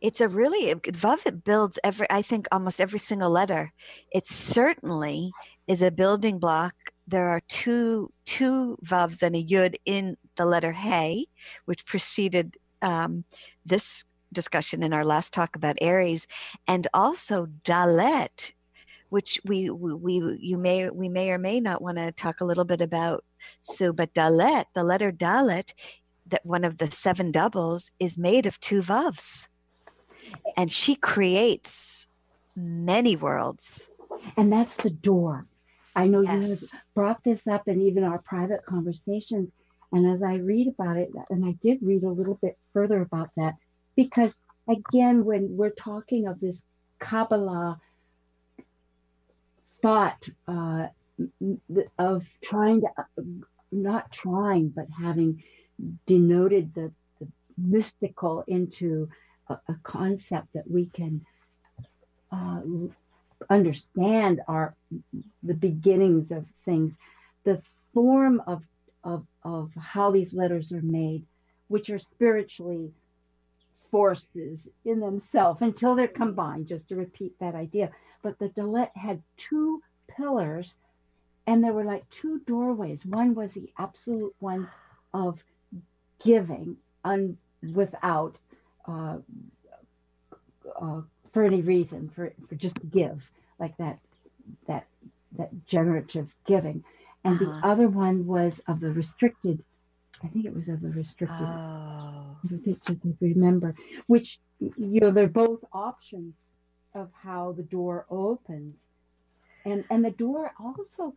it's 0.00 0.20
a 0.20 0.28
really 0.28 0.74
Vav 0.74 1.26
it 1.26 1.44
builds 1.44 1.78
every 1.84 2.06
I 2.10 2.22
think 2.22 2.46
almost 2.50 2.80
every 2.80 2.98
single 2.98 3.30
letter. 3.30 3.72
It 4.10 4.26
certainly 4.26 5.32
is 5.66 5.82
a 5.82 5.90
building 5.90 6.38
block. 6.38 6.74
There 7.06 7.28
are 7.28 7.42
two 7.48 8.12
two 8.24 8.78
Vavs 8.84 9.22
and 9.22 9.36
a 9.36 9.44
Yud 9.44 9.76
in 9.84 10.16
the 10.36 10.44
letter 10.44 10.72
Hey, 10.72 11.26
which 11.64 11.84
preceded 11.84 12.56
um, 12.82 13.24
this 13.64 14.04
discussion 14.32 14.82
in 14.82 14.92
our 14.92 15.04
last 15.04 15.32
talk 15.34 15.56
about 15.56 15.76
Aries, 15.80 16.26
and 16.66 16.86
also 16.94 17.46
Dalet, 17.64 18.52
which 19.08 19.40
we, 19.44 19.70
we, 19.70 19.94
we 19.94 20.38
you 20.40 20.56
may 20.56 20.90
we 20.90 21.08
may 21.08 21.30
or 21.30 21.38
may 21.38 21.60
not 21.60 21.82
want 21.82 21.98
to 21.98 22.12
talk 22.12 22.40
a 22.40 22.44
little 22.44 22.64
bit 22.64 22.80
about. 22.80 23.24
So, 23.62 23.92
but 23.92 24.14
Dalet, 24.14 24.66
the 24.74 24.84
letter 24.84 25.10
Dalet, 25.10 25.72
that 26.26 26.44
one 26.44 26.64
of 26.64 26.78
the 26.78 26.90
seven 26.90 27.32
doubles 27.32 27.90
is 27.98 28.18
made 28.18 28.46
of 28.46 28.60
two 28.60 28.80
Vavs 28.80 29.48
and 30.56 30.70
she 30.70 30.94
creates 30.94 32.06
many 32.56 33.16
worlds. 33.16 33.88
And 34.36 34.52
that's 34.52 34.76
the 34.76 34.90
door. 34.90 35.46
I 35.96 36.06
know 36.06 36.20
yes. 36.20 36.42
you 36.42 36.50
have 36.50 36.62
brought 36.94 37.24
this 37.24 37.46
up 37.46 37.66
in 37.66 37.80
even 37.82 38.04
our 38.04 38.18
private 38.18 38.64
conversations. 38.64 39.50
And 39.92 40.06
as 40.14 40.22
I 40.22 40.34
read 40.34 40.68
about 40.68 40.96
it, 40.96 41.10
and 41.30 41.44
I 41.44 41.56
did 41.62 41.78
read 41.82 42.04
a 42.04 42.10
little 42.10 42.38
bit 42.40 42.56
further 42.72 43.00
about 43.00 43.30
that, 43.36 43.54
because 44.00 44.40
again, 44.66 45.26
when 45.26 45.58
we're 45.58 45.68
talking 45.68 46.26
of 46.26 46.40
this 46.40 46.62
Kabbalah 47.00 47.78
thought 49.82 50.22
uh, 50.48 50.86
of 51.98 52.24
trying 52.42 52.80
to, 52.80 52.88
not 53.70 54.10
trying, 54.10 54.70
but 54.70 54.86
having 54.98 55.42
denoted 56.06 56.72
the, 56.74 56.90
the 57.20 57.28
mystical 57.58 58.42
into 58.46 59.10
a, 59.50 59.58
a, 59.68 59.76
concept 59.82 60.46
that 60.54 60.70
we 60.70 60.86
can 60.86 61.20
uh, 62.32 62.60
understand 63.50 64.40
our 64.48 64.74
the 65.42 65.52
beginnings 65.52 66.30
of 66.30 66.46
things, 66.64 66.94
the 67.44 67.60
form 67.92 68.42
of 68.46 68.62
of 69.04 69.26
of 69.42 69.70
how 69.78 70.10
these 70.10 70.32
letters 70.32 70.72
are 70.72 70.80
made, 70.80 71.22
which 71.68 71.90
are 71.90 71.98
spiritually 71.98 72.94
forces 73.90 74.58
in 74.84 75.00
themselves 75.00 75.62
until 75.62 75.94
they're 75.94 76.08
combined, 76.08 76.66
just 76.66 76.88
to 76.88 76.96
repeat 76.96 77.38
that 77.38 77.54
idea. 77.54 77.90
But 78.22 78.38
the 78.38 78.48
Dalet 78.48 78.90
had 78.94 79.22
two 79.36 79.82
pillars 80.08 80.76
and 81.46 81.64
there 81.64 81.72
were 81.72 81.84
like 81.84 82.08
two 82.10 82.40
doorways. 82.46 83.04
One 83.04 83.34
was 83.34 83.52
the 83.52 83.70
absolute 83.78 84.34
one 84.38 84.68
of 85.12 85.42
giving 86.22 86.76
un, 87.04 87.36
without 87.74 88.36
uh, 88.86 89.18
uh, 90.80 91.00
for 91.32 91.44
any 91.44 91.62
reason 91.62 92.08
for, 92.08 92.32
for 92.48 92.54
just 92.54 92.76
to 92.76 92.86
give 92.86 93.22
like 93.58 93.76
that 93.78 93.98
that 94.66 94.86
that 95.36 95.50
generative 95.66 96.32
giving 96.46 96.82
and 97.24 97.40
uh-huh. 97.40 97.60
the 97.60 97.66
other 97.66 97.88
one 97.88 98.26
was 98.26 98.60
of 98.66 98.80
the 98.80 98.90
restricted 98.90 99.62
I 100.22 100.28
think 100.28 100.44
it 100.44 100.54
was 100.54 100.68
of 100.68 100.82
the 100.82 100.90
restricted. 100.90 101.38
Oh. 101.40 102.36
I 102.88 103.14
remember, 103.20 103.74
which 104.06 104.38
you 104.60 105.00
know 105.00 105.10
they're 105.10 105.28
both 105.28 105.64
options 105.72 106.34
of 106.94 107.10
how 107.14 107.52
the 107.52 107.62
door 107.62 108.06
opens, 108.10 108.78
and 109.64 109.84
and 109.90 110.04
the 110.04 110.10
door 110.10 110.52
also, 110.60 111.14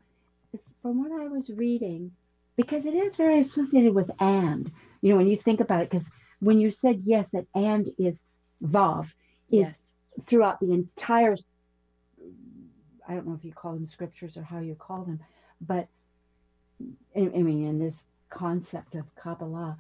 from 0.82 1.00
what 1.00 1.12
I 1.22 1.28
was 1.28 1.50
reading, 1.50 2.12
because 2.56 2.86
it 2.86 2.94
is 2.94 3.16
very 3.16 3.40
associated 3.40 3.94
with 3.94 4.10
and. 4.20 4.72
You 5.02 5.10
know 5.10 5.18
when 5.18 5.28
you 5.28 5.36
think 5.36 5.60
about 5.60 5.82
it, 5.82 5.90
because 5.90 6.08
when 6.40 6.60
you 6.60 6.72
said 6.72 7.04
yes, 7.06 7.28
that 7.34 7.46
and 7.54 7.90
is 7.98 8.22
vav 8.64 9.06
is 9.52 9.68
yes. 9.68 9.92
throughout 10.26 10.60
the 10.62 10.72
entire. 10.72 11.36
I 13.08 13.16
don't 13.16 13.28
know 13.28 13.34
if 13.34 13.44
you 13.44 13.52
call 13.52 13.74
them 13.74 13.86
scriptures 13.86 14.38
or 14.38 14.44
how 14.44 14.60
you 14.60 14.76
call 14.76 15.04
them, 15.04 15.20
but 15.60 15.90
I 17.16 17.20
mean 17.20 17.68
in 17.68 17.80
this 17.80 18.06
concept 18.34 18.96
of 18.96 19.06
Kabbalah. 19.16 19.78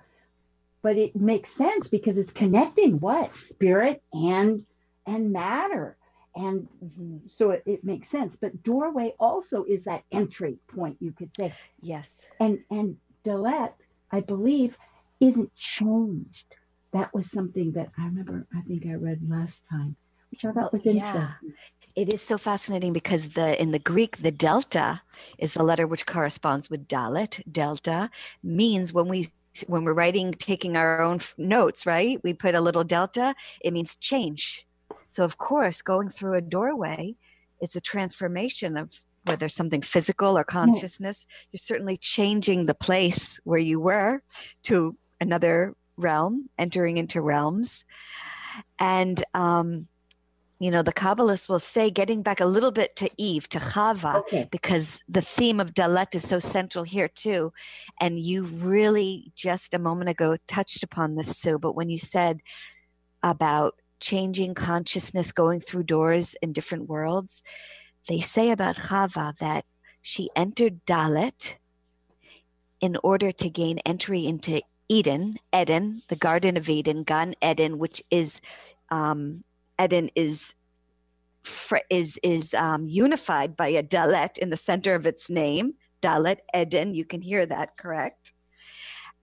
But 0.81 0.97
it 0.97 1.15
makes 1.15 1.49
sense 1.51 1.89
because 1.89 2.17
it's 2.17 2.33
connecting 2.33 2.99
what? 2.99 3.35
Spirit 3.37 4.01
and 4.11 4.65
and 5.05 5.31
matter. 5.31 5.97
And 6.35 6.67
mm-hmm. 6.83 7.17
so 7.37 7.51
it, 7.51 7.63
it 7.65 7.83
makes 7.83 8.09
sense. 8.09 8.35
But 8.39 8.63
doorway 8.63 9.13
also 9.19 9.63
is 9.63 9.83
that 9.83 10.03
entry 10.11 10.57
point, 10.67 10.97
you 10.99 11.11
could 11.11 11.31
say. 11.37 11.53
Yes. 11.81 12.21
And 12.39 12.59
and 12.69 12.97
Dalet, 13.25 13.71
I 14.11 14.19
believe, 14.19 14.77
isn't 15.19 15.55
changed. 15.55 16.55
That 16.91 17.13
was 17.13 17.29
something 17.31 17.71
that 17.73 17.91
I 17.97 18.05
remember 18.05 18.45
I 18.55 18.61
think 18.61 18.85
I 18.85 18.93
read 18.93 19.21
last 19.27 19.63
time, 19.69 19.95
which 20.33 20.45
I 20.45 20.51
thought 20.51 20.73
was 20.73 20.85
interesting. 20.85 21.21
Yeah 21.21 21.53
it 21.95 22.11
is 22.11 22.21
so 22.21 22.37
fascinating 22.37 22.91
because 22.91 23.29
the 23.29 23.61
in 23.61 23.71
the 23.71 23.79
Greek 23.79 24.17
the 24.17 24.31
delta 24.31 25.01
is 25.37 25.53
the 25.53 25.63
letter 25.63 25.85
which 25.85 26.05
corresponds 26.05 26.69
with 26.69 26.87
dalet. 26.87 27.41
Delta 27.51 28.09
means 28.41 28.93
when 28.93 29.07
we 29.07 29.31
when 29.67 29.83
we're 29.83 29.93
writing 29.93 30.33
taking 30.33 30.75
our 30.75 31.01
own 31.01 31.19
notes, 31.37 31.85
right? 31.85 32.19
We 32.23 32.33
put 32.33 32.55
a 32.55 32.61
little 32.61 32.83
delta, 32.83 33.35
it 33.61 33.73
means 33.73 33.95
change. 33.95 34.65
So 35.09 35.23
of 35.23 35.37
course, 35.37 35.81
going 35.81 36.09
through 36.09 36.33
a 36.33 36.41
doorway 36.41 37.15
is 37.61 37.75
a 37.75 37.81
transformation 37.81 38.75
of 38.75 39.03
whether 39.25 39.47
something 39.47 39.81
physical 39.81 40.37
or 40.37 40.43
consciousness. 40.43 41.27
You're 41.51 41.59
certainly 41.59 41.97
changing 41.97 42.65
the 42.65 42.73
place 42.73 43.39
where 43.43 43.59
you 43.59 43.79
were 43.79 44.23
to 44.63 44.97
another 45.21 45.75
realm, 45.95 46.49
entering 46.57 46.97
into 46.97 47.21
realms. 47.21 47.85
And 48.79 49.23
um, 49.33 49.87
you 50.63 50.71
know, 50.71 50.81
the 50.81 50.93
Kabbalists 50.93 51.49
will 51.49 51.59
say, 51.59 51.89
getting 51.89 52.21
back 52.21 52.39
a 52.39 52.45
little 52.45 52.71
bit 52.71 52.95
to 52.95 53.09
Eve, 53.17 53.49
to 53.49 53.59
Chava, 53.59 54.19
okay. 54.21 54.47
because 54.51 55.03
the 55.09 55.21
theme 55.21 55.59
of 55.59 55.73
Dalet 55.73 56.15
is 56.15 56.27
so 56.27 56.39
central 56.39 56.85
here 56.85 57.09
too. 57.09 57.51
And 57.99 58.19
you 58.19 58.45
really 58.45 59.33
just 59.35 59.73
a 59.73 59.79
moment 59.79 60.09
ago 60.09 60.37
touched 60.47 60.83
upon 60.83 61.15
this, 61.15 61.37
Sue, 61.37 61.59
but 61.59 61.75
when 61.75 61.89
you 61.89 61.97
said 61.97 62.39
about 63.21 63.75
changing 63.99 64.53
consciousness, 64.53 65.31
going 65.31 65.59
through 65.59 65.83
doors 65.83 66.35
in 66.41 66.53
different 66.53 66.87
worlds, 66.87 67.43
they 68.07 68.21
say 68.21 68.51
about 68.51 68.75
Chava 68.75 69.35
that 69.37 69.65
she 70.01 70.29
entered 70.35 70.85
Dalet 70.85 71.55
in 72.79 72.97
order 73.03 73.31
to 73.31 73.49
gain 73.49 73.79
entry 73.79 74.25
into 74.25 74.61
Eden, 74.89 75.37
Eden, 75.53 76.01
the 76.09 76.15
Garden 76.15 76.57
of 76.57 76.69
Eden, 76.69 77.03
Gan 77.03 77.33
Eden, 77.41 77.77
which 77.77 78.03
is 78.11 78.41
um, 78.91 79.43
Eden 79.81 80.09
is 80.15 80.53
is 81.89 82.19
is 82.23 82.53
um, 82.53 82.85
unified 82.85 83.57
by 83.57 83.67
a 83.67 83.83
dalet 83.83 84.37
in 84.37 84.49
the 84.49 84.57
center 84.57 84.95
of 84.95 85.05
its 85.05 85.29
name, 85.29 85.73
Dalet 86.01 86.37
Eden. 86.55 86.93
You 86.93 87.05
can 87.05 87.21
hear 87.21 87.45
that, 87.45 87.77
correct? 87.77 88.33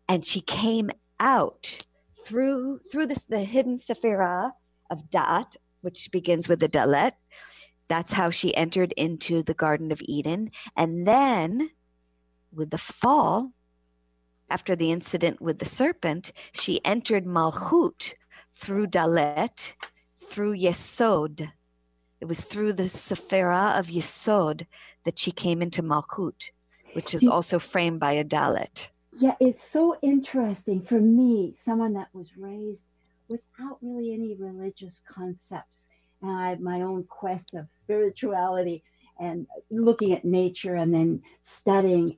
And 0.09 0.25
she 0.25 0.41
came 0.41 0.91
out 1.19 1.87
through 2.25 2.81
through 2.91 3.07
this 3.07 3.25
the 3.25 3.41
hidden 3.41 3.77
sephira 3.77 4.53
of 4.91 5.11
Da'at, 5.11 5.57
which 5.81 6.11
begins 6.11 6.49
with 6.49 6.61
the 6.61 6.69
Dalet. 6.69 7.13
That's 7.89 8.13
how 8.13 8.31
she 8.31 8.55
entered 8.55 8.93
into 8.93 9.43
the 9.43 9.55
Garden 9.55 9.91
of 9.91 10.03
Eden, 10.05 10.51
and 10.77 11.07
then 11.07 11.71
with 12.53 12.71
the 12.71 12.79
fall, 12.79 13.53
after 14.49 14.75
the 14.75 14.91
incident 14.91 15.41
with 15.41 15.59
the 15.59 15.65
serpent, 15.65 16.33
she 16.53 16.85
entered 16.85 17.25
Malchut 17.25 18.15
through 18.53 18.89
Dalet 18.89 19.75
through 20.31 20.57
Yesod. 20.57 21.51
It 22.21 22.27
was 22.27 22.41
through 22.41 22.75
the 22.75 22.85
Sephira 22.85 23.79
of 23.79 23.89
Yesod 23.89 24.67
that 25.05 25.19
she 25.19 25.33
came 25.33 25.61
into 25.61 25.83
Malchut, 25.83 26.51
which 26.93 27.15
is 27.15 27.27
also 27.27 27.59
framed 27.59 27.99
by 27.99 28.13
a 28.13 28.25
Dalet. 28.25 28.91
Yeah, 29.13 29.35
it's 29.41 29.69
so 29.69 29.97
interesting 30.03 30.83
for 30.83 31.01
me, 31.01 31.55
someone 31.57 31.95
that 31.95 32.09
was 32.15 32.37
raised 32.37 32.85
without 33.29 33.79
really 33.83 34.13
any 34.13 34.35
religious 34.35 35.01
concepts. 35.09 35.87
And 36.23 36.31
I 36.31 36.51
had 36.51 36.61
my 36.61 36.83
own 36.83 37.05
quest 37.05 37.55
of 37.55 37.67
spirituality 37.73 38.85
and 39.19 39.47
looking 39.71 40.13
at 40.13 40.25
nature 40.25 40.77
and 40.77 40.95
then 40.95 41.23
studying 41.43 42.17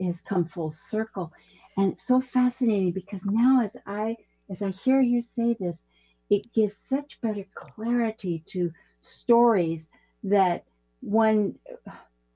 has 0.00 0.20
come 0.20 0.44
full 0.44 0.74
circle. 0.88 1.32
And 1.76 1.92
it's 1.92 2.06
so 2.06 2.20
fascinating 2.20 2.92
because 2.92 3.24
now 3.24 3.62
as 3.62 3.76
I 3.86 4.16
as 4.50 4.62
I 4.62 4.70
hear 4.70 5.00
you 5.00 5.22
say 5.22 5.56
this, 5.58 5.84
it 6.30 6.52
gives 6.52 6.76
such 6.88 7.20
better 7.20 7.44
clarity 7.54 8.42
to 8.46 8.72
stories 9.00 9.88
that 10.22 10.64
one 11.00 11.54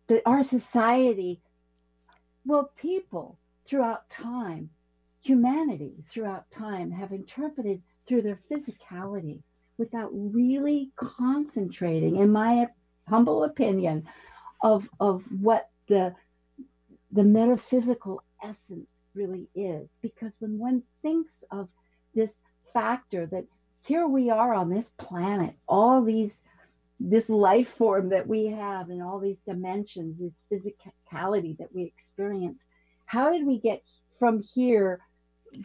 that 0.09 0.23
our 0.27 0.45
society 0.45 1.41
well 2.45 2.71
people 2.77 3.39
throughout 3.67 4.09
time 4.11 4.69
humanity 5.23 6.05
throughout 6.11 6.51
time 6.51 6.91
have 6.91 7.13
interpreted 7.13 7.83
through 8.07 8.23
their 8.23 8.39
physicality 8.51 9.43
without 9.79 10.11
really 10.13 10.91
concentrating 10.97 12.17
in 12.17 12.31
my 12.31 12.67
humble 13.09 13.45
opinion 13.45 14.07
of 14.63 14.89
of 15.01 15.23
what 15.41 15.71
the 15.89 16.15
the 17.11 17.25
metaphysical 17.25 18.23
essence 18.43 18.89
really 19.15 19.49
is. 19.55 19.89
Because 20.03 20.33
when 20.39 20.59
one 20.59 20.83
thinks 21.03 21.43
of 21.51 21.69
this 22.15 22.35
factor 22.73 23.27
that 23.27 23.45
here 23.89 24.07
we 24.07 24.29
are 24.29 24.53
on 24.53 24.69
this 24.69 24.93
planet, 24.99 25.55
all 25.67 26.05
these, 26.05 26.37
this 27.01 27.31
life 27.31 27.69
form 27.69 28.11
that 28.11 28.29
we 28.29 28.49
have 28.49 28.91
and 28.91 29.03
all 29.03 29.19
these 29.19 29.41
dimensions, 29.41 30.19
this 30.21 30.35
physicality 30.53 31.57
that 31.57 31.75
we 31.75 31.85
experience. 31.85 32.61
How 33.07 33.33
did 33.33 33.47
we 33.47 33.59
get 33.59 33.83
from 34.19 34.43
here, 34.55 35.01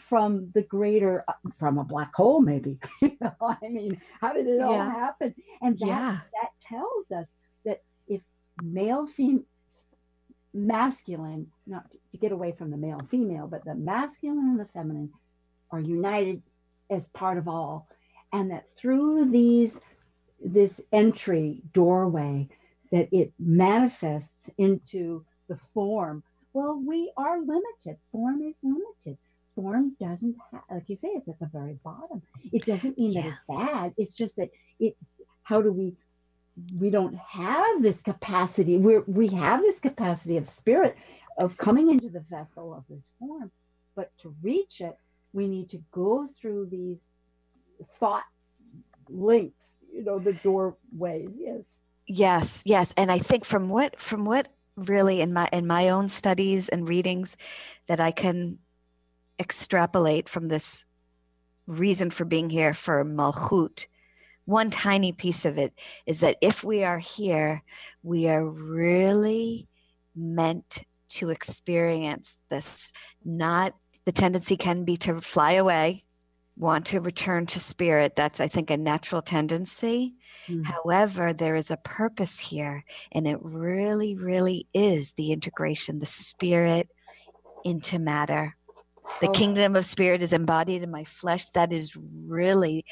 from 0.08 0.52
the 0.54 0.62
greater, 0.62 1.26
from 1.60 1.78
a 1.78 1.84
black 1.84 2.16
hole, 2.16 2.40
maybe? 2.40 2.80
I 3.42 3.58
mean, 3.64 4.00
how 4.22 4.32
did 4.32 4.48
it 4.48 4.62
all 4.62 4.90
happen? 4.90 5.36
And 5.62 5.78
that, 5.80 5.86
yeah. 5.86 6.20
that 6.42 6.52
tells 6.66 7.12
us 7.12 7.28
that 7.66 7.82
if 8.08 8.22
male, 8.64 9.06
female, 9.06 9.44
masculine, 10.54 11.48
not 11.68 11.92
to 12.12 12.18
get 12.18 12.32
away 12.32 12.54
from 12.58 12.72
the 12.72 12.78
male 12.78 13.00
and 13.00 13.10
female, 13.10 13.48
but 13.48 13.66
the 13.66 13.76
masculine 13.76 14.52
and 14.52 14.60
the 14.60 14.68
feminine 14.74 15.12
are 15.72 15.82
united 15.82 16.42
as 16.90 17.10
part 17.10 17.38
of 17.38 17.50
all 17.50 17.90
and 18.34 18.52
that 18.52 18.66
through 18.78 19.32
these 19.32 19.80
this 20.44 20.82
entry 20.92 21.62
doorway 21.74 22.50
that 22.92 23.08
it 23.14 23.32
manifests 23.40 24.50
into 24.58 25.26
the 25.48 25.58
form. 25.74 26.24
Well 26.54 26.82
we 26.86 27.12
are 27.16 27.40
limited. 27.40 27.98
Form 28.12 28.42
is 28.42 28.60
limited. 28.64 29.18
Form 29.56 29.96
doesn't 30.02 30.36
have 30.52 30.62
like 30.70 30.90
you 30.90 30.98
say 30.98 31.10
it's 31.10 31.30
at 31.30 31.40
the 31.40 31.50
very 31.54 31.80
bottom. 31.84 32.22
It 32.52 32.66
doesn't 32.66 32.98
mean 32.98 33.14
yeah. 33.14 33.22
that 33.22 33.28
it's 33.30 33.64
bad. 33.64 33.94
It's 33.98 34.16
just 34.16 34.36
that 34.38 34.50
it 34.80 34.98
how 35.44 35.62
do 35.62 35.72
we 35.72 35.96
we 36.80 36.90
don't 36.90 37.16
have 37.16 37.82
this 37.82 38.02
capacity. 38.02 38.78
We're 38.78 39.04
we 39.08 39.28
have 39.30 39.62
this 39.62 39.80
capacity 39.80 40.38
of 40.38 40.50
spirit 40.50 40.98
of 41.38 41.58
coming 41.58 41.90
into 41.90 42.10
the 42.10 42.26
vessel 42.30 42.74
of 42.74 42.84
this 42.90 43.06
form, 43.20 43.52
but 43.96 44.12
to 44.20 44.36
reach 44.42 44.82
it, 44.82 44.98
we 45.34 45.48
need 45.48 45.70
to 45.72 45.82
go 45.92 46.28
through 46.40 46.68
these 46.72 47.08
thought 48.00 48.24
links, 49.10 49.66
you 49.94 50.04
know, 50.04 50.20
the 50.20 50.34
doorways. 50.34 51.30
Yes. 51.38 51.64
Yes, 52.06 52.64
yes, 52.66 52.94
and 52.98 53.10
I 53.12 53.20
think 53.20 53.46
from 53.46 53.70
what 53.70 54.00
from 54.00 54.26
what 54.26 54.52
really 54.76 55.22
in 55.22 55.32
my 55.32 55.48
in 55.54 55.66
my 55.66 55.88
own 55.88 56.10
studies 56.10 56.68
and 56.68 56.88
readings 56.88 57.38
that 57.88 58.02
I 58.02 58.12
can 58.12 58.60
extrapolate 59.40 60.28
from 60.28 60.50
this 60.50 60.84
reason 61.66 62.10
for 62.10 62.26
being 62.26 62.50
here 62.50 62.74
for 62.74 63.06
Malchut 63.06 63.86
one 64.46 64.70
tiny 64.70 65.12
piece 65.12 65.46
of 65.46 65.58
it 65.58 65.74
is 66.06 66.20
that 66.20 66.38
if 66.42 66.64
we 66.64 66.84
are 66.84 67.00
here, 67.00 67.64
we 68.02 68.28
are 68.28 68.46
really 68.46 69.68
meant 70.16 70.84
to 71.08 71.30
experience 71.30 72.40
this. 72.50 72.92
Not 73.24 73.76
the 74.06 74.12
tendency 74.12 74.58
can 74.58 74.84
be 74.84 74.98
to 74.98 75.22
fly 75.22 75.54
away, 75.54 76.04
want 76.56 76.86
to 76.88 77.00
return 77.00 77.46
to 77.48 77.60
spirit. 77.60 78.16
That's, 78.16 78.40
I 78.40 78.48
think, 78.48 78.70
a 78.70 78.78
natural 78.78 79.22
tendency. 79.22 80.14
Mm-hmm. 80.48 80.64
However, 80.64 81.34
there 81.34 81.56
is 81.56 81.72
a 81.72 81.78
purpose 81.78 82.40
here, 82.40 82.84
and 83.12 83.28
it 83.28 83.40
really, 83.42 84.16
really 84.16 84.68
is 84.74 85.14
the 85.14 85.32
integration, 85.32 86.00
the 86.00 86.06
spirit 86.06 86.90
into 87.64 88.00
matter. 88.00 88.56
The 89.22 89.30
oh. 89.30 89.32
kingdom 89.32 89.76
of 89.76 89.86
spirit 89.86 90.22
is 90.22 90.34
embodied 90.34 90.84
in 90.84 90.92
my 90.92 91.04
flesh. 91.04 91.50
That 91.50 91.74
is 91.74 91.98
really 91.98 92.86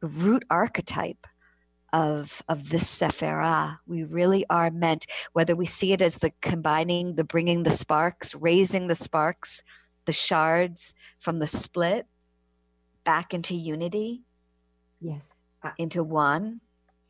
root 0.00 0.44
archetype 0.50 1.26
of 1.92 2.42
of 2.48 2.70
this 2.70 2.84
sephirah. 2.84 3.78
We 3.86 4.04
really 4.04 4.44
are 4.50 4.70
meant, 4.70 5.06
whether 5.32 5.54
we 5.54 5.66
see 5.66 5.92
it 5.92 6.02
as 6.02 6.16
the 6.16 6.32
combining, 6.42 7.14
the 7.14 7.24
bringing 7.24 7.62
the 7.62 7.70
sparks, 7.70 8.34
raising 8.34 8.88
the 8.88 8.94
sparks, 8.94 9.62
the 10.04 10.12
shards 10.12 10.94
from 11.18 11.38
the 11.38 11.46
split 11.46 12.06
back 13.06 13.32
into 13.32 13.54
unity. 13.54 14.24
Yes, 15.00 15.24
into 15.78 16.02
one. 16.02 16.60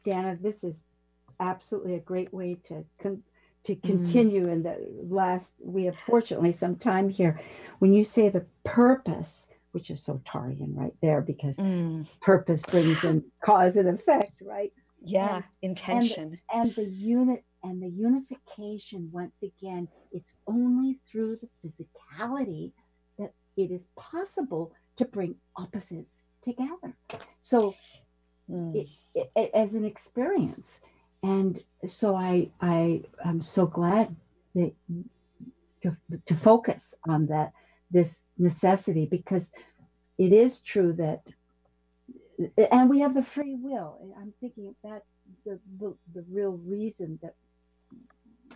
Dana, 0.05 0.39
this 0.41 0.63
is 0.63 0.77
absolutely 1.41 1.97
a 1.97 2.01
great 2.01 2.33
way 2.33 2.59
to 2.69 2.85
con- 3.03 3.25
to 3.65 3.75
mm. 3.75 3.83
continue 3.83 4.45
mm. 4.45 4.53
in 4.53 4.63
the 4.63 4.77
last. 5.09 5.55
We 5.61 5.87
have 5.87 5.97
fortunately 6.07 6.53
some 6.53 6.77
time 6.77 7.09
here. 7.09 7.41
When 7.81 7.93
you 7.93 8.05
say 8.05 8.29
the 8.29 8.47
purpose 8.63 9.49
which 9.77 9.91
is 9.91 10.03
so 10.03 10.19
Taurean 10.25 10.75
right 10.75 10.95
there 11.03 11.21
because 11.21 11.59
mm. 11.59 12.09
purpose 12.23 12.63
brings 12.63 13.05
in 13.05 13.23
cause 13.45 13.77
and 13.77 13.91
effect, 13.91 14.33
right? 14.41 14.73
Yeah, 15.05 15.37
and, 15.37 15.45
intention. 15.61 16.39
And, 16.51 16.63
and 16.63 16.75
the 16.75 16.87
unit 16.87 17.45
and 17.63 17.83
the 17.83 17.91
unification, 17.91 19.11
once 19.13 19.35
again, 19.43 19.87
it's 20.13 20.33
only 20.47 20.99
through 21.13 21.41
the 21.43 21.49
physicality 21.63 22.73
that 23.19 23.35
it 23.59 23.71
is 23.71 23.83
possible 23.97 24.73
to 24.97 25.05
bring 25.05 25.37
opposites 25.57 26.17
together. 26.43 26.97
So, 27.41 27.75
mm. 28.51 28.75
it, 29.15 29.31
it, 29.35 29.51
as 29.55 29.75
an 29.75 29.85
experience, 29.85 30.81
and 31.23 31.63
so 31.89 32.17
I 32.17 32.51
I 32.61 33.03
am 33.25 33.43
so 33.43 33.67
glad 33.67 34.15
that 34.55 34.73
to, 35.83 35.97
to 36.27 36.35
focus 36.37 36.95
on 37.09 37.27
that 37.27 37.53
this 37.91 38.17
necessity 38.39 39.07
because 39.07 39.51
it 40.19 40.33
is 40.33 40.59
true 40.59 40.93
that 40.95 41.23
and 42.71 42.91
we 42.91 43.01
have 43.01 43.15
the 43.15 43.23
free 43.23 43.55
will 43.55 43.99
i'm 44.21 44.33
thinking 44.41 44.75
that's 44.83 45.09
the, 45.45 45.59
the, 45.79 45.95
the 46.15 46.25
real 46.31 46.59
reason 46.65 47.19
that 47.23 47.35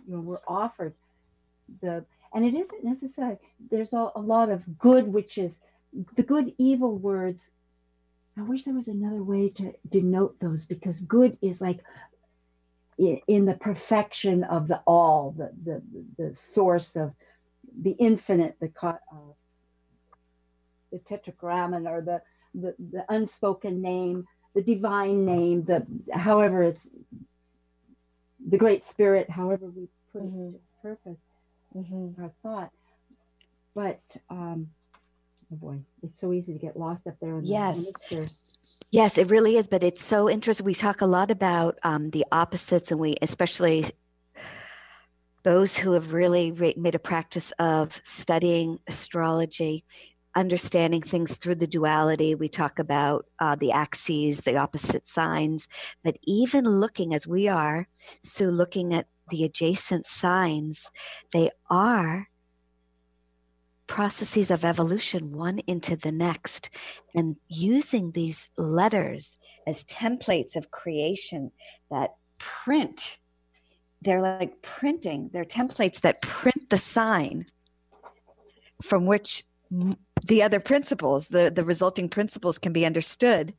you 0.05 0.13
know 0.13 0.19
we're 0.19 0.41
offered 0.47 0.93
the 1.81 2.03
and 2.33 2.45
it 2.45 2.53
isn't 2.53 2.83
necessary 2.83 3.37
there's 3.69 3.93
a, 3.93 4.11
a 4.15 4.21
lot 4.21 4.49
of 4.49 4.77
good 4.77 5.07
which 5.07 5.37
is 5.37 5.59
the 6.15 6.23
good 6.23 6.53
evil 6.57 6.97
words 6.97 7.49
i 8.37 8.41
wish 8.41 8.63
there 8.63 8.73
was 8.73 8.87
another 8.87 9.23
way 9.23 9.49
to 9.49 9.73
denote 9.89 10.39
those 10.39 10.65
because 10.65 10.99
good 11.01 11.37
is 11.41 11.61
like 11.61 11.79
in 13.27 13.45
the 13.45 13.53
perfection 13.53 14.43
of 14.43 14.67
the 14.67 14.79
all 14.85 15.33
the 15.37 15.51
the, 15.63 15.81
the 16.17 16.35
source 16.35 16.95
of 16.95 17.13
the 17.81 17.91
infinite 17.91 18.55
the 18.59 18.71
uh, 18.85 19.33
the 20.91 20.99
tetragrammaton 20.99 21.87
or 21.87 22.01
the, 22.01 22.21
the, 22.53 22.75
the 22.91 23.05
unspoken 23.09 23.81
name, 23.81 24.25
the 24.53 24.61
divine 24.61 25.25
name, 25.25 25.63
the 25.63 25.85
however 26.13 26.63
it's 26.63 26.87
the 28.45 28.57
great 28.57 28.83
spirit, 28.83 29.29
however 29.29 29.67
we 29.67 29.87
put 30.11 30.23
mm-hmm. 30.23 30.49
it 30.49 30.51
to 30.53 30.59
purpose, 30.81 31.19
mm-hmm. 31.75 32.21
our 32.21 32.31
thought. 32.43 32.71
But 33.73 34.01
um, 34.29 34.69
oh 35.51 35.55
boy, 35.55 35.79
it's 36.03 36.19
so 36.19 36.33
easy 36.33 36.53
to 36.53 36.59
get 36.59 36.77
lost 36.77 37.07
up 37.07 37.15
there. 37.21 37.37
In 37.37 37.45
yes. 37.45 37.91
The 38.09 38.29
yes, 38.91 39.17
it 39.17 39.29
really 39.29 39.57
is. 39.57 39.67
But 39.67 39.83
it's 39.83 40.03
so 40.03 40.29
interesting. 40.29 40.65
We 40.65 40.75
talk 40.75 41.01
a 41.01 41.05
lot 41.05 41.31
about 41.31 41.77
um, 41.83 42.09
the 42.11 42.25
opposites, 42.31 42.91
and 42.91 42.99
we 42.99 43.15
especially 43.21 43.85
those 45.43 45.77
who 45.77 45.93
have 45.93 46.13
really 46.13 46.51
made 46.77 46.95
a 46.95 46.99
practice 46.99 47.51
of 47.59 47.99
studying 48.03 48.79
astrology 48.87 49.83
understanding 50.35 51.01
things 51.01 51.35
through 51.35 51.55
the 51.55 51.67
duality. 51.67 52.35
We 52.35 52.49
talk 52.49 52.79
about 52.79 53.25
uh, 53.39 53.55
the 53.55 53.71
axes, 53.71 54.41
the 54.41 54.57
opposite 54.57 55.07
signs, 55.07 55.67
but 56.03 56.17
even 56.25 56.65
looking 56.65 57.13
as 57.13 57.27
we 57.27 57.47
are, 57.47 57.87
so 58.21 58.45
looking 58.45 58.93
at 58.93 59.07
the 59.29 59.43
adjacent 59.43 60.05
signs, 60.05 60.91
they 61.33 61.49
are 61.69 62.27
processes 63.95 64.49
of 64.49 64.63
evolution 64.63 65.31
one 65.31 65.59
into 65.67 65.95
the 65.95 66.11
next 66.11 66.69
and 67.13 67.35
using 67.47 68.11
these 68.11 68.49
letters 68.57 69.37
as 69.67 69.83
templates 69.83 70.55
of 70.55 70.71
creation 70.71 71.51
that 71.89 72.11
print 72.39 73.19
they're 74.01 74.21
like 74.21 74.61
printing 74.61 75.29
they're 75.33 75.43
templates 75.43 75.99
that 76.01 76.21
print 76.21 76.69
the 76.69 76.77
sign 76.77 77.45
from 78.81 79.05
which 79.05 79.43
the 80.25 80.43
other 80.43 80.59
principles, 80.59 81.29
the 81.29 81.51
the 81.53 81.63
resulting 81.63 82.09
principles 82.09 82.57
can 82.57 82.73
be 82.73 82.85
understood. 82.85 83.53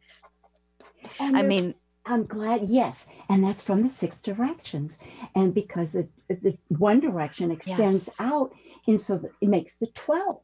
And 1.18 1.36
I 1.36 1.42
mean, 1.42 1.74
I'm 2.06 2.24
glad, 2.24 2.68
yes, 2.68 3.06
and 3.28 3.42
that's 3.42 3.64
from 3.64 3.82
the 3.82 3.90
six 3.90 4.20
directions, 4.20 4.96
and 5.34 5.54
because 5.54 5.92
the 5.92 6.08
the 6.40 6.56
one 6.68 7.00
direction 7.00 7.50
extends 7.50 8.06
yes. 8.06 8.16
out, 8.18 8.52
and 8.86 9.00
so 9.00 9.22
it 9.40 9.48
makes 9.48 9.74
the 9.74 9.86
twelve, 9.88 10.40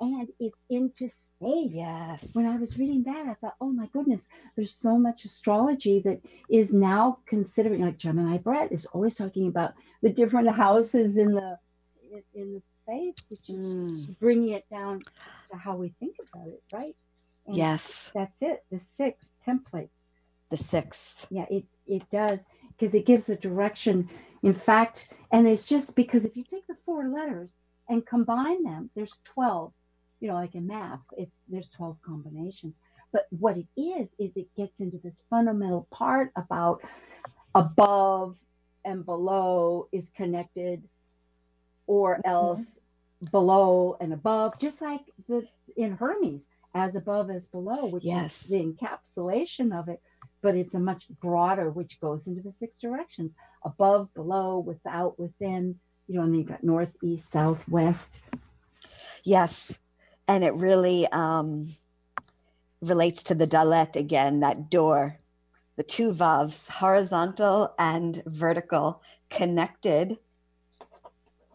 and 0.00 0.28
it's 0.38 0.58
into 0.68 1.08
space. 1.08 1.74
Yes. 1.74 2.30
When 2.34 2.46
I 2.46 2.56
was 2.56 2.78
reading 2.78 3.02
that, 3.04 3.26
I 3.26 3.34
thought, 3.34 3.56
oh 3.60 3.70
my 3.70 3.86
goodness, 3.92 4.22
there's 4.56 4.74
so 4.74 4.98
much 4.98 5.24
astrology 5.24 6.00
that 6.00 6.20
is 6.50 6.72
now 6.72 7.18
considering, 7.26 7.82
like 7.82 7.98
Gemini 7.98 8.38
Brett 8.38 8.72
is 8.72 8.86
always 8.86 9.14
talking 9.14 9.48
about 9.48 9.74
the 10.02 10.10
different 10.10 10.50
houses 10.50 11.16
in 11.16 11.32
the 11.32 11.58
in, 12.34 12.54
the 12.54 12.60
space, 12.60 13.14
which 13.30 13.48
is 13.48 14.06
mm. 14.06 14.18
bringing 14.18 14.50
it 14.50 14.64
down 14.70 15.00
to 15.50 15.56
how 15.56 15.76
we 15.76 15.94
think 15.98 16.16
about 16.32 16.46
it, 16.48 16.62
right? 16.72 16.94
And 17.46 17.56
yes. 17.56 18.10
That's 18.14 18.36
it. 18.40 18.64
The 18.70 18.80
six 18.96 19.30
templates. 19.46 19.88
The 20.50 20.56
six. 20.56 21.26
Yeah, 21.30 21.46
it, 21.50 21.64
it 21.86 22.02
does 22.10 22.40
because 22.76 22.94
it 22.94 23.06
gives 23.06 23.28
a 23.28 23.36
direction. 23.36 24.10
In 24.42 24.54
fact, 24.54 25.06
and 25.30 25.46
it's 25.46 25.64
just 25.64 25.94
because 25.94 26.24
if 26.24 26.36
you 26.36 26.44
take 26.44 26.66
the 26.66 26.76
four 26.84 27.08
letters 27.08 27.50
and 27.88 28.04
combine 28.04 28.64
them, 28.64 28.90
there's 28.94 29.18
12, 29.24 29.72
you 30.20 30.28
know, 30.28 30.34
like 30.34 30.54
in 30.54 30.66
math, 30.66 31.00
it's 31.16 31.36
there's 31.48 31.68
12 31.68 31.96
combinations. 32.04 32.74
But 33.12 33.26
what 33.30 33.56
it 33.58 33.66
is, 33.76 34.08
is 34.18 34.36
it 34.36 34.48
gets 34.56 34.80
into 34.80 34.98
this 34.98 35.22
fundamental 35.28 35.86
part 35.90 36.32
about 36.34 36.82
above 37.54 38.36
and 38.84 39.04
below 39.04 39.88
is 39.92 40.08
connected 40.16 40.82
or 41.86 42.16
mm-hmm. 42.16 42.28
else 42.28 42.78
below 43.30 43.96
and 44.00 44.12
above, 44.12 44.58
just 44.58 44.80
like 44.80 45.02
the 45.28 45.46
in 45.76 45.92
Hermes, 45.92 46.48
as 46.74 46.96
above 46.96 47.30
as 47.30 47.46
below, 47.46 47.86
which 47.86 48.04
yes. 48.04 48.44
is 48.44 48.50
the 48.50 48.58
encapsulation 48.58 49.78
of 49.78 49.88
it, 49.88 50.00
but 50.42 50.56
it's 50.56 50.74
a 50.74 50.80
much 50.80 51.04
broader, 51.20 51.70
which 51.70 52.00
goes 52.00 52.26
into 52.26 52.42
the 52.42 52.52
six 52.52 52.80
directions 52.80 53.30
above, 53.64 54.12
below, 54.14 54.58
without, 54.58 55.18
within, 55.18 55.76
you 56.08 56.16
know, 56.16 56.22
and 56.22 56.32
then 56.32 56.40
you 56.40 56.46
got 56.46 56.64
north, 56.64 56.90
east, 57.02 57.30
south, 57.30 57.66
west. 57.68 58.20
Yes. 59.24 59.78
And 60.26 60.42
it 60.44 60.54
really 60.54 61.06
um, 61.12 61.68
relates 62.80 63.22
to 63.24 63.34
the 63.34 63.46
Dalet 63.46 63.96
again, 63.96 64.40
that 64.40 64.68
door, 64.68 65.18
the 65.76 65.82
two 65.82 66.12
Vavs, 66.12 66.68
horizontal 66.68 67.74
and 67.78 68.22
vertical, 68.26 69.00
connected 69.30 70.18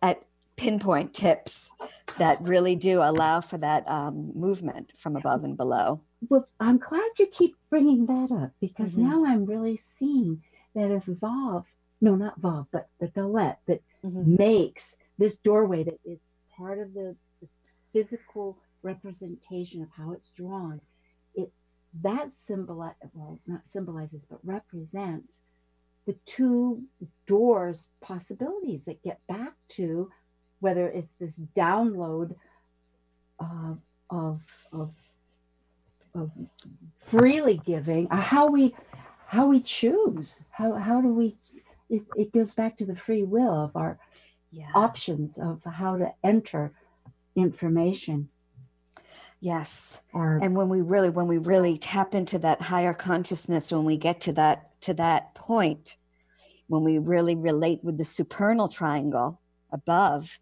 at 0.01 0.23
pinpoint 0.55 1.13
tips 1.13 1.69
that 2.17 2.41
really 2.41 2.75
do 2.75 3.01
allow 3.03 3.41
for 3.41 3.57
that 3.57 3.88
um, 3.88 4.31
movement 4.33 4.93
from 4.97 5.15
above 5.15 5.43
and 5.43 5.57
below. 5.57 6.01
Well, 6.30 6.47
I'm 6.59 6.78
glad 6.78 7.20
you 7.20 7.28
keep 7.28 7.55
bringing 7.70 8.05
that 8.07 8.32
up 8.34 8.51
because 8.59 8.93
mm-hmm. 8.93 9.09
now 9.09 9.26
I'm 9.26 9.45
really 9.45 9.80
seeing 9.99 10.43
that 10.74 10.91
if 10.91 11.05
Vav, 11.05 11.65
no, 12.01 12.15
not 12.15 12.39
Vav, 12.41 12.68
but 12.72 12.89
the 12.99 13.07
Dalet 13.07 13.57
that 13.68 13.82
Mhm. 14.03 14.38
makes 14.38 14.95
this 15.18 15.38
doorway 15.38 15.84
that 15.84 15.99
is 16.03 16.20
part 16.55 16.80
of 16.80 16.93
the, 16.93 17.15
the 17.41 17.47
physical 17.93 18.57
representation 18.84 19.82
of 19.82 19.89
how 19.91 20.11
it's 20.11 20.30
drawn, 20.30 20.82
it 21.36 21.51
that 22.01 22.32
symbolize 22.47 22.95
well, 23.13 23.39
not 23.47 23.68
symbolizes, 23.70 24.22
but 24.30 24.39
represents 24.43 25.32
the 26.05 26.13
two 26.26 26.84
doors 27.26 27.78
possibilities 28.01 28.82
that 28.86 29.03
get 29.03 29.26
back 29.28 29.53
to 29.70 30.11
whether 30.59 30.88
it's 30.89 31.13
this 31.20 31.38
download 31.55 32.36
uh, 33.39 33.76
of 34.09 34.41
of 34.72 34.93
of 36.16 36.32
freely 37.05 37.62
giving, 37.66 38.08
or 38.12 38.18
how 38.18 38.47
we 38.47 38.76
how 39.28 39.47
we 39.47 39.62
choose, 39.62 40.39
how 40.51 40.74
how 40.74 41.01
do 41.01 41.10
we? 41.10 41.38
It, 41.89 42.03
it 42.16 42.34
goes 42.34 42.53
back 42.53 42.78
to 42.80 42.86
the 42.86 42.95
free 42.95 43.24
will 43.24 43.53
of 43.53 43.76
our 43.76 43.97
Yeah. 44.51 44.72
options 44.76 45.38
of 45.38 45.62
how 45.64 45.97
to 45.97 46.14
enter 46.24 46.74
information. 47.36 48.30
Yes. 49.39 50.01
Or 50.14 50.39
and 50.41 50.55
when 50.55 50.68
we 50.70 50.82
really 50.82 51.10
when 51.10 51.28
we 51.28 51.38
really 51.38 51.78
tap 51.78 52.16
into 52.16 52.39
that 52.39 52.62
higher 52.62 52.93
consciousness 52.93 53.72
when 53.72 53.86
we 53.86 53.97
get 53.97 54.20
to 54.22 54.34
that 54.34 54.80
to 54.82 54.93
that 54.95 55.36
point 55.36 55.97
when 56.68 56.84
we 56.84 56.97
really 56.97 57.36
relate 57.36 57.84
with 57.84 57.97
the 57.97 58.05
supernal 58.05 58.68
triangle 58.68 59.39
above 59.72 60.39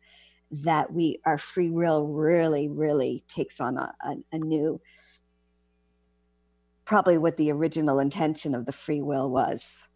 that 0.49 0.93
we 0.93 1.20
our 1.26 1.38
free 1.38 1.70
will 1.70 2.07
really 2.07 2.70
really 2.70 3.24
takes 3.28 3.59
on 3.59 3.78
a, 3.78 3.93
a, 4.05 4.16
a 4.32 4.38
new 4.38 4.80
probably 6.86 7.17
what 7.17 7.38
the 7.38 7.51
original 7.51 7.99
intention 7.99 8.55
of 8.55 8.65
the 8.65 8.71
free 8.71 9.01
will 9.01 9.29
was 9.29 9.89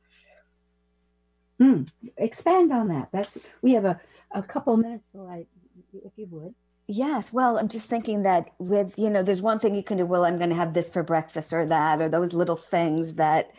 Hmm, 1.59 1.83
expand 2.17 2.71
on 2.71 2.87
that. 2.87 3.09
That's 3.11 3.37
we 3.61 3.73
have 3.73 3.83
a, 3.85 3.99
a 4.33 4.41
couple 4.41 4.77
minutes, 4.77 5.09
so 5.11 5.27
I, 5.27 5.45
if 5.93 6.13
you 6.15 6.27
would. 6.31 6.55
Yes, 6.87 7.31
well, 7.31 7.57
I'm 7.59 7.67
just 7.67 7.87
thinking 7.87 8.23
that 8.23 8.49
with, 8.57 8.97
you 8.97 9.09
know, 9.09 9.21
there's 9.21 9.41
one 9.41 9.59
thing 9.59 9.75
you 9.75 9.83
can 9.83 9.97
do, 9.97 10.05
well, 10.05 10.25
I'm 10.25 10.37
going 10.37 10.49
to 10.49 10.55
have 10.55 10.73
this 10.73 10.89
for 10.89 11.03
breakfast 11.03 11.53
or 11.53 11.65
that, 11.67 12.01
or 12.01 12.09
those 12.09 12.33
little 12.33 12.55
things 12.55 13.15
that 13.15 13.51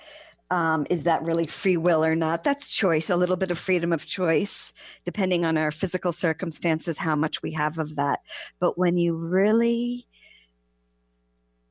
um, 0.51 0.85
is 0.91 1.05
that 1.05 1.23
really 1.23 1.45
free 1.45 1.77
will 1.77 2.05
or 2.05 2.17
not? 2.17 2.43
That's 2.43 2.69
choice, 2.69 3.09
a 3.09 3.17
little 3.17 3.37
bit 3.37 3.53
of 3.53 3.59
freedom 3.59 3.93
of 3.93 4.05
choice, 4.05 4.73
depending 5.05 5.45
on 5.45 5.57
our 5.57 5.71
physical 5.71 6.13
circumstances, 6.13 6.99
how 6.99 7.15
much 7.15 7.41
we 7.41 7.53
have 7.53 7.79
of 7.79 7.95
that. 7.95 8.19
But 8.59 8.77
when 8.77 8.99
you 8.99 9.15
really 9.15 10.09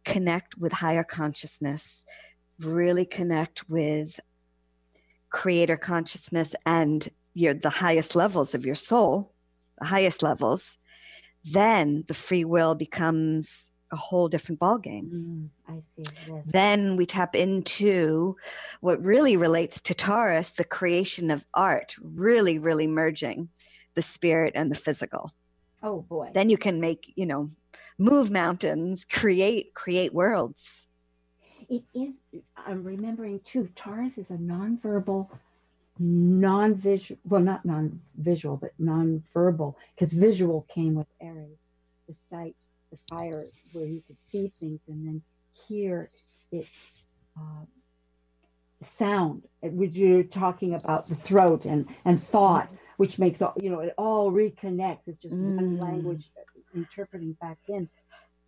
connect 0.10 0.58
with 0.58 0.74
higher 0.74 1.04
consciousness, 1.04 2.04
really 2.60 3.06
connect 3.06 3.70
with 3.70 4.20
creator 5.30 5.78
consciousness 5.78 6.56
and 6.66 7.10
your 7.34 7.54
the 7.54 7.70
highest 7.70 8.16
levels 8.16 8.56
of 8.56 8.66
your 8.66 8.76
soul, 8.76 9.32
the 9.80 9.86
highest 9.86 10.24
levels, 10.24 10.78
then 11.44 12.04
the 12.08 12.14
free 12.14 12.44
will 12.44 12.76
becomes 12.76 13.72
a 13.92 13.96
whole 13.96 14.28
different 14.28 14.60
ballgame. 14.60 15.10
Hmm, 15.10 15.46
I 15.68 15.82
see. 15.96 16.04
Yes. 16.28 16.44
Then 16.46 16.96
we 16.96 17.06
tap 17.06 17.36
into 17.36 18.36
what 18.82 19.04
really 19.04 19.38
relates 19.38 19.80
to 19.82 19.94
Taurus, 19.94 20.52
the 20.52 20.64
creation 20.64 21.32
of 21.32 21.46
art, 21.54 21.96
really, 22.02 22.60
really 22.60 22.88
merging 22.88 23.50
the 23.96 24.02
spirit 24.02 24.54
and 24.56 24.72
the 24.72 24.76
physical. 24.76 25.34
Oh 25.82 26.02
boy. 26.02 26.30
Then 26.34 26.50
you 26.50 26.58
can 26.58 26.80
make, 26.82 27.14
you 27.16 27.26
know, 27.26 27.50
move 28.00 28.32
mountains, 28.32 29.06
create, 29.06 29.74
create 29.76 30.14
worlds. 30.14 30.88
It 31.70 31.84
is. 31.94 32.42
I'm 32.58 32.84
remembering 32.84 33.42
too. 33.46 33.70
Taurus 33.76 34.18
is 34.18 34.32
a 34.32 34.36
nonverbal, 34.38 35.30
non-visual. 36.00 37.20
Well, 37.28 37.42
not 37.42 37.66
non-visual, 37.66 38.58
but 38.58 38.72
non-verbal, 38.80 39.78
because 39.96 40.14
visual 40.14 40.68
came 40.74 40.96
with 40.96 41.08
Aries, 41.22 41.58
the 42.08 42.16
sight, 42.30 42.56
the 42.92 42.98
fire, 43.10 43.44
where 43.74 43.86
you 43.88 44.04
could 44.08 44.18
see 44.32 44.52
things, 44.60 44.82
and 44.88 45.08
then 45.08 45.22
here 45.68 46.12
it 46.52 46.68
uh, 47.38 47.66
sound. 48.84 49.44
Which 49.62 49.94
you're 49.94 50.24
talking 50.24 50.74
about 50.76 51.10
the 51.10 51.16
throat 51.16 51.66
and 51.66 51.88
and 52.06 52.24
thought, 52.24 52.70
which 52.98 53.20
makes 53.20 53.42
all 53.42 53.54
you 53.62 53.70
know. 53.72 53.80
It 53.82 53.94
all 53.98 54.32
reconnects. 54.32 55.08
It's 55.08 55.22
just 55.22 55.36
one 55.40 55.78
Mm. 55.78 55.80
language 55.80 56.32
interpreting 56.74 57.34
back 57.34 57.58
in, 57.68 57.90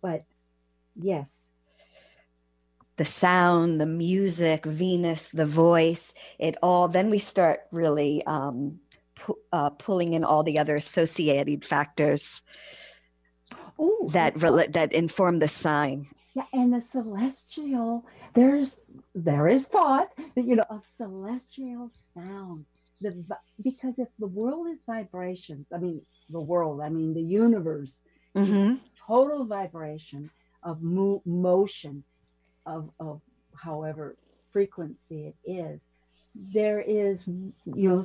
but 0.00 0.24
yes. 0.94 1.28
the 2.96 3.04
sound, 3.04 3.80
the 3.80 3.86
music, 3.86 4.64
Venus, 4.64 5.28
the 5.28 5.46
voice, 5.46 6.12
it 6.38 6.56
all, 6.62 6.88
then 6.88 7.10
we 7.10 7.18
start 7.18 7.60
really 7.72 8.22
um, 8.26 8.80
pu- 9.16 9.38
uh, 9.52 9.70
pulling 9.70 10.12
in 10.12 10.24
all 10.24 10.42
the 10.42 10.58
other 10.58 10.76
associated 10.76 11.64
factors 11.64 12.42
Oh, 13.78 14.08
that, 14.12 14.34
rela- 14.34 14.72
that 14.72 14.92
inform 14.92 15.38
the 15.38 15.48
sign. 15.48 16.06
Yeah, 16.34 16.44
and 16.52 16.72
the 16.72 16.80
celestial, 16.80 18.06
there's 18.34 18.76
there 19.14 19.48
is 19.48 19.66
thought 19.66 20.08
that 20.34 20.44
you 20.44 20.56
know 20.56 20.64
of 20.70 20.84
celestial 20.96 21.90
sound. 22.14 22.64
The 23.00 23.26
because 23.62 23.98
if 23.98 24.08
the 24.18 24.28
world 24.28 24.68
is 24.68 24.78
vibrations, 24.86 25.66
I 25.74 25.78
mean 25.78 26.00
the 26.30 26.40
world, 26.40 26.80
I 26.80 26.88
mean 26.88 27.12
the 27.12 27.22
universe, 27.22 27.90
hmm 28.34 28.74
total 29.06 29.44
vibration 29.44 30.30
of 30.62 30.80
mo- 30.82 31.22
motion, 31.26 32.04
of 32.66 32.90
of 33.00 33.20
however 33.54 34.16
frequency 34.52 35.32
it 35.32 35.36
is. 35.44 35.80
There 36.52 36.80
is 36.80 37.26
you 37.26 37.52
know 37.66 38.04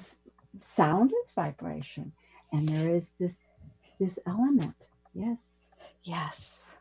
sound 0.62 1.12
is 1.12 1.32
vibration, 1.34 2.12
and 2.52 2.68
there 2.68 2.90
is 2.90 3.10
this 3.20 3.36
this 4.00 4.18
element. 4.26 4.76
Yes, 5.14 5.40
Yes. 6.04 6.76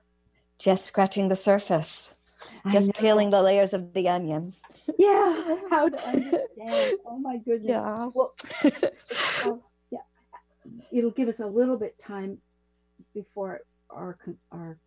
Just 0.58 0.84
scratching 0.86 1.28
the 1.28 1.36
surface, 1.36 2.14
just 2.70 2.92
peeling 2.94 3.30
the 3.30 3.42
layers 3.42 3.74
of 3.74 3.92
the 3.92 4.08
onion. 4.08 4.52
Yeah, 4.98 5.56
how 5.68 5.88
to 5.88 6.08
understand? 6.08 6.92
Oh 7.06 7.18
my 7.18 7.36
goodness. 7.38 7.70
Yeah. 7.70 8.08
Well, 8.14 8.32
well, 9.44 9.70
yeah, 9.90 9.98
it'll 10.90 11.10
give 11.10 11.28
us 11.28 11.40
a 11.40 11.46
little 11.46 11.76
bit 11.76 11.98
time 11.98 12.38
before 13.16 13.62
our 13.90 14.18
our 14.52 14.78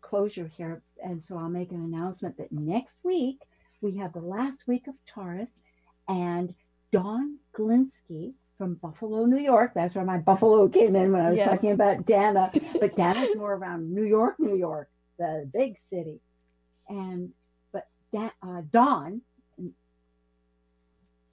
closure 0.00 0.50
here, 0.56 0.82
and 1.04 1.24
so 1.24 1.36
I'll 1.36 1.50
make 1.50 1.72
an 1.72 1.82
announcement 1.94 2.38
that 2.38 2.52
next 2.52 2.96
week 3.04 3.38
we 3.82 3.98
have 3.98 4.12
the 4.14 4.20
last 4.20 4.60
week 4.68 4.86
of 4.88 4.94
Taurus, 5.12 5.50
and 6.08 6.54
Dawn 6.92 7.38
Glinsky 7.58 8.34
from 8.58 8.74
Buffalo, 8.76 9.26
New 9.26 9.38
York. 9.40 9.72
That's 9.74 9.94
where 9.96 10.04
my 10.04 10.18
Buffalo 10.18 10.68
came 10.68 10.94
in 10.96 11.12
when 11.12 11.22
I 11.26 11.30
was 11.30 11.38
Yes. 11.38 11.50
talking 11.50 11.72
about 11.72 12.06
Dana, 12.06 12.52
but 12.80 12.96
Dana's 12.96 13.34
more 13.34 13.54
around 13.54 13.92
New 13.92 14.04
York, 14.04 14.36
New 14.38 14.56
York, 14.56 14.88
the 15.18 15.50
big 15.52 15.78
city, 15.90 16.20
and 16.88 17.32
but 17.72 17.84
that 18.12 18.32
uh, 18.46 18.62
Dawn 18.72 19.22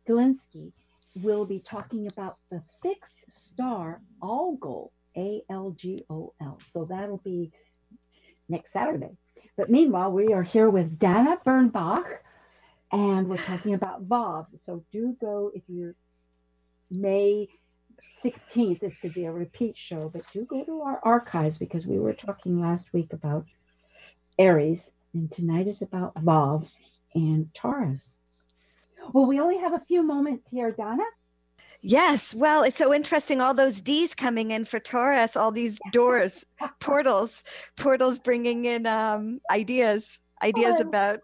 Glinsky 0.09 0.73
will 1.15 1.45
be 1.45 1.59
talking 1.59 2.07
about 2.07 2.37
the 2.51 2.63
fixed 2.83 3.15
star 3.29 4.01
Algol, 4.23 4.91
A 5.19 5.43
L 5.49 5.75
G 5.77 6.05
O 6.09 6.33
L. 6.41 6.59
So 6.73 6.85
that'll 6.85 7.17
be 7.17 7.51
next 8.47 8.71
Saturday. 8.71 9.17
But 9.57 9.69
meanwhile, 9.69 10.11
we 10.11 10.33
are 10.33 10.43
here 10.43 10.69
with 10.69 10.97
Dana 10.97 11.37
Bernbach 11.45 12.05
and 12.91 13.27
we're 13.27 13.37
talking 13.37 13.73
about 13.73 14.07
Vav. 14.07 14.47
So 14.65 14.83
do 14.91 15.17
go 15.19 15.51
if 15.53 15.63
you're 15.67 15.95
May 16.89 17.49
16th. 18.23 18.79
This 18.79 18.97
could 18.99 19.13
be 19.13 19.25
a 19.25 19.31
repeat 19.31 19.77
show, 19.77 20.09
but 20.09 20.23
do 20.31 20.45
go 20.45 20.63
to 20.63 20.81
our 20.81 21.01
archives 21.03 21.57
because 21.57 21.85
we 21.85 21.99
were 21.99 22.13
talking 22.13 22.61
last 22.61 22.93
week 22.93 23.11
about 23.11 23.45
Aries 24.37 24.91
and 25.13 25.29
tonight 25.31 25.67
is 25.67 25.81
about 25.81 26.15
Vav 26.15 26.71
and 27.13 27.53
Taurus. 27.53 28.19
Well, 29.11 29.25
we 29.25 29.39
only 29.39 29.57
have 29.57 29.73
a 29.73 29.83
few 29.87 30.03
moments 30.03 30.49
here, 30.49 30.71
Dana. 30.71 31.03
Yes. 31.81 32.35
Well, 32.35 32.63
it's 32.63 32.77
so 32.77 32.93
interesting. 32.93 33.39
All 33.41 33.53
those 33.53 33.81
D's 33.81 34.13
coming 34.13 34.51
in 34.51 34.65
for 34.65 34.79
Taurus, 34.79 35.35
all 35.37 35.51
these 35.51 35.79
doors, 35.91 36.45
portals, 36.79 37.43
portals 37.77 38.19
bringing 38.19 38.65
in 38.65 38.85
um, 38.85 39.39
ideas, 39.49 40.19
ideas 40.43 40.75
Oh. 40.79 40.87
about 40.87 41.19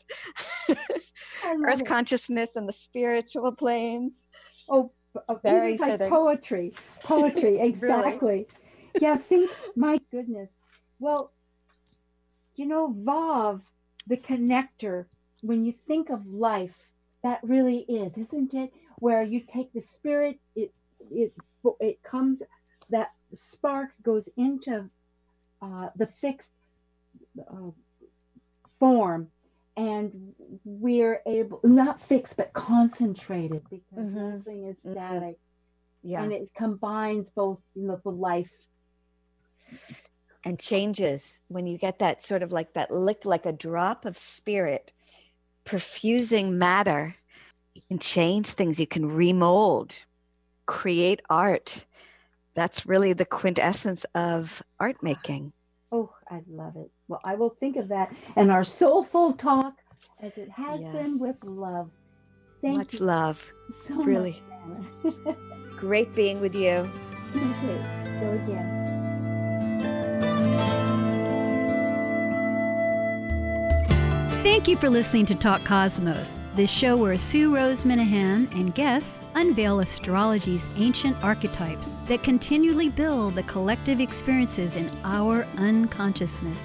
earth 0.70 1.82
it. 1.82 1.86
consciousness 1.88 2.56
and 2.56 2.68
the 2.70 2.74
spiritual 2.74 3.52
planes. 3.52 4.26
Oh, 4.70 4.92
uh, 5.28 5.36
Very 5.44 5.78
like 5.78 5.92
fitting. 5.92 6.10
poetry. 6.10 6.74
Poetry, 7.04 7.60
exactly. 7.62 8.48
yeah, 9.02 9.18
think, 9.18 9.52
my 9.76 10.00
goodness. 10.12 10.50
Well, 11.00 11.32
you 12.56 12.66
know, 12.66 12.94
Vav, 13.04 13.62
the 14.08 14.18
connector, 14.18 15.06
when 15.42 15.66
you 15.66 15.74
think 15.88 16.10
of 16.10 16.26
life, 16.26 16.78
that 17.24 17.40
really 17.44 17.80
is, 17.90 18.18
isn't 18.18 18.54
it? 18.54 18.72
Where 19.00 19.24
you 19.24 19.42
take 19.42 19.74
the 19.74 19.82
spirit, 19.82 20.40
it 20.56 20.74
it 21.12 21.34
it 21.82 22.00
comes, 22.04 22.42
that 22.90 23.10
spark 23.36 23.92
goes 24.04 24.30
into 24.38 24.90
uh, 25.62 25.90
the 25.96 26.08
fixed 26.22 26.52
uh, 27.40 27.72
form, 28.80 29.30
and 29.78 30.34
we're 30.66 31.22
able 31.28 31.62
not 31.64 32.02
fixed 32.04 32.38
but 32.38 32.54
concentrated 32.54 33.64
because 33.70 34.06
Mhm. 34.06 34.38
nothing 34.40 34.66
is 34.66 34.80
Mhm. 34.86 34.94
static 34.94 35.38
Yeah. 36.04 36.24
and 36.24 36.34
it 36.34 36.50
combines 36.58 37.32
both 37.32 37.60
you 37.76 37.88
know 37.88 38.00
the 38.04 38.12
life 38.12 38.52
and 40.46 40.60
changes 40.60 41.42
when 41.50 41.68
you 41.68 41.78
get 41.78 42.00
that 42.00 42.24
sort 42.24 42.44
of 42.44 42.52
like 42.52 42.74
that 42.74 42.92
lick, 42.92 43.26
like 43.26 43.46
a 43.46 43.52
drop 43.52 44.06
of 44.06 44.18
spirit 44.18 44.92
perfusing 45.66 46.54
matter. 46.54 47.16
You 47.76 47.82
can 47.90 48.00
change 48.00 48.48
things, 48.54 48.80
you 48.80 48.88
can 48.88 49.06
remold, 49.12 49.94
create 50.66 51.22
art. 51.30 51.86
That's 52.56 52.86
really 52.86 53.12
the 53.14 53.26
quintessence 53.26 54.06
of 54.16 54.64
art 54.80 54.98
making. 55.04 55.52
oh 55.92 56.10
i 56.32 56.42
love 56.50 56.76
it 56.78 56.90
well 57.10 57.20
i 57.24 57.36
will 57.36 57.52
think 57.60 57.76
of 57.76 57.90
that 57.90 58.12
and 58.36 58.50
our 58.50 58.64
soulful 58.64 59.34
talk 59.34 59.76
as 60.22 60.36
it 60.38 60.50
has 60.50 60.80
been 60.96 61.20
with 61.20 61.38
love 61.44 61.92
thank 62.62 62.78
Much 62.78 62.94
you 62.96 63.06
love. 63.06 63.52
so 63.86 63.94
really. 64.04 64.42
much 64.66 65.14
Great 65.78 66.16
being 66.16 66.40
with 66.42 66.56
you. 66.56 66.90
okay 67.36 67.80
so 68.20 68.26
again 68.44 68.68
Thank 74.44 74.68
you 74.68 74.78
for 74.78 74.90
listening 74.90 75.26
to 75.28 75.36
Talk 75.36 75.64
Cosmos, 75.64 76.40
the 76.56 76.66
show 76.66 76.96
where 76.96 77.18
Sue 77.18 77.54
Rose 77.54 77.84
Minahan 77.84 78.50
and 78.54 78.74
guests 78.74 79.26
unveil 79.36 79.82
astrology's 79.82 80.66
ancient 80.78 81.22
archetypes 81.22 81.86
that 82.08 82.24
continually 82.24 82.88
build 82.88 83.36
the 83.36 83.44
collective 83.44 84.00
experiences 84.00 84.78
in 84.78 84.90
our 85.04 85.46
unconsciousness. 85.58 86.58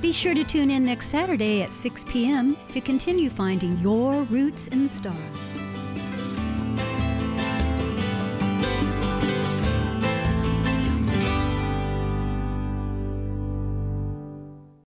Be 0.00 0.12
sure 0.12 0.34
to 0.34 0.44
tune 0.44 0.70
in 0.70 0.84
next 0.84 1.08
Saturday 1.08 1.62
at 1.62 1.72
6 1.72 2.04
p.m. 2.08 2.56
to 2.70 2.80
continue 2.80 3.30
finding 3.30 3.76
your 3.78 4.22
roots 4.24 4.68
in 4.68 4.84
the 4.84 4.88
stars. 4.88 5.61